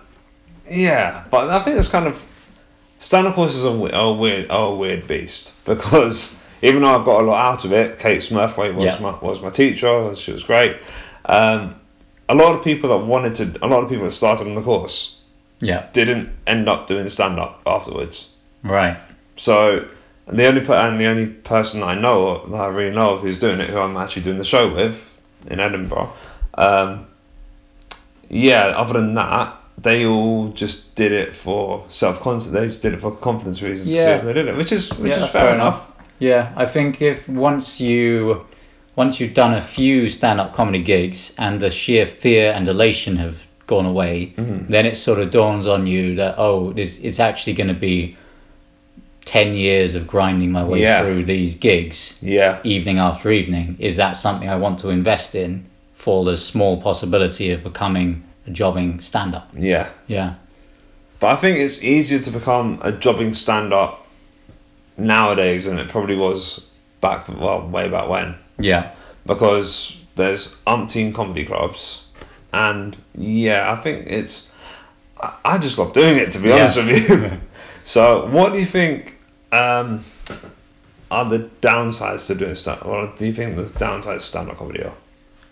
yeah, 0.69 1.23
but 1.31 1.49
I 1.49 1.59
think 1.63 1.77
it's 1.77 1.87
kind 1.87 2.07
of 2.07 2.21
stand-up 2.99 3.33
courses 3.35 3.65
are, 3.65 3.95
are 3.95 4.13
weird, 4.13 4.49
are 4.51 4.67
a 4.73 4.75
weird 4.75 5.07
beast 5.07 5.53
because 5.65 6.35
even 6.61 6.81
though 6.81 7.01
I 7.01 7.05
got 7.05 7.21
a 7.23 7.25
lot 7.25 7.53
out 7.53 7.65
of 7.65 7.73
it, 7.73 7.99
Kate 7.99 8.21
Smurthwaite 8.21 8.75
was 8.75 8.85
Yeah. 8.85 8.99
my 8.99 9.11
was 9.19 9.41
my 9.41 9.49
teacher. 9.49 10.13
She 10.15 10.31
was 10.31 10.43
great. 10.43 10.77
Um, 11.25 11.75
a 12.27 12.35
lot 12.35 12.55
of 12.55 12.63
people 12.63 12.89
that 12.89 13.05
wanted 13.05 13.35
to, 13.35 13.65
a 13.65 13.67
lot 13.67 13.83
of 13.83 13.89
people 13.89 14.05
that 14.05 14.11
started 14.11 14.47
on 14.47 14.55
the 14.55 14.61
course 14.61 15.17
Yeah. 15.59 15.85
didn't 15.93 16.29
end 16.47 16.69
up 16.69 16.87
doing 16.87 17.07
stand-up 17.09 17.61
afterwards. 17.65 18.27
Right. 18.63 18.97
So 19.35 19.85
and 20.27 20.37
the 20.37 20.45
only 20.47 20.61
and 20.61 20.99
the 20.99 21.05
only 21.07 21.25
person 21.25 21.81
I 21.81 21.95
know 21.95 22.27
of, 22.27 22.51
that 22.51 22.61
I 22.61 22.67
really 22.67 22.93
know 22.93 23.15
of 23.15 23.21
who's 23.21 23.39
doing 23.39 23.59
it, 23.59 23.69
who 23.69 23.79
I'm 23.79 23.97
actually 23.97 24.21
doing 24.23 24.37
the 24.37 24.43
show 24.43 24.71
with 24.73 25.03
in 25.49 25.59
Edinburgh, 25.59 26.11
um, 26.55 27.05
yeah. 28.29 28.65
Other 28.77 28.93
than 28.93 29.15
that, 29.15 29.55
they 29.77 30.05
all 30.05 30.49
just 30.49 30.93
did 30.95 31.11
it 31.11 31.35
for 31.35 31.83
self 31.87 32.19
confidence. 32.19 32.53
They 32.53 32.67
just 32.67 32.81
did 32.81 32.93
it 32.93 33.01
for 33.01 33.11
confidence 33.15 33.61
reasons. 33.61 33.91
Yeah. 33.91 34.17
They 34.19 34.33
did 34.33 34.47
it, 34.47 34.55
which 34.55 34.71
is 34.71 34.89
which 34.93 35.09
yeah, 35.09 35.15
is 35.15 35.21
that's 35.21 35.33
fair, 35.33 35.53
enough. 35.53 35.81
Yeah, 36.19 36.51
I 36.55 36.65
think 36.65 37.01
if 37.01 37.27
once 37.29 37.79
you 37.81 38.45
once 38.95 39.19
you've 39.19 39.33
done 39.33 39.53
a 39.53 39.61
few 39.61 40.09
stand-up 40.09 40.53
comedy 40.53 40.83
gigs 40.83 41.33
and 41.37 41.61
the 41.61 41.69
sheer 41.71 42.05
fear 42.05 42.51
and 42.51 42.67
elation 42.67 43.15
have 43.17 43.37
gone 43.67 43.85
away, 43.85 44.33
Mm-hmm. 44.37 44.65
then 44.71 44.85
it 44.85 44.95
sort 44.97 45.19
of 45.19 45.31
dawns 45.31 45.67
on 45.67 45.87
you 45.87 46.15
that 46.15 46.35
oh, 46.37 46.73
it's, 46.75 46.97
it's 46.97 47.19
actually 47.19 47.53
going 47.53 47.67
to 47.69 47.73
be 47.73 48.17
ten 49.25 49.53
years 49.53 49.95
of 49.95 50.07
grinding 50.07 50.51
my 50.51 50.63
way 50.63 50.81
Yeah. 50.81 51.03
through 51.03 51.23
these 51.25 51.55
gigs, 51.55 52.17
Yeah, 52.21 52.59
evening 52.63 52.97
after 52.99 53.29
evening. 53.31 53.77
Is 53.79 53.95
that 53.97 54.13
something 54.17 54.49
I 54.49 54.55
want 54.57 54.79
to 54.79 54.89
invest 54.89 55.35
in 55.35 55.65
for 55.93 56.25
the 56.25 56.35
small 56.35 56.81
possibility 56.81 57.51
of 57.51 57.63
becoming 57.63 58.23
a 58.47 58.49
jobbing 58.51 58.99
stand-up? 59.01 59.49
yeah. 59.55 59.87
Yeah, 60.07 60.33
But 61.19 61.27
I 61.31 61.35
think 61.35 61.59
it's 61.59 61.83
easier 61.83 62.19
to 62.19 62.31
become 62.31 62.79
a 62.81 62.91
jobbing 62.91 63.33
stand-up 63.33 63.98
nowadays 64.99 65.65
than 65.65 65.79
it 65.79 65.89
probably 65.89 66.15
was 66.15 66.65
back 67.01 67.27
well 67.29 67.67
way 67.67 67.89
back 67.89 68.09
when. 68.09 68.35
yeah, 68.57 68.93
because 69.25 69.97
there's 70.15 70.55
umpteen 70.67 71.13
comedy 71.13 71.45
clubs, 71.45 72.03
and 72.53 72.95
yeah, 73.15 73.71
I 73.71 73.81
think 73.81 74.07
it's. 74.07 74.47
I, 75.19 75.37
I 75.45 75.57
just 75.57 75.77
love 75.77 75.93
doing 75.93 76.17
it 76.17 76.31
to 76.33 76.39
be 76.39 76.49
Yeah. 76.49 76.55
honest 76.71 76.77
with 76.77 77.09
you. 77.09 77.31
so, 77.83 78.27
what 78.27 78.53
do 78.53 78.59
you 78.59 78.65
think 78.65 79.17
um, 79.51 80.03
are 81.11 81.25
the 81.25 81.49
downsides 81.61 82.27
to 82.27 82.35
doing 82.35 82.55
stand? 82.55 82.81
What 82.83 83.17
do 83.17 83.25
you 83.25 83.33
think 83.33 83.55
the 83.55 83.63
downsides 83.63 84.13
to 84.19 84.19
stand-up 84.19 84.57
comedy 84.57 84.83
are? 84.83 84.93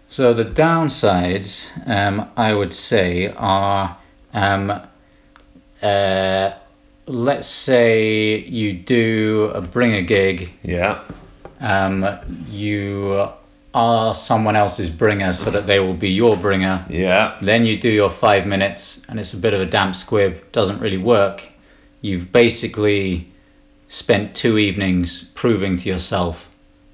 So 0.09 0.33
the 0.33 0.45
downsides, 0.45 1.67
um, 1.85 2.29
I 2.37 2.53
would 2.53 2.73
say, 2.73 3.27
are 3.35 3.97
um, 4.33 4.71
uh, 5.81 6.51
let's 7.07 7.47
say 7.47 8.39
you 8.39 8.73
do 8.73 9.51
a 9.53 9.61
bring 9.61 9.93
a 9.95 10.01
gig, 10.01 10.51
Yeah, 10.63 11.03
um, 11.59 12.05
you 12.49 13.27
are 13.73 14.15
someone 14.15 14.55
else's 14.55 14.89
bringer 14.89 15.31
so 15.33 15.51
that 15.51 15.67
they 15.67 15.79
will 15.79 15.93
be 15.93 16.09
your 16.09 16.35
bringer. 16.35 16.83
yeah, 16.89 17.37
Then 17.41 17.65
you 17.65 17.77
do 17.77 17.89
your 17.89 18.09
five 18.09 18.45
minutes 18.47 19.01
and 19.07 19.19
it's 19.19 19.33
a 19.33 19.37
bit 19.37 19.53
of 19.53 19.61
a 19.61 19.65
damp 19.65 19.95
squib, 19.95 20.51
doesn't 20.51 20.79
really 20.79 20.97
work. 20.97 21.47
You've 22.01 22.31
basically 22.31 23.31
spent 23.87 24.35
two 24.35 24.57
evenings 24.57 25.23
proving 25.35 25.77
to 25.77 25.89
yourself 25.89 26.49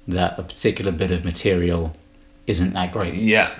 that 0.08 0.38
a 0.38 0.42
particular 0.42 0.92
bit 0.92 1.10
of 1.10 1.24
material 1.24 1.92
isn't 2.46 2.74
that 2.74 2.92
great. 2.92 3.14
yeah, 3.14 3.54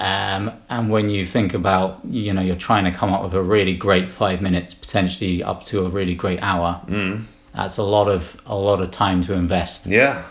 Um, 0.00 0.50
and 0.70 0.90
when 0.90 1.10
you 1.10 1.26
think 1.26 1.52
about, 1.54 2.00
you 2.04 2.32
know, 2.32 2.40
you're 2.40 2.56
trying 2.56 2.84
to 2.84 2.90
come 2.90 3.12
up 3.12 3.22
with 3.22 3.34
a 3.34 3.42
really 3.42 3.74
great 3.76 4.10
five 4.10 4.40
minutes, 4.40 4.72
potentially 4.72 5.42
up 5.42 5.62
to 5.64 5.84
a 5.84 5.88
really 5.90 6.14
great 6.14 6.40
hour. 6.42 6.80
mm, 6.86 7.22
That's 7.54 7.76
a 7.76 7.82
lot 7.82 8.08
of 8.08 8.34
a 8.46 8.56
lot 8.56 8.80
of 8.80 8.90
time 8.90 9.20
to 9.22 9.34
invest. 9.34 9.86
yeah, 9.86 10.24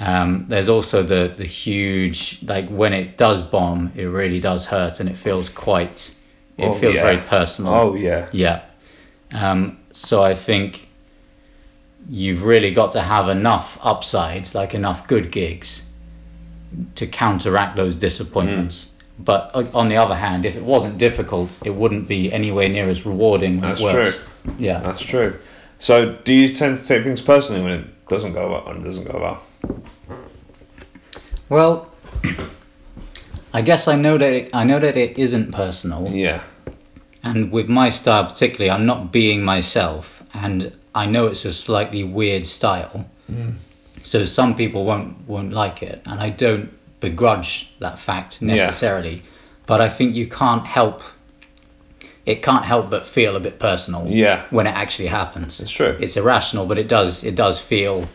Um, 0.00 0.46
there's 0.48 0.68
also 0.70 1.02
the 1.02 1.34
the 1.36 1.44
huge 1.44 2.38
like 2.42 2.68
when 2.70 2.92
it 2.94 3.16
does 3.18 3.42
bomb, 3.42 3.92
it 3.94 4.06
really 4.06 4.40
does 4.40 4.64
hurt, 4.66 5.00
and 5.00 5.08
it 5.08 5.16
feels 5.16 5.48
quite. 5.48 6.10
It 6.58 6.68
Oh, 6.68 6.72
feels 6.72 6.94
yeah. 6.94 7.04
very 7.04 7.18
personal. 7.28 7.74
oh 7.74 7.94
yeah, 7.94 8.28
Yeah. 8.32 8.62
Um, 9.32 9.78
so 9.92 10.22
I 10.22 10.34
think 10.34 10.88
you've 12.08 12.42
really 12.42 12.72
got 12.72 12.92
to 12.92 13.00
have 13.00 13.28
enough 13.28 13.78
upsides, 13.82 14.54
like 14.54 14.74
enough 14.74 15.06
good 15.06 15.30
gigs, 15.30 15.82
to 16.94 17.06
counteract 17.06 17.76
those 17.76 17.96
disappointments. 17.96 18.86
Mm. 18.86 18.88
But 19.18 19.50
uh, 19.54 19.64
on 19.74 19.88
the 19.88 19.96
other 19.96 20.14
hand, 20.14 20.44
if 20.44 20.56
it 20.56 20.62
wasn't 20.62 20.98
difficult, 20.98 21.58
it 21.64 21.70
wouldn't 21.70 22.08
be 22.08 22.32
anywhere 22.32 22.68
near 22.68 22.88
as 22.88 23.04
rewarding 23.06 23.60
That's 23.60 23.80
works. 23.80 24.16
true. 24.16 24.54
Yeah. 24.58 24.80
that's 24.80 25.02
true. 25.02 25.38
So, 25.78 26.16
do 26.24 26.32
you 26.32 26.54
tend 26.54 26.78
to 26.80 26.86
take 26.86 27.04
things 27.04 27.20
personally 27.20 27.62
when 27.62 27.72
it 27.80 28.08
doesn't 28.08 28.32
go 28.32 28.50
well? 28.50 28.64
When 28.64 28.76
it 28.78 28.84
doesn't 28.84 29.04
go 29.04 29.18
well? 29.18 29.42
Well, 31.48 31.92
I 33.52 33.62
guess 33.62 33.88
I 33.88 33.96
know 33.96 34.16
that 34.16 34.32
it, 34.32 34.50
I 34.54 34.64
know 34.64 34.78
that 34.78 34.96
it 34.96 35.18
isn't 35.18 35.52
personal. 35.52 36.08
Yeah, 36.08 36.42
And 37.22 37.52
with 37.52 37.68
my 37.68 37.90
style 37.90 38.24
particularly, 38.24 38.70
I'm 38.70 38.86
not 38.86 39.12
being 39.12 39.44
myself, 39.44 40.22
and 40.34 40.72
I 40.94 41.06
know 41.06 41.26
it's 41.26 41.44
a 41.44 41.52
slightly 41.52 42.04
weird 42.04 42.46
style. 42.46 43.04
Mm. 43.30 43.54
So 44.02 44.24
some 44.24 44.56
people 44.56 44.84
won't 44.84 45.16
won't 45.28 45.52
like 45.52 45.82
it, 45.82 46.02
and 46.06 46.20
I 46.20 46.30
don't 46.30 46.72
begrudge 47.02 47.68
that 47.80 47.98
fact 47.98 48.38
Yeah. 48.40 48.54
necessarily. 48.54 49.22
But 49.66 49.80
I 49.82 49.88
think 49.90 50.14
you 50.14 50.26
can't 50.26 50.66
help. 50.66 51.02
It 52.24 52.42
can't 52.42 52.64
help 52.64 52.88
but 52.90 53.04
feel 53.04 53.34
a 53.36 53.40
bit 53.40 53.58
personal. 53.58 54.06
Yeah. 54.06 54.42
When 54.50 54.66
it 54.66 54.74
actually 54.74 55.08
happens. 55.08 55.60
It's 55.60 55.70
true. 55.70 55.96
It's 56.00 56.16
irrational, 56.16 56.64
but 56.66 56.78
it 56.78 56.88
does 56.88 57.24
it 57.24 57.34
does 57.34 57.58
feel 57.60 58.08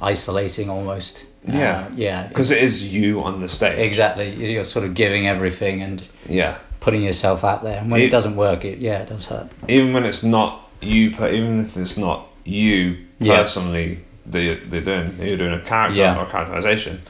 isolating 0.00 0.68
almost. 0.70 1.24
Yeah. 1.48 1.86
Uh, 1.86 1.90
yeah. 1.96 2.26
because 2.28 2.50
it 2.50 2.58
is 2.62 2.82
you 2.84 3.22
on 3.22 3.40
the 3.40 3.48
stage. 3.48 3.78
Exactly. 3.78 4.34
You're 4.52 4.64
sort 4.64 4.84
of 4.84 4.94
giving 4.94 5.26
everything 5.28 5.82
and 5.82 6.02
Yeah. 6.28 6.56
putting 6.80 7.02
yourself 7.02 7.44
out 7.44 7.62
there, 7.64 7.78
and 7.78 7.90
when 7.90 8.00
it, 8.00 8.04
It- 8.06 8.10
doesn't 8.10 8.36
work, 8.36 8.64
it 8.64 8.78
yeah, 8.78 8.98
it 8.98 9.08
does 9.08 9.26
hurt. 9.26 9.48
even 9.68 9.92
when 9.94 10.04
it's 10.04 10.22
not 10.22 10.68
you, 10.82 11.10
even 11.10 11.60
if 11.60 11.76
it's 11.76 11.96
not 11.96 12.26
you 12.44 12.96
personally, 13.24 13.98
that 14.26 14.40
you're, 14.42 14.56
they're 14.68 14.80
doing, 14.80 15.16
you're 15.20 15.38
doing 15.38 15.54
a 15.54 15.60
character 15.60 16.00
Yeah. 16.00 16.18
or 16.20 16.26
characterization. 16.26 17.00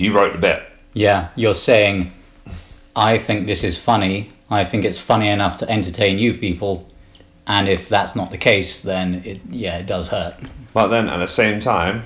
You 0.00 0.14
wrote 0.14 0.32
the 0.32 0.38
bit. 0.38 0.62
Yeah, 0.94 1.28
you're 1.36 1.52
saying, 1.52 2.10
I 2.96 3.18
think 3.18 3.46
this 3.46 3.62
is 3.62 3.76
funny. 3.76 4.32
I 4.50 4.64
think 4.64 4.84
it's 4.86 4.96
funny 4.98 5.28
enough 5.28 5.58
to 5.58 5.68
entertain 5.70 6.18
you 6.18 6.34
people, 6.38 6.88
and 7.46 7.68
if 7.68 7.88
that's 7.90 8.16
not 8.16 8.30
the 8.30 8.38
case, 8.38 8.80
then 8.80 9.22
it 9.26 9.40
yeah, 9.50 9.76
it 9.78 9.86
does 9.86 10.08
hurt. 10.08 10.36
But 10.72 10.86
then 10.88 11.08
at 11.10 11.18
the 11.18 11.26
same 11.28 11.60
time, 11.60 12.02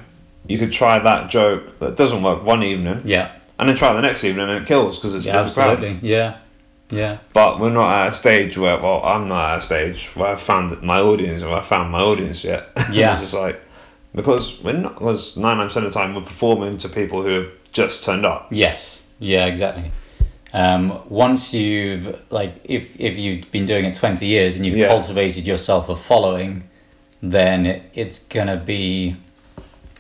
you 0.48 0.58
could 0.58 0.72
try 0.72 0.98
that 0.98 1.30
joke 1.30 1.78
that 1.78 1.96
doesn't 1.96 2.22
work 2.24 2.42
one 2.44 2.64
evening, 2.64 3.02
Yeah, 3.04 3.30
and 3.60 3.68
then 3.68 3.76
try 3.76 3.92
the 3.92 4.02
next 4.02 4.24
evening 4.24 4.48
and 4.48 4.62
it 4.62 4.66
kills 4.66 4.98
because 4.98 5.14
it's 5.14 5.24
yeah, 5.26 5.32
crowd. 5.52 5.78
absolutely. 5.78 6.00
Yeah, 6.08 6.38
yeah, 6.90 7.18
But 7.32 7.60
we're 7.60 7.70
not 7.70 7.90
at 7.94 8.08
a 8.08 8.12
stage 8.12 8.58
where, 8.58 8.76
well, 8.78 9.02
I'm 9.04 9.28
not 9.28 9.52
at 9.52 9.58
a 9.58 9.62
stage 9.62 10.06
where 10.16 10.30
I've 10.32 10.42
found 10.42 10.82
my 10.82 10.98
audience 11.00 11.42
or 11.42 11.54
I 11.54 11.62
found 11.62 11.92
my 11.92 12.00
audience 12.00 12.42
yet. 12.42 12.70
Yeah. 12.92 13.12
it's 13.12 13.20
just 13.22 13.34
like 13.34 13.60
because 14.16 14.60
we're 14.62 14.72
not 14.72 14.94
because 14.98 15.36
nine 15.36 15.64
percent 15.64 15.86
of 15.86 15.92
the 15.92 15.98
time 15.98 16.14
we're 16.16 16.22
performing 16.22 16.76
to 16.78 16.88
people 16.88 17.22
who 17.22 17.48
just 17.74 18.02
turned 18.04 18.24
up. 18.24 18.48
yes, 18.50 19.02
yeah, 19.18 19.44
exactly. 19.46 19.90
Um, 20.54 21.00
once 21.08 21.52
you've 21.52 22.16
like 22.30 22.54
if 22.64 22.98
if 22.98 23.18
you've 23.18 23.50
been 23.50 23.66
doing 23.66 23.84
it 23.84 23.94
20 23.96 24.24
years 24.24 24.56
and 24.56 24.64
you've 24.64 24.76
Yeah. 24.76 24.88
cultivated 24.88 25.46
yourself 25.46 25.88
a 25.88 25.96
following, 25.96 26.62
then 27.22 27.66
it, 27.66 27.82
it's 27.94 28.20
gonna 28.20 28.56
be 28.56 29.16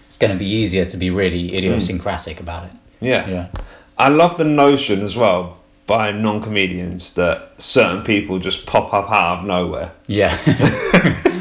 it's 0.08 0.16
gonna 0.18 0.36
be 0.36 0.46
easier 0.46 0.84
to 0.84 0.96
be 0.96 1.10
really 1.10 1.56
idiosyncratic 1.56 2.38
about 2.40 2.66
it. 2.66 2.72
Yeah. 3.00 3.28
Yeah. 3.28 3.46
I 3.98 4.08
love 4.08 4.36
the 4.38 4.44
notion 4.44 5.02
as 5.02 5.16
well 5.16 5.58
by 5.86 6.12
non 6.12 6.40
comedians 6.40 7.12
that 7.14 7.52
certain 7.58 8.02
people 8.04 8.38
just 8.38 8.64
pop 8.64 8.94
up 8.94 9.10
out 9.10 9.40
of 9.40 9.44
nowhere. 9.44 9.90
Yeah. 10.06 10.36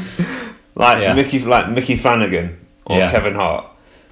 Like 0.76 1.02
Yeah. 1.02 1.14
Micky 1.14 1.38
like 1.38 1.70
Micky 1.70 1.96
Flanagan 1.96 2.58
or 2.86 2.98
Yeah. 2.98 3.10
Kevin 3.12 3.36
Hart, 3.36 3.64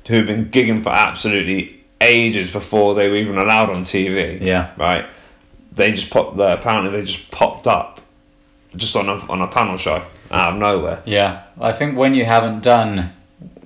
who've 0.06 0.24
been 0.26 0.46
gigging 0.46 0.80
for 0.82 0.90
absolutely 0.90 1.81
ages 2.02 2.50
before 2.50 2.94
they 2.94 3.08
were 3.08 3.16
even 3.16 3.38
allowed 3.38 3.70
on 3.70 3.84
TV. 3.84 4.40
Yeah. 4.40 4.72
Right? 4.76 5.06
They 5.74 5.92
just 5.92 6.10
popped 6.10 6.36
there 6.36 6.56
apparently 6.56 6.90
they 6.90 7.06
just 7.06 7.30
popped 7.30 7.66
up 7.66 8.00
just 8.76 8.94
on 8.96 9.08
a 9.08 9.14
on 9.30 9.40
a 9.42 9.46
panel 9.48 9.76
show 9.76 10.02
out 10.30 10.52
of 10.54 10.58
nowhere. 10.58 11.02
Yeah, 11.06 11.42
I 11.60 11.72
think 11.72 11.96
when 11.96 12.14
you 12.14 12.24
haven't 12.24 12.62
done 12.62 13.12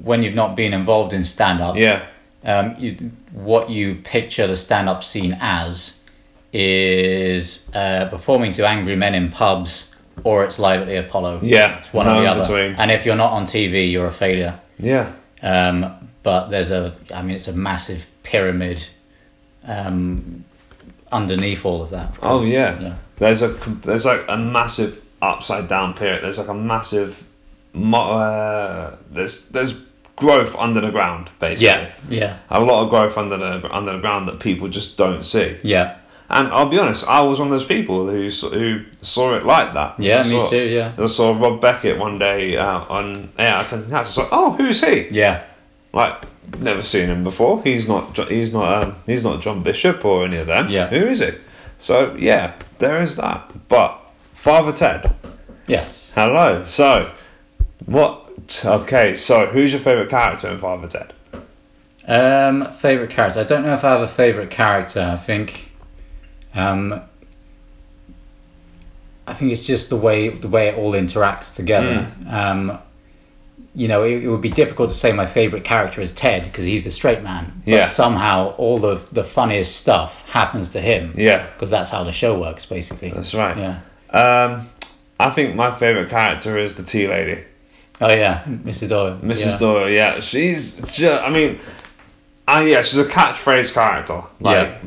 when 0.02 0.22
you've 0.22 0.34
not 0.34 0.54
been 0.56 0.72
involved 0.72 1.12
in 1.12 1.24
stand 1.24 1.60
up, 1.60 1.76
Yeah. 1.76 2.04
um, 2.44 2.76
you, 2.78 3.10
what 3.32 3.70
you 3.70 3.96
picture 3.96 4.46
the 4.46 4.56
stand 4.56 4.88
up 4.88 5.02
scene 5.02 5.36
as 5.40 6.00
is 6.52 7.68
uh, 7.74 8.06
performing 8.08 8.52
to 8.52 8.66
angry 8.66 8.96
men 8.96 9.14
in 9.14 9.30
pubs 9.30 9.94
or 10.24 10.44
it's 10.44 10.58
live 10.58 10.80
at 10.80 10.86
the 10.86 10.96
Apollo. 10.96 11.40
Yeah. 11.42 11.78
It's 11.80 11.92
one 11.92 12.06
no 12.06 12.18
or 12.18 12.22
the 12.22 12.28
other. 12.30 12.40
between. 12.40 12.74
And 12.76 12.90
if 12.90 13.04
you're 13.04 13.16
not 13.16 13.32
on 13.32 13.44
TV, 13.44 13.90
you're 13.90 14.06
a 14.06 14.12
failure. 14.12 14.58
Yeah. 14.78 15.12
Um, 15.42 16.08
but 16.22 16.48
there's 16.48 16.70
a, 16.70 16.94
I 17.14 17.22
mean, 17.22 17.36
it's 17.36 17.48
a 17.48 17.52
massive 17.52 18.04
pyramid 18.30 18.84
um, 19.64 20.44
underneath 21.12 21.64
all 21.64 21.82
of 21.82 21.90
that. 21.90 22.16
Oh 22.22 22.42
yeah. 22.44 22.78
Yeah. 22.80 22.96
There's 23.18 23.42
a 23.42 23.48
there's 23.84 24.04
like 24.04 24.24
a 24.28 24.36
massive 24.36 25.00
upside 25.22 25.68
down 25.68 25.94
period. 25.94 26.22
There's 26.22 26.38
like 26.38 26.48
a 26.48 26.54
massive 26.54 27.24
uh, 27.92 28.96
there's 29.10 29.40
there's 29.48 29.80
growth 30.16 30.54
under 30.56 30.80
the 30.80 30.90
ground 30.90 31.30
basically. 31.38 31.66
Yeah, 31.66 31.92
yeah, 32.08 32.38
A 32.50 32.60
lot 32.60 32.84
of 32.84 32.90
growth 32.90 33.16
under 33.18 33.36
the 33.36 33.74
under 33.74 33.92
the 33.92 33.98
ground 33.98 34.28
that 34.28 34.40
people 34.40 34.68
just 34.68 34.96
don't 34.96 35.22
see. 35.22 35.58
yeah, 35.62 35.98
And 36.30 36.48
I'll 36.48 36.68
be 36.68 36.78
honest, 36.78 37.04
I 37.06 37.20
was 37.20 37.38
one 37.38 37.48
of 37.48 37.52
those 37.52 37.66
people 37.66 38.06
who 38.08 38.28
who 38.58 38.84
saw 39.02 39.34
it 39.34 39.44
like 39.44 39.74
that. 39.74 40.00
yeah. 40.00 40.20
I 40.20 40.22
Me 40.24 40.30
saw, 40.30 40.50
too. 40.50 40.62
Yeah, 40.68 40.92
I 40.98 41.06
saw 41.06 41.38
Rob 41.38 41.60
Beckett 41.60 41.98
one 41.98 42.18
day 42.18 42.56
uh, 42.56 42.80
on 42.88 43.30
yeah, 43.38 43.58
I 43.58 43.62
was 44.00 44.16
like, 44.16 44.28
oh, 44.32 44.52
who's 44.52 44.80
he? 44.82 45.08
yeah, 45.10 45.44
Like, 45.92 46.24
never 46.58 46.82
seen 46.82 47.08
him 47.08 47.24
before. 47.24 47.62
He's 47.62 47.86
not. 47.88 48.16
He's 48.28 48.52
not. 48.52 48.84
Um, 48.84 48.94
he's 49.06 49.22
not 49.22 49.42
John 49.42 49.62
Bishop 49.62 50.04
or 50.04 50.24
any 50.24 50.36
of 50.36 50.46
them. 50.46 50.68
Yeah. 50.68 50.88
Who 50.88 51.06
is 51.06 51.20
he? 51.20 51.30
So 51.78 52.14
yeah, 52.16 52.54
there 52.78 53.02
is 53.02 53.16
that. 53.16 53.68
But 53.68 53.98
Father 54.34 54.72
Ted. 54.72 55.14
yes. 55.66 56.12
Hello. 56.14 56.64
So, 56.64 57.10
what? 57.84 58.62
Okay. 58.64 59.16
So, 59.16 59.46
who's 59.46 59.72
your 59.72 59.80
favorite 59.82 60.08
character 60.10 60.48
in 60.48 60.58
Father 60.58 60.88
Ted? 60.88 61.12
Um, 62.08 62.72
favorite 62.74 63.10
character. 63.10 63.40
I 63.40 63.44
don't 63.44 63.64
know 63.64 63.74
if 63.74 63.84
I 63.84 63.90
have 63.90 64.00
a 64.02 64.08
favorite 64.08 64.50
character. 64.50 65.00
I 65.00 65.16
think, 65.16 65.70
um, 66.54 67.02
I 69.26 69.34
think 69.34 69.50
it's 69.50 69.66
just 69.66 69.90
the 69.90 69.96
way 69.96 70.28
the 70.30 70.48
way 70.48 70.68
it 70.68 70.78
all 70.78 70.92
interacts 70.92 71.54
together. 71.54 72.08
Um, 72.28 72.78
you 73.74 73.88
know, 73.88 74.02
it, 74.04 74.24
it 74.24 74.28
would 74.28 74.40
be 74.40 74.50
difficult 74.50 74.88
to 74.90 74.94
say 74.94 75.12
my 75.12 75.26
favorite 75.26 75.64
character 75.64 76.00
is 76.00 76.12
Ted 76.12 76.44
because 76.44 76.64
he's 76.64 76.86
a 76.86 76.90
straight 76.90 77.22
man. 77.22 77.52
But 77.64 77.70
Yeah. 77.70 77.84
somehow 77.84 78.54
all 78.56 78.78
the 78.78 79.00
the 79.12 79.24
funniest 79.24 79.76
stuff 79.76 80.22
happens 80.22 80.70
to 80.70 80.80
him. 80.80 81.14
Yeah. 81.16 81.46
Because 81.54 81.70
that's 81.70 81.90
how 81.90 82.04
the 82.04 82.12
show 82.12 82.38
works, 82.38 82.64
basically. 82.66 83.10
That's 83.10 83.34
right. 83.34 83.56
Yeah. 83.56 83.80
Um, 84.10 84.66
I 85.20 85.30
think 85.30 85.54
my 85.54 85.72
favorite 85.72 86.10
character 86.10 86.58
is 86.58 86.74
the 86.74 86.82
tea 86.82 87.06
lady, 87.08 87.42
Oh 88.00 88.12
yeah, 88.14 88.44
Mrs. 88.44 88.90
Doyle. 88.90 89.18
Mrs. 89.22 89.44
Yeah. 89.52 89.58
Doyle. 89.58 89.88
Yeah, 89.90 90.20
she's 90.20 90.72
just. 90.92 91.22
I 91.22 91.30
mean, 91.30 91.58
uh, 92.46 92.62
yeah, 92.66 92.82
she's 92.82 92.98
a 92.98 93.04
catchphrase 93.06 93.72
character. 93.72 94.22
Like, 94.40 94.68
Yeah. 94.68 94.78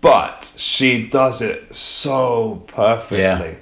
but 0.00 0.52
she 0.56 1.06
does 1.06 1.40
it 1.42 1.74
so 1.74 2.62
perfectly, 2.68 3.20
Yeah. 3.20 3.54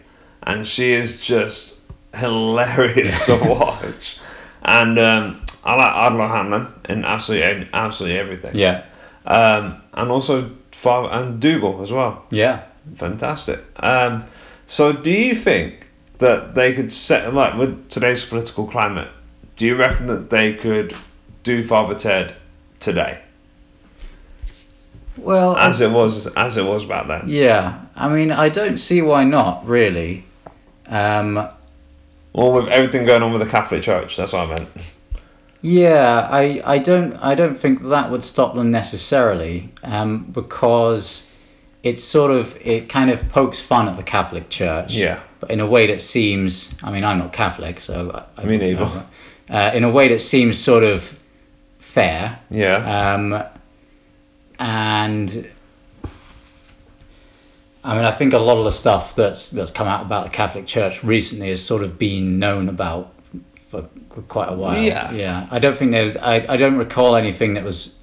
and 0.44 0.66
she 0.66 0.92
is 0.92 1.20
just 1.20 1.74
hilarious 2.14 3.26
to 3.26 3.36
watch. 3.42 4.18
And 4.64 4.98
um, 4.98 5.44
I 5.64 5.74
like 5.74 5.92
Ardal 5.92 6.20
O'Hanlon 6.22 6.72
in 6.88 7.04
absolutely 7.04 7.68
absolutely 7.72 8.18
everything. 8.18 8.54
Yeah. 8.56 8.84
Um, 9.26 9.82
and 9.94 10.10
also 10.10 10.50
Father 10.72 11.08
and 11.10 11.40
Dougal 11.40 11.82
as 11.82 11.90
well. 11.92 12.24
Yeah. 12.30 12.64
Fantastic. 12.96 13.60
Um, 13.76 14.24
so 14.66 14.92
do 14.92 15.10
you 15.10 15.34
think 15.34 15.88
that 16.18 16.54
they 16.54 16.72
could 16.72 16.90
set 16.90 17.32
like 17.34 17.54
with 17.56 17.88
today's 17.88 18.24
political 18.24 18.66
climate? 18.66 19.08
Do 19.56 19.66
you 19.66 19.76
reckon 19.76 20.06
that 20.06 20.30
they 20.30 20.54
could 20.54 20.94
do 21.42 21.64
Father 21.66 21.94
Ted 21.94 22.34
today, 22.80 23.20
Well, 25.16 25.56
as 25.56 25.80
it 25.80 25.90
was 25.90 26.26
as 26.28 26.56
it 26.56 26.64
was 26.64 26.84
back 26.84 27.06
then? 27.08 27.24
yeah. 27.26 27.80
I 27.94 28.08
mean, 28.08 28.30
I 28.32 28.48
don't 28.48 28.78
see 28.78 29.02
why 29.02 29.24
not, 29.24 29.66
really. 29.66 30.24
Um, 30.88 31.48
Or 32.34 32.52
with 32.54 32.68
everything 32.68 33.04
going 33.04 33.22
on 33.22 33.32
with 33.32 33.42
the 33.42 33.48
Catholic 33.48 33.82
Church? 33.82 34.16
That's 34.16 34.32
what 34.32 34.48
I 34.48 34.54
meant. 34.54 34.68
Yeah, 35.60 36.26
I, 36.30 36.60
I 36.64 36.78
don't 36.78 37.14
I 37.16 37.34
don't 37.34 37.56
think 37.56 37.82
that 37.82 38.10
would 38.10 38.22
stop 38.22 38.54
them 38.54 38.70
necessarily, 38.70 39.70
um, 39.84 40.24
because 40.32 41.28
it's 41.82 42.02
sort 42.02 42.30
of 42.32 42.56
it 42.60 42.88
kind 42.88 43.10
of 43.10 43.28
pokes 43.28 43.60
fun 43.60 43.88
at 43.88 43.96
the 43.96 44.02
Catholic 44.02 44.48
Church. 44.48 44.92
Yeah. 44.92 45.20
But 45.40 45.50
in 45.50 45.60
a 45.60 45.66
way 45.66 45.86
that 45.88 46.00
seems, 46.00 46.72
I 46.82 46.90
mean, 46.90 47.04
I'm 47.04 47.18
not 47.18 47.32
Catholic, 47.32 47.80
so 47.80 48.10
I, 48.36 48.42
I 48.42 48.44
Me 48.44 48.56
neither. 48.58 48.80
know, 48.80 49.02
Uh, 49.50 49.70
in 49.74 49.84
a 49.84 49.90
way 49.90 50.08
that 50.08 50.20
seems 50.20 50.58
sort 50.58 50.82
of 50.84 51.12
fair. 51.78 52.38
Yeah. 52.50 53.14
Um, 53.14 53.44
and 54.58 55.48
I 57.84 57.96
mean, 57.96 58.04
I 58.04 58.12
think 58.12 58.32
a 58.32 58.38
lot 58.38 58.58
of 58.58 58.64
the 58.64 58.70
stuff 58.70 59.14
that's 59.16 59.48
that's 59.48 59.70
come 59.70 59.88
out 59.88 60.02
about 60.06 60.24
the 60.24 60.30
Catholic 60.30 60.66
Church 60.66 61.02
recently 61.02 61.48
has 61.48 61.64
sort 61.64 61.82
of 61.82 61.98
been 61.98 62.38
known 62.38 62.68
about 62.68 63.12
for, 63.68 63.82
quite 64.28 64.48
a 64.48 64.54
while. 64.54 64.80
Yeah. 64.80 65.10
Yeah. 65.12 65.46
I 65.50 65.58
don't 65.58 65.76
think 65.76 65.92
there's. 65.92 66.16
I, 66.16 66.44
I 66.48 66.56
don't 66.56 66.76
recall 66.76 67.16
anything 67.16 67.54
that 67.54 67.64
was 67.64 67.94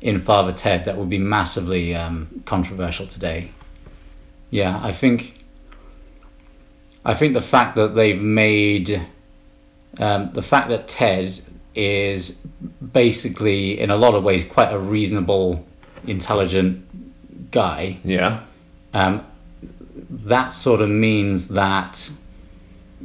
in 0.00 0.20
Father 0.20 0.52
Ted 0.52 0.84
that 0.84 0.96
would 0.96 1.08
be 1.08 1.18
massively 1.18 1.94
um, 1.94 2.42
controversial 2.44 3.06
today. 3.06 3.50
Yeah, 4.50 4.78
I 4.82 4.92
think. 4.92 5.34
I 7.04 7.14
think 7.14 7.32
the 7.32 7.40
fact 7.40 7.76
that 7.76 7.94
they've 7.94 8.20
made 8.20 9.06
um, 9.98 10.30
the 10.32 10.42
fact 10.42 10.68
that 10.68 10.88
Ted 10.88 11.38
is 11.74 12.38
basically, 12.92 13.80
in 13.80 13.90
a 13.90 13.96
lot 13.96 14.14
of 14.14 14.22
ways, 14.24 14.44
quite 14.44 14.72
a 14.72 14.78
reasonable, 14.78 15.64
intelligent 16.06 17.50
guy. 17.50 17.98
yeah. 18.04 18.44
Um, 18.94 19.24
that 20.10 20.48
sort 20.52 20.80
of 20.80 20.88
means 20.88 21.48
that 21.48 22.10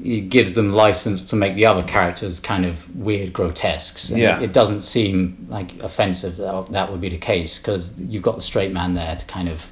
it 0.03 0.29
gives 0.29 0.53
them 0.53 0.71
license 0.73 1.23
to 1.25 1.36
make 1.36 1.55
the 1.55 1.65
other 1.65 1.84
characters 1.84 2.39
kind 2.39 2.65
of 2.65 2.95
weird, 2.95 3.31
grotesques. 3.34 4.09
And 4.09 4.19
Yeah. 4.19 4.39
It, 4.41 4.51
doesn't 4.53 4.81
seem 4.81 5.45
like 5.49 5.81
offensive 5.81 6.38
that 6.38 6.67
that 6.71 6.91
would 6.91 7.01
be 7.01 7.09
the 7.09 7.17
case 7.17 7.57
because 7.57 7.93
you've 7.99 8.23
got 8.23 8.36
the 8.36 8.41
straight 8.41 8.71
man 8.71 8.93
there 8.95 9.15
to 9.15 9.25
kind 9.25 9.49
of 9.49 9.63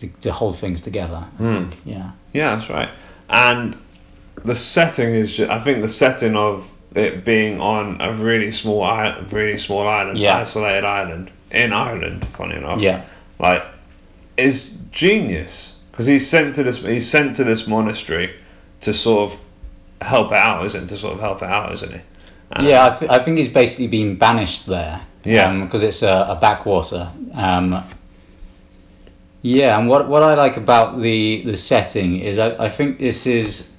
to, 0.00 0.08
to 0.22 0.32
hold 0.32 0.58
things 0.58 0.80
together. 0.80 1.16
I 1.16 1.42
Hmm. 1.42 1.54
think. 1.70 1.76
Yeah. 1.84 2.10
Yeah, 2.32 2.54
that's 2.56 2.68
right. 2.70 2.90
And 3.30 3.76
the 4.44 4.54
setting 4.54 5.14
is, 5.14 5.36
ju- 5.36 5.48
I 5.50 5.58
think 5.60 5.80
the 5.82 5.88
setting 5.88 6.36
of 6.36 6.64
it 6.94 7.24
being 7.24 7.60
on 7.60 8.00
a 8.00 8.12
really 8.12 8.50
small 8.50 8.82
island, 8.82 9.32
really 9.32 9.56
small 9.56 9.86
island, 9.88 10.18
Yeah. 10.18 10.36
isolated 10.38 10.84
island 10.84 11.30
in 11.50 11.72
Ireland, 11.72 12.26
funny 12.36 12.56
enough. 12.56 12.80
Yeah. 12.80 13.02
Like, 13.38 13.64
is 14.36 14.82
genius 14.90 15.78
because 15.90 16.06
he's 16.06 16.28
sent 16.28 16.54
to 16.54 16.62
this, 16.62 16.78
he's 16.78 17.08
sent 17.08 17.36
to 17.36 17.44
this 17.44 17.66
monastery 17.66 18.34
to 18.80 18.92
sort 18.92 19.32
of 19.32 19.38
help 20.00 20.32
out, 20.32 20.64
isn't 20.66 20.84
it? 20.84 20.86
To 20.88 20.96
sort 20.96 21.14
of 21.14 21.20
help 21.20 21.42
it 21.42 21.48
out, 21.48 21.72
isn't 21.72 21.92
he? 21.92 22.00
And- 22.52 22.66
Yeah, 22.66 22.86
I, 22.86 22.98
th- 22.98 23.10
I 23.10 23.24
think 23.24 23.38
he's 23.38 23.48
basically 23.48 23.88
been 23.88 24.16
banished 24.16 24.66
there. 24.66 25.00
Yeah. 25.24 25.48
Um, 25.48 25.64
because 25.64 25.82
it's 25.82 26.02
a, 26.02 26.26
a 26.30 26.38
backwater. 26.40 27.10
Um, 27.34 27.84
yeah, 29.42 29.78
and 29.78 29.88
what 29.88 30.08
what 30.08 30.22
I 30.22 30.34
like 30.34 30.56
about 30.56 31.00
the 31.00 31.42
the 31.44 31.56
setting 31.56 32.20
is 32.20 32.38
I, 32.38 32.66
I 32.66 32.68
think 32.68 32.98
this 32.98 33.26
is 33.26 33.70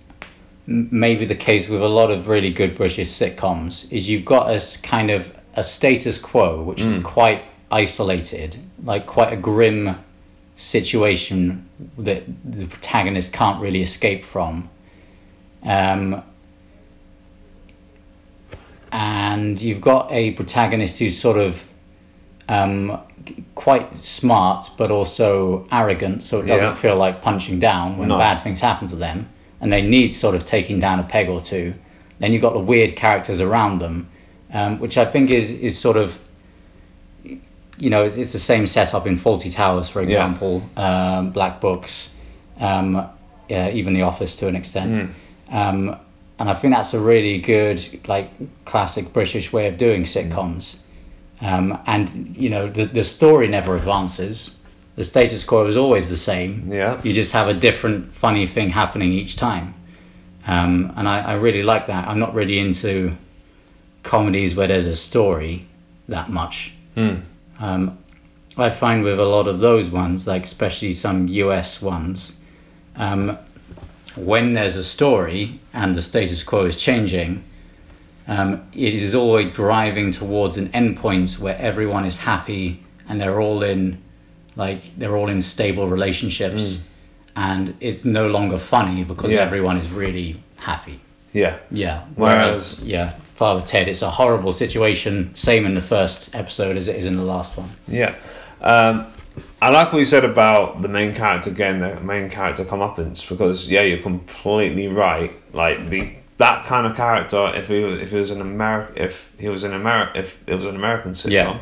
maybe 0.65 1.25
the 1.25 1.35
case 1.35 1.67
with 1.67 1.81
a 1.81 1.87
lot 1.87 2.11
of 2.11 2.27
really 2.27 2.51
good 2.51 2.75
British 2.75 3.09
sitcoms 3.09 3.91
is 3.91 4.07
you've 4.07 4.25
got 4.25 4.49
a 4.49 4.81
kind 4.81 5.09
of 5.09 5.33
a 5.55 5.63
status 5.63 6.17
quo 6.17 6.61
which 6.63 6.81
is 6.81 6.93
mm. 6.93 7.03
quite 7.03 7.43
isolated, 7.71 8.57
like 8.83 9.05
quite 9.05 9.33
a 9.33 9.37
grim 9.37 9.97
situation 10.63 11.67
that 11.97 12.23
the 12.45 12.65
protagonist 12.65 13.33
can't 13.33 13.61
really 13.61 13.81
escape 13.81 14.25
from. 14.25 14.69
Um, 15.63 16.23
and 18.91 19.59
you've 19.61 19.81
got 19.81 20.11
a 20.11 20.31
protagonist 20.31 20.99
who's 20.99 21.19
sort 21.19 21.37
of 21.37 21.61
um, 22.49 22.99
quite 23.55 23.97
smart 23.97 24.69
but 24.77 24.91
also 24.91 25.65
arrogant, 25.71 26.21
so 26.21 26.39
it 26.39 26.45
doesn't 26.45 26.65
Yeah. 26.65 26.75
feel 26.75 26.95
like 26.97 27.21
punching 27.21 27.59
down 27.59 27.97
when 27.97 28.09
No. 28.09 28.17
bad 28.17 28.43
things 28.43 28.59
happen 28.61 28.87
to 28.89 28.95
them, 28.95 29.29
and 29.61 29.71
they 29.71 29.81
need 29.81 30.13
sort 30.13 30.35
of 30.35 30.45
taking 30.45 30.79
down 30.79 30.99
a 30.99 31.03
peg 31.03 31.29
or 31.29 31.41
two. 31.41 31.73
Then 32.19 32.33
you've 32.33 32.41
got 32.41 32.53
the 32.53 32.59
weird 32.59 32.95
characters 32.95 33.39
around 33.41 33.79
them, 33.79 34.07
um, 34.53 34.77
which 34.79 34.97
I 34.97 35.05
think 35.05 35.29
is 35.31 35.51
is 35.51 35.77
sort 35.77 35.97
of 35.97 36.19
you 37.77 37.89
know 37.89 38.03
it's, 38.03 38.17
it's 38.17 38.31
the 38.33 38.39
same 38.39 38.67
setup 38.67 39.07
in 39.07 39.17
Fawlty 39.17 39.53
Towers, 39.53 39.89
for 39.89 40.01
example, 40.01 40.63
um, 40.77 41.31
Black 41.31 41.59
Books, 41.59 42.09
um, 42.59 43.09
yeah, 43.49 43.69
even 43.69 43.93
The 43.93 44.03
Office 44.03 44.35
to 44.37 44.47
an 44.47 44.55
extent. 44.55 45.11
Um, 45.51 45.95
and 46.39 46.49
I 46.49 46.53
think 46.55 46.73
that's 46.73 46.93
a 46.93 46.99
really 46.99 47.39
good, 47.39 48.07
like, 48.07 48.29
classic 48.65 49.13
British 49.13 49.53
way 49.53 49.67
of 49.67 49.77
doing 49.77 50.03
sitcoms. 50.03 50.77
Um, 51.41 51.77
and 51.85 52.35
you 52.37 52.49
know, 52.49 52.69
the 52.69 52.85
the 52.85 53.03
story 53.03 53.47
never 53.47 53.75
advances. 53.75 54.51
The 54.95 55.03
status 55.03 55.43
quo 55.43 55.65
is 55.67 55.75
always 55.75 56.07
the 56.07 56.17
same. 56.17 56.65
Yeah. 56.67 57.01
You 57.03 57.13
just 57.13 57.31
have 57.31 57.47
a 57.47 57.53
different 57.53 58.13
funny 58.13 58.45
thing 58.45 58.69
happening 58.69 59.11
each 59.11 59.35
time. 59.35 59.73
Um, 60.45 60.93
and 60.95 61.07
I, 61.07 61.21
I 61.21 61.33
really 61.33 61.63
like 61.63 61.87
that. 61.87 62.07
I'm 62.07 62.19
not 62.19 62.35
really 62.35 62.59
into 62.59 63.15
comedies 64.03 64.55
where 64.55 64.67
there's 64.67 64.87
a 64.87 64.95
story 64.95 65.65
that 66.09 66.29
much. 66.29 66.73
Hmm. 66.95 67.15
Um, 67.59 67.97
I 68.57 68.69
find 68.69 69.03
with 69.03 69.19
a 69.19 69.25
lot 69.25 69.47
of 69.47 69.59
those 69.59 69.89
ones, 69.89 70.27
like 70.27 70.43
especially 70.43 70.93
some 70.93 71.27
US 71.27 71.81
ones, 71.81 72.33
um, 72.95 73.37
when 74.15 74.53
there's 74.53 74.77
a 74.77 74.83
story 74.83 75.59
and 75.73 75.95
the 75.95 76.01
status 76.01 76.43
quo 76.43 76.65
is 76.65 76.77
changing, 76.77 77.43
um, 78.27 78.61
it 78.73 78.93
is 78.93 79.15
always 79.15 79.53
driving 79.53 80.11
towards 80.11 80.57
an 80.57 80.69
endpoint 80.69 81.39
where 81.39 81.57
everyone 81.57 82.05
is 82.05 82.15
happy 82.17 82.79
and 83.09 83.19
they're 83.19 83.41
all 83.41 83.63
in, 83.63 83.97
like 84.55 84.81
they're 84.97 85.17
all 85.17 85.29
in 85.29 85.41
stable 85.41 85.87
relationships, 85.87 86.79
and 87.35 87.75
it's 87.81 88.05
no 88.05 88.27
longer 88.27 88.57
funny 88.59 89.03
because 89.03 89.33
Yeah. 89.33 89.41
everyone 89.41 89.77
is 89.77 89.91
really 89.91 90.39
happy. 90.57 90.99
Yeah. 91.33 91.57
Yeah. 91.71 92.03
Whereas- 92.15 92.77
Whereas, 92.77 92.79
yeah, 92.83 93.13
Father 93.35 93.61
Ted, 93.65 93.87
it's 93.87 94.01
a 94.01 94.09
horrible 94.11 94.53
situation. 94.53 95.33
Same 95.35 95.65
in 95.65 95.73
the 95.73 95.81
first 95.81 96.33
episode 96.35 96.77
as 96.77 96.87
it 96.87 96.95
is 96.97 97.05
in 97.05 97.15
the 97.17 97.23
last 97.23 97.57
one. 97.57 97.69
Yeah. 97.87 98.15
Um, 98.61 99.07
I 99.61 99.69
like 99.71 99.91
what 99.91 99.99
you 99.99 100.05
said 100.05 100.23
about 100.25 100.81
the 100.81 100.87
main 100.87 101.15
character 101.15 101.49
getting 101.49 101.81
the 101.81 101.99
main 102.01 102.29
character 102.29 102.63
comeuppance 102.63 103.27
because 103.27 103.67
yeah, 103.67 103.81
you're 103.81 104.01
completely 104.01 104.87
right. 104.87 105.31
Like 105.53 105.89
the 105.89 106.13
that 106.37 106.65
kind 106.65 106.85
of 106.85 106.95
character, 106.95 107.51
if 107.55 107.67
he 107.67 107.83
if 107.83 108.11
he 108.11 108.17
was 108.17 108.29
an 108.31 108.41
American, 108.41 109.01
if 109.03 109.31
he 109.39 109.49
was 109.49 109.63
an 109.63 109.73
American, 109.73 110.21
if 110.23 110.37
it 110.45 110.53
was 110.53 110.65
an 110.65 110.75
American 110.75 111.11
sitcom, 111.13 111.31
Yeah. 111.31 111.59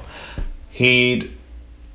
he'd 0.71 1.31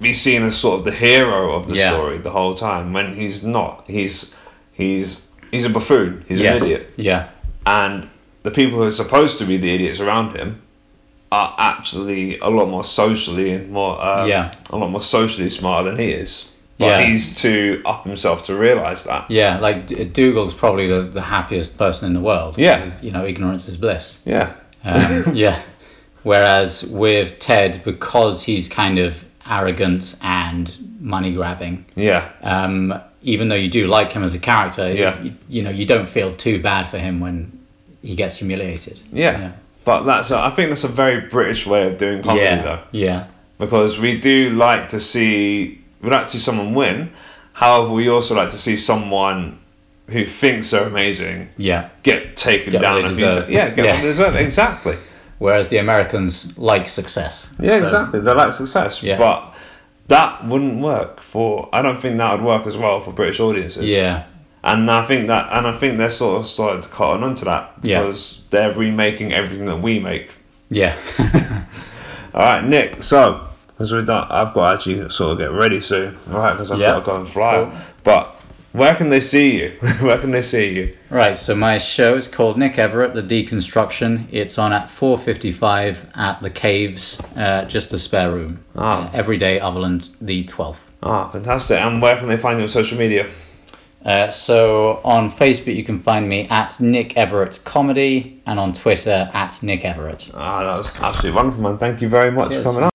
be 0.00 0.12
seen 0.14 0.42
as 0.42 0.56
sort 0.56 0.78
of 0.80 0.84
the 0.84 0.92
hero 0.92 1.54
of 1.54 1.68
the 1.68 1.74
Yeah. 1.76 1.90
story 1.92 2.18
the 2.18 2.30
whole 2.30 2.54
time. 2.54 2.92
When 2.92 3.12
he's 3.14 3.42
not, 3.42 3.84
he's 3.86 4.34
he's 4.72 5.26
he's 5.50 5.64
a 5.66 5.70
buffoon. 5.70 6.24
He's 6.28 6.40
yes. 6.40 6.60
an 6.62 6.66
idiot, 6.66 6.90
Yeah. 6.96 7.28
and 7.66 8.08
the 8.46 8.52
people 8.52 8.78
who 8.78 8.84
are 8.84 8.90
supposed 8.92 9.38
to 9.40 9.44
be 9.44 9.56
the 9.56 9.74
idiots 9.74 9.98
around 10.00 10.36
him 10.36 10.62
are 11.32 11.52
actually 11.58 12.38
a 12.38 12.48
lot 12.48 12.68
more 12.68 12.84
socially 12.84 13.50
and 13.52 13.70
more 13.70 14.00
um, 14.00 14.28
Yeah. 14.28 14.52
a 14.70 14.76
lot 14.76 14.90
more 14.90 15.02
socially 15.02 15.48
smarter 15.48 15.90
than 15.90 15.98
he 15.98 16.10
is. 16.12 16.44
But 16.78 16.86
Yeah. 16.86 17.02
he's 17.02 17.34
too 17.42 17.82
up 17.84 18.04
himself 18.06 18.44
to 18.46 18.54
realise 18.54 19.02
that. 19.02 19.24
Yeah, 19.30 19.58
like 19.58 19.88
D- 19.88 20.04
Dougal's 20.04 20.54
probably 20.54 20.86
the, 20.86 21.00
the 21.02 21.20
happiest 21.22 21.76
person 21.76 22.06
in 22.06 22.12
the 22.14 22.20
world. 22.20 22.56
Yeah. 22.56 22.76
because, 22.84 23.02
you 23.02 23.10
know, 23.10 23.24
ignorance 23.26 23.66
is 23.66 23.76
bliss. 23.76 24.18
Yeah. 24.24 24.52
Um, 24.84 25.24
yeah. 25.34 25.60
Whereas 26.22 26.84
with 26.84 27.38
Ted, 27.40 27.82
because 27.84 28.42
he's 28.44 28.68
kind 28.68 28.98
of 28.98 29.24
arrogant 29.48 30.14
and 30.22 30.72
money 31.00 31.32
grabbing, 31.34 31.84
Yeah. 31.96 32.28
um, 32.42 32.94
even 33.22 33.48
though 33.48 33.56
you 33.64 33.68
do 33.68 33.86
like 33.88 34.12
him 34.12 34.22
as 34.22 34.34
a 34.34 34.38
character, 34.38 34.92
Yeah. 34.92 35.20
you, 35.22 35.32
you 35.48 35.62
know, 35.62 35.70
you 35.70 35.84
don't 35.84 36.08
feel 36.08 36.30
too 36.30 36.60
bad 36.62 36.86
for 36.86 36.98
him 36.98 37.18
when 37.20 37.58
he 38.02 38.14
gets 38.16 38.36
humiliated. 38.36 39.00
Yeah. 39.12 39.52
But 39.84 40.02
that's 40.04 40.30
a, 40.30 40.38
I 40.38 40.50
think 40.50 40.70
that's 40.70 40.84
a 40.84 40.88
very 40.88 41.28
British 41.28 41.66
way 41.66 41.86
of 41.86 41.98
doing 41.98 42.22
comedy 42.22 42.44
yeah. 42.44 42.62
though. 42.62 42.82
Yeah. 42.92 43.26
Because 43.58 43.98
we 43.98 44.18
do 44.20 44.50
like 44.50 44.90
to 44.90 45.00
see 45.00 45.80
we 46.02 46.10
like 46.10 46.26
to 46.26 46.32
see 46.32 46.38
someone 46.38 46.74
win. 46.74 47.10
However, 47.52 47.92
we 47.92 48.08
also 48.08 48.34
like 48.34 48.50
to 48.50 48.56
see 48.58 48.76
someone 48.76 49.58
who 50.08 50.24
thinks 50.26 50.70
they're 50.70 50.86
amazing 50.86 51.48
Yeah. 51.56 51.88
get 52.02 52.36
taken 52.36 52.72
Get 52.72 52.82
down 52.82 53.04
and 53.04 53.18
yeah, 53.18 53.46
get 53.48 53.50
Yeah. 53.50 53.92
what 53.92 54.02
they 54.02 54.02
deserve. 54.02 54.36
Exactly. 54.36 54.96
Whereas 55.38 55.68
the 55.68 55.78
Americans 55.78 56.56
like 56.58 56.88
success. 56.88 57.52
Yeah, 57.58 57.78
So- 57.78 57.84
exactly. 57.84 58.20
They 58.20 58.32
like 58.34 58.54
success, 58.54 59.02
Yeah. 59.02 59.18
but 59.18 59.54
that 60.08 60.44
wouldn't 60.46 60.80
work 60.80 61.20
for. 61.22 61.68
I 61.72 61.82
don't 61.82 62.00
think 62.00 62.18
that 62.18 62.32
would 62.32 62.42
work 62.46 62.66
as 62.66 62.76
well 62.76 63.00
for 63.00 63.12
British 63.12 63.40
audiences. 63.40 63.84
Yeah. 63.86 64.24
And 64.66 64.90
I 64.90 65.06
think 65.06 65.28
that, 65.28 65.48
and 65.52 65.64
I 65.66 65.78
think 65.78 65.96
they're 65.96 66.10
sort 66.10 66.40
of 66.40 66.46
starting 66.48 66.82
to 66.82 66.88
cut 66.88 67.22
on 67.22 67.34
to 67.36 67.44
that 67.44 67.72
Yeah. 67.82 68.00
because 68.00 68.42
they're 68.50 68.72
remaking 68.72 69.32
everything 69.32 69.66
that 69.66 69.80
we 69.80 70.00
make. 70.00 70.30
Yeah. 70.70 70.96
All 72.34 72.42
right, 72.42 72.64
Nick. 72.64 73.02
So 73.02 73.46
because 73.68 73.92
we're 73.92 74.02
done, 74.02 74.26
I've 74.28 74.52
got 74.54 74.68
to 74.70 74.74
actually 74.74 75.10
sort 75.10 75.32
of 75.32 75.38
get 75.38 75.52
ready 75.52 75.80
soon. 75.80 76.16
All 76.32 76.38
right, 76.40 76.52
because 76.52 76.70
I've 76.72 76.80
Yeah. 76.80 76.90
got 76.92 76.98
to 76.98 77.04
go 77.06 77.14
and 77.16 77.28
fly. 77.28 77.54
Cool. 77.70 77.72
But 78.02 78.34
where 78.72 78.94
can 78.96 79.08
they 79.08 79.20
see 79.20 79.56
you? 79.62 79.70
where 80.00 80.18
can 80.18 80.32
they 80.32 80.42
see 80.42 80.74
you? 80.74 80.96
Right, 81.10 81.38
so 81.38 81.54
my 81.54 81.78
show 81.78 82.16
is 82.16 82.26
called 82.26 82.58
Nick 82.58 82.74
Everitt, 82.74 83.14
The 83.14 83.22
Deconstruction. 83.22 84.26
It's 84.32 84.58
on 84.58 84.72
at 84.72 84.88
4.55 84.88 85.96
at 86.16 86.42
The 86.42 86.50
Caves, 86.50 87.20
uh, 87.36 87.64
just 87.66 87.90
the 87.90 87.98
spare 88.00 88.32
room. 88.32 88.64
Ah. 88.76 89.06
Uh, 89.06 89.10
every 89.14 89.36
day 89.38 89.60
other 89.60 89.80
than 89.80 90.00
the 90.20 90.42
12th. 90.44 90.78
Ah, 91.04 91.28
fantastic. 91.28 91.78
And 91.78 92.02
where 92.02 92.16
can 92.16 92.26
they 92.28 92.36
find 92.36 92.58
you 92.58 92.64
on 92.64 92.68
social 92.68 92.98
media? 92.98 93.26
Uh, 94.06 94.30
so 94.30 95.00
on 95.04 95.32
Facebook 95.32 95.74
you 95.74 95.82
can 95.82 96.00
find 96.00 96.28
me 96.28 96.46
at 96.48 96.78
Nick 96.78 97.14
Everitt 97.14 97.62
Comedy 97.64 98.40
and 98.46 98.60
on 98.60 98.72
Twitter 98.72 99.28
at 99.34 99.60
Nick 99.64 99.80
Everitt. 99.80 100.30
Ah, 100.32 100.60
that 100.60 100.76
was 100.76 100.92
absolutely 101.00 101.32
wonderful, 101.32 101.62
man. 101.64 101.76
Thank 101.76 102.00
you 102.00 102.08
very 102.08 102.30
much 102.30 102.50
Cheers. 102.50 102.62
for 102.62 102.68
coming 102.68 102.82
on. 102.84 102.90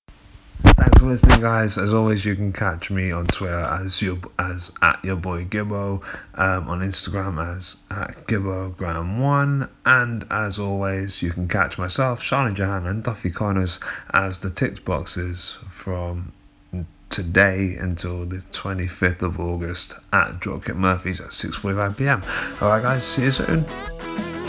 Thanks 0.63 0.97
for 0.99 1.05
listening, 1.07 1.41
guys. 1.41 1.77
As 1.77 1.93
always, 1.93 2.23
you 2.23 2.35
can 2.35 2.53
catch 2.53 2.89
me 2.89 3.11
on 3.11 3.27
Twitter 3.27 3.59
as 3.59 4.01
your 4.01 4.19
as 4.39 4.71
at 4.81 5.03
your 5.03 5.17
boy 5.17 5.43
Gibbo, 5.43 6.01
um, 6.35 6.69
on 6.69 6.79
Instagram 6.79 7.57
as 7.57 7.75
at 7.89 8.25
GibboGram1, 8.27 9.69
and 9.85 10.25
as 10.31 10.59
always, 10.59 11.21
you 11.21 11.31
can 11.31 11.49
catch 11.49 11.77
myself, 11.77 12.23
Charlie 12.23 12.53
Jahan, 12.53 12.87
and 12.87 13.03
Duffy 13.03 13.31
Connors 13.31 13.81
as 14.13 14.39
the 14.39 14.49
tick 14.49 14.85
boxes 14.85 15.57
from 15.71 16.31
today 17.11 17.75
until 17.75 18.25
the 18.25 18.37
25th 18.37 19.21
of 19.21 19.39
August 19.39 19.95
at 20.13 20.39
Dropkick 20.39 20.75
Murphys 20.75 21.21
at 21.21 21.27
6:45 21.27 21.97
p.m. 21.97 22.21
All 22.61 22.69
right, 22.69 22.81
guys. 22.81 23.03
See 23.03 23.23
you 23.23 23.31
soon. 23.31 24.40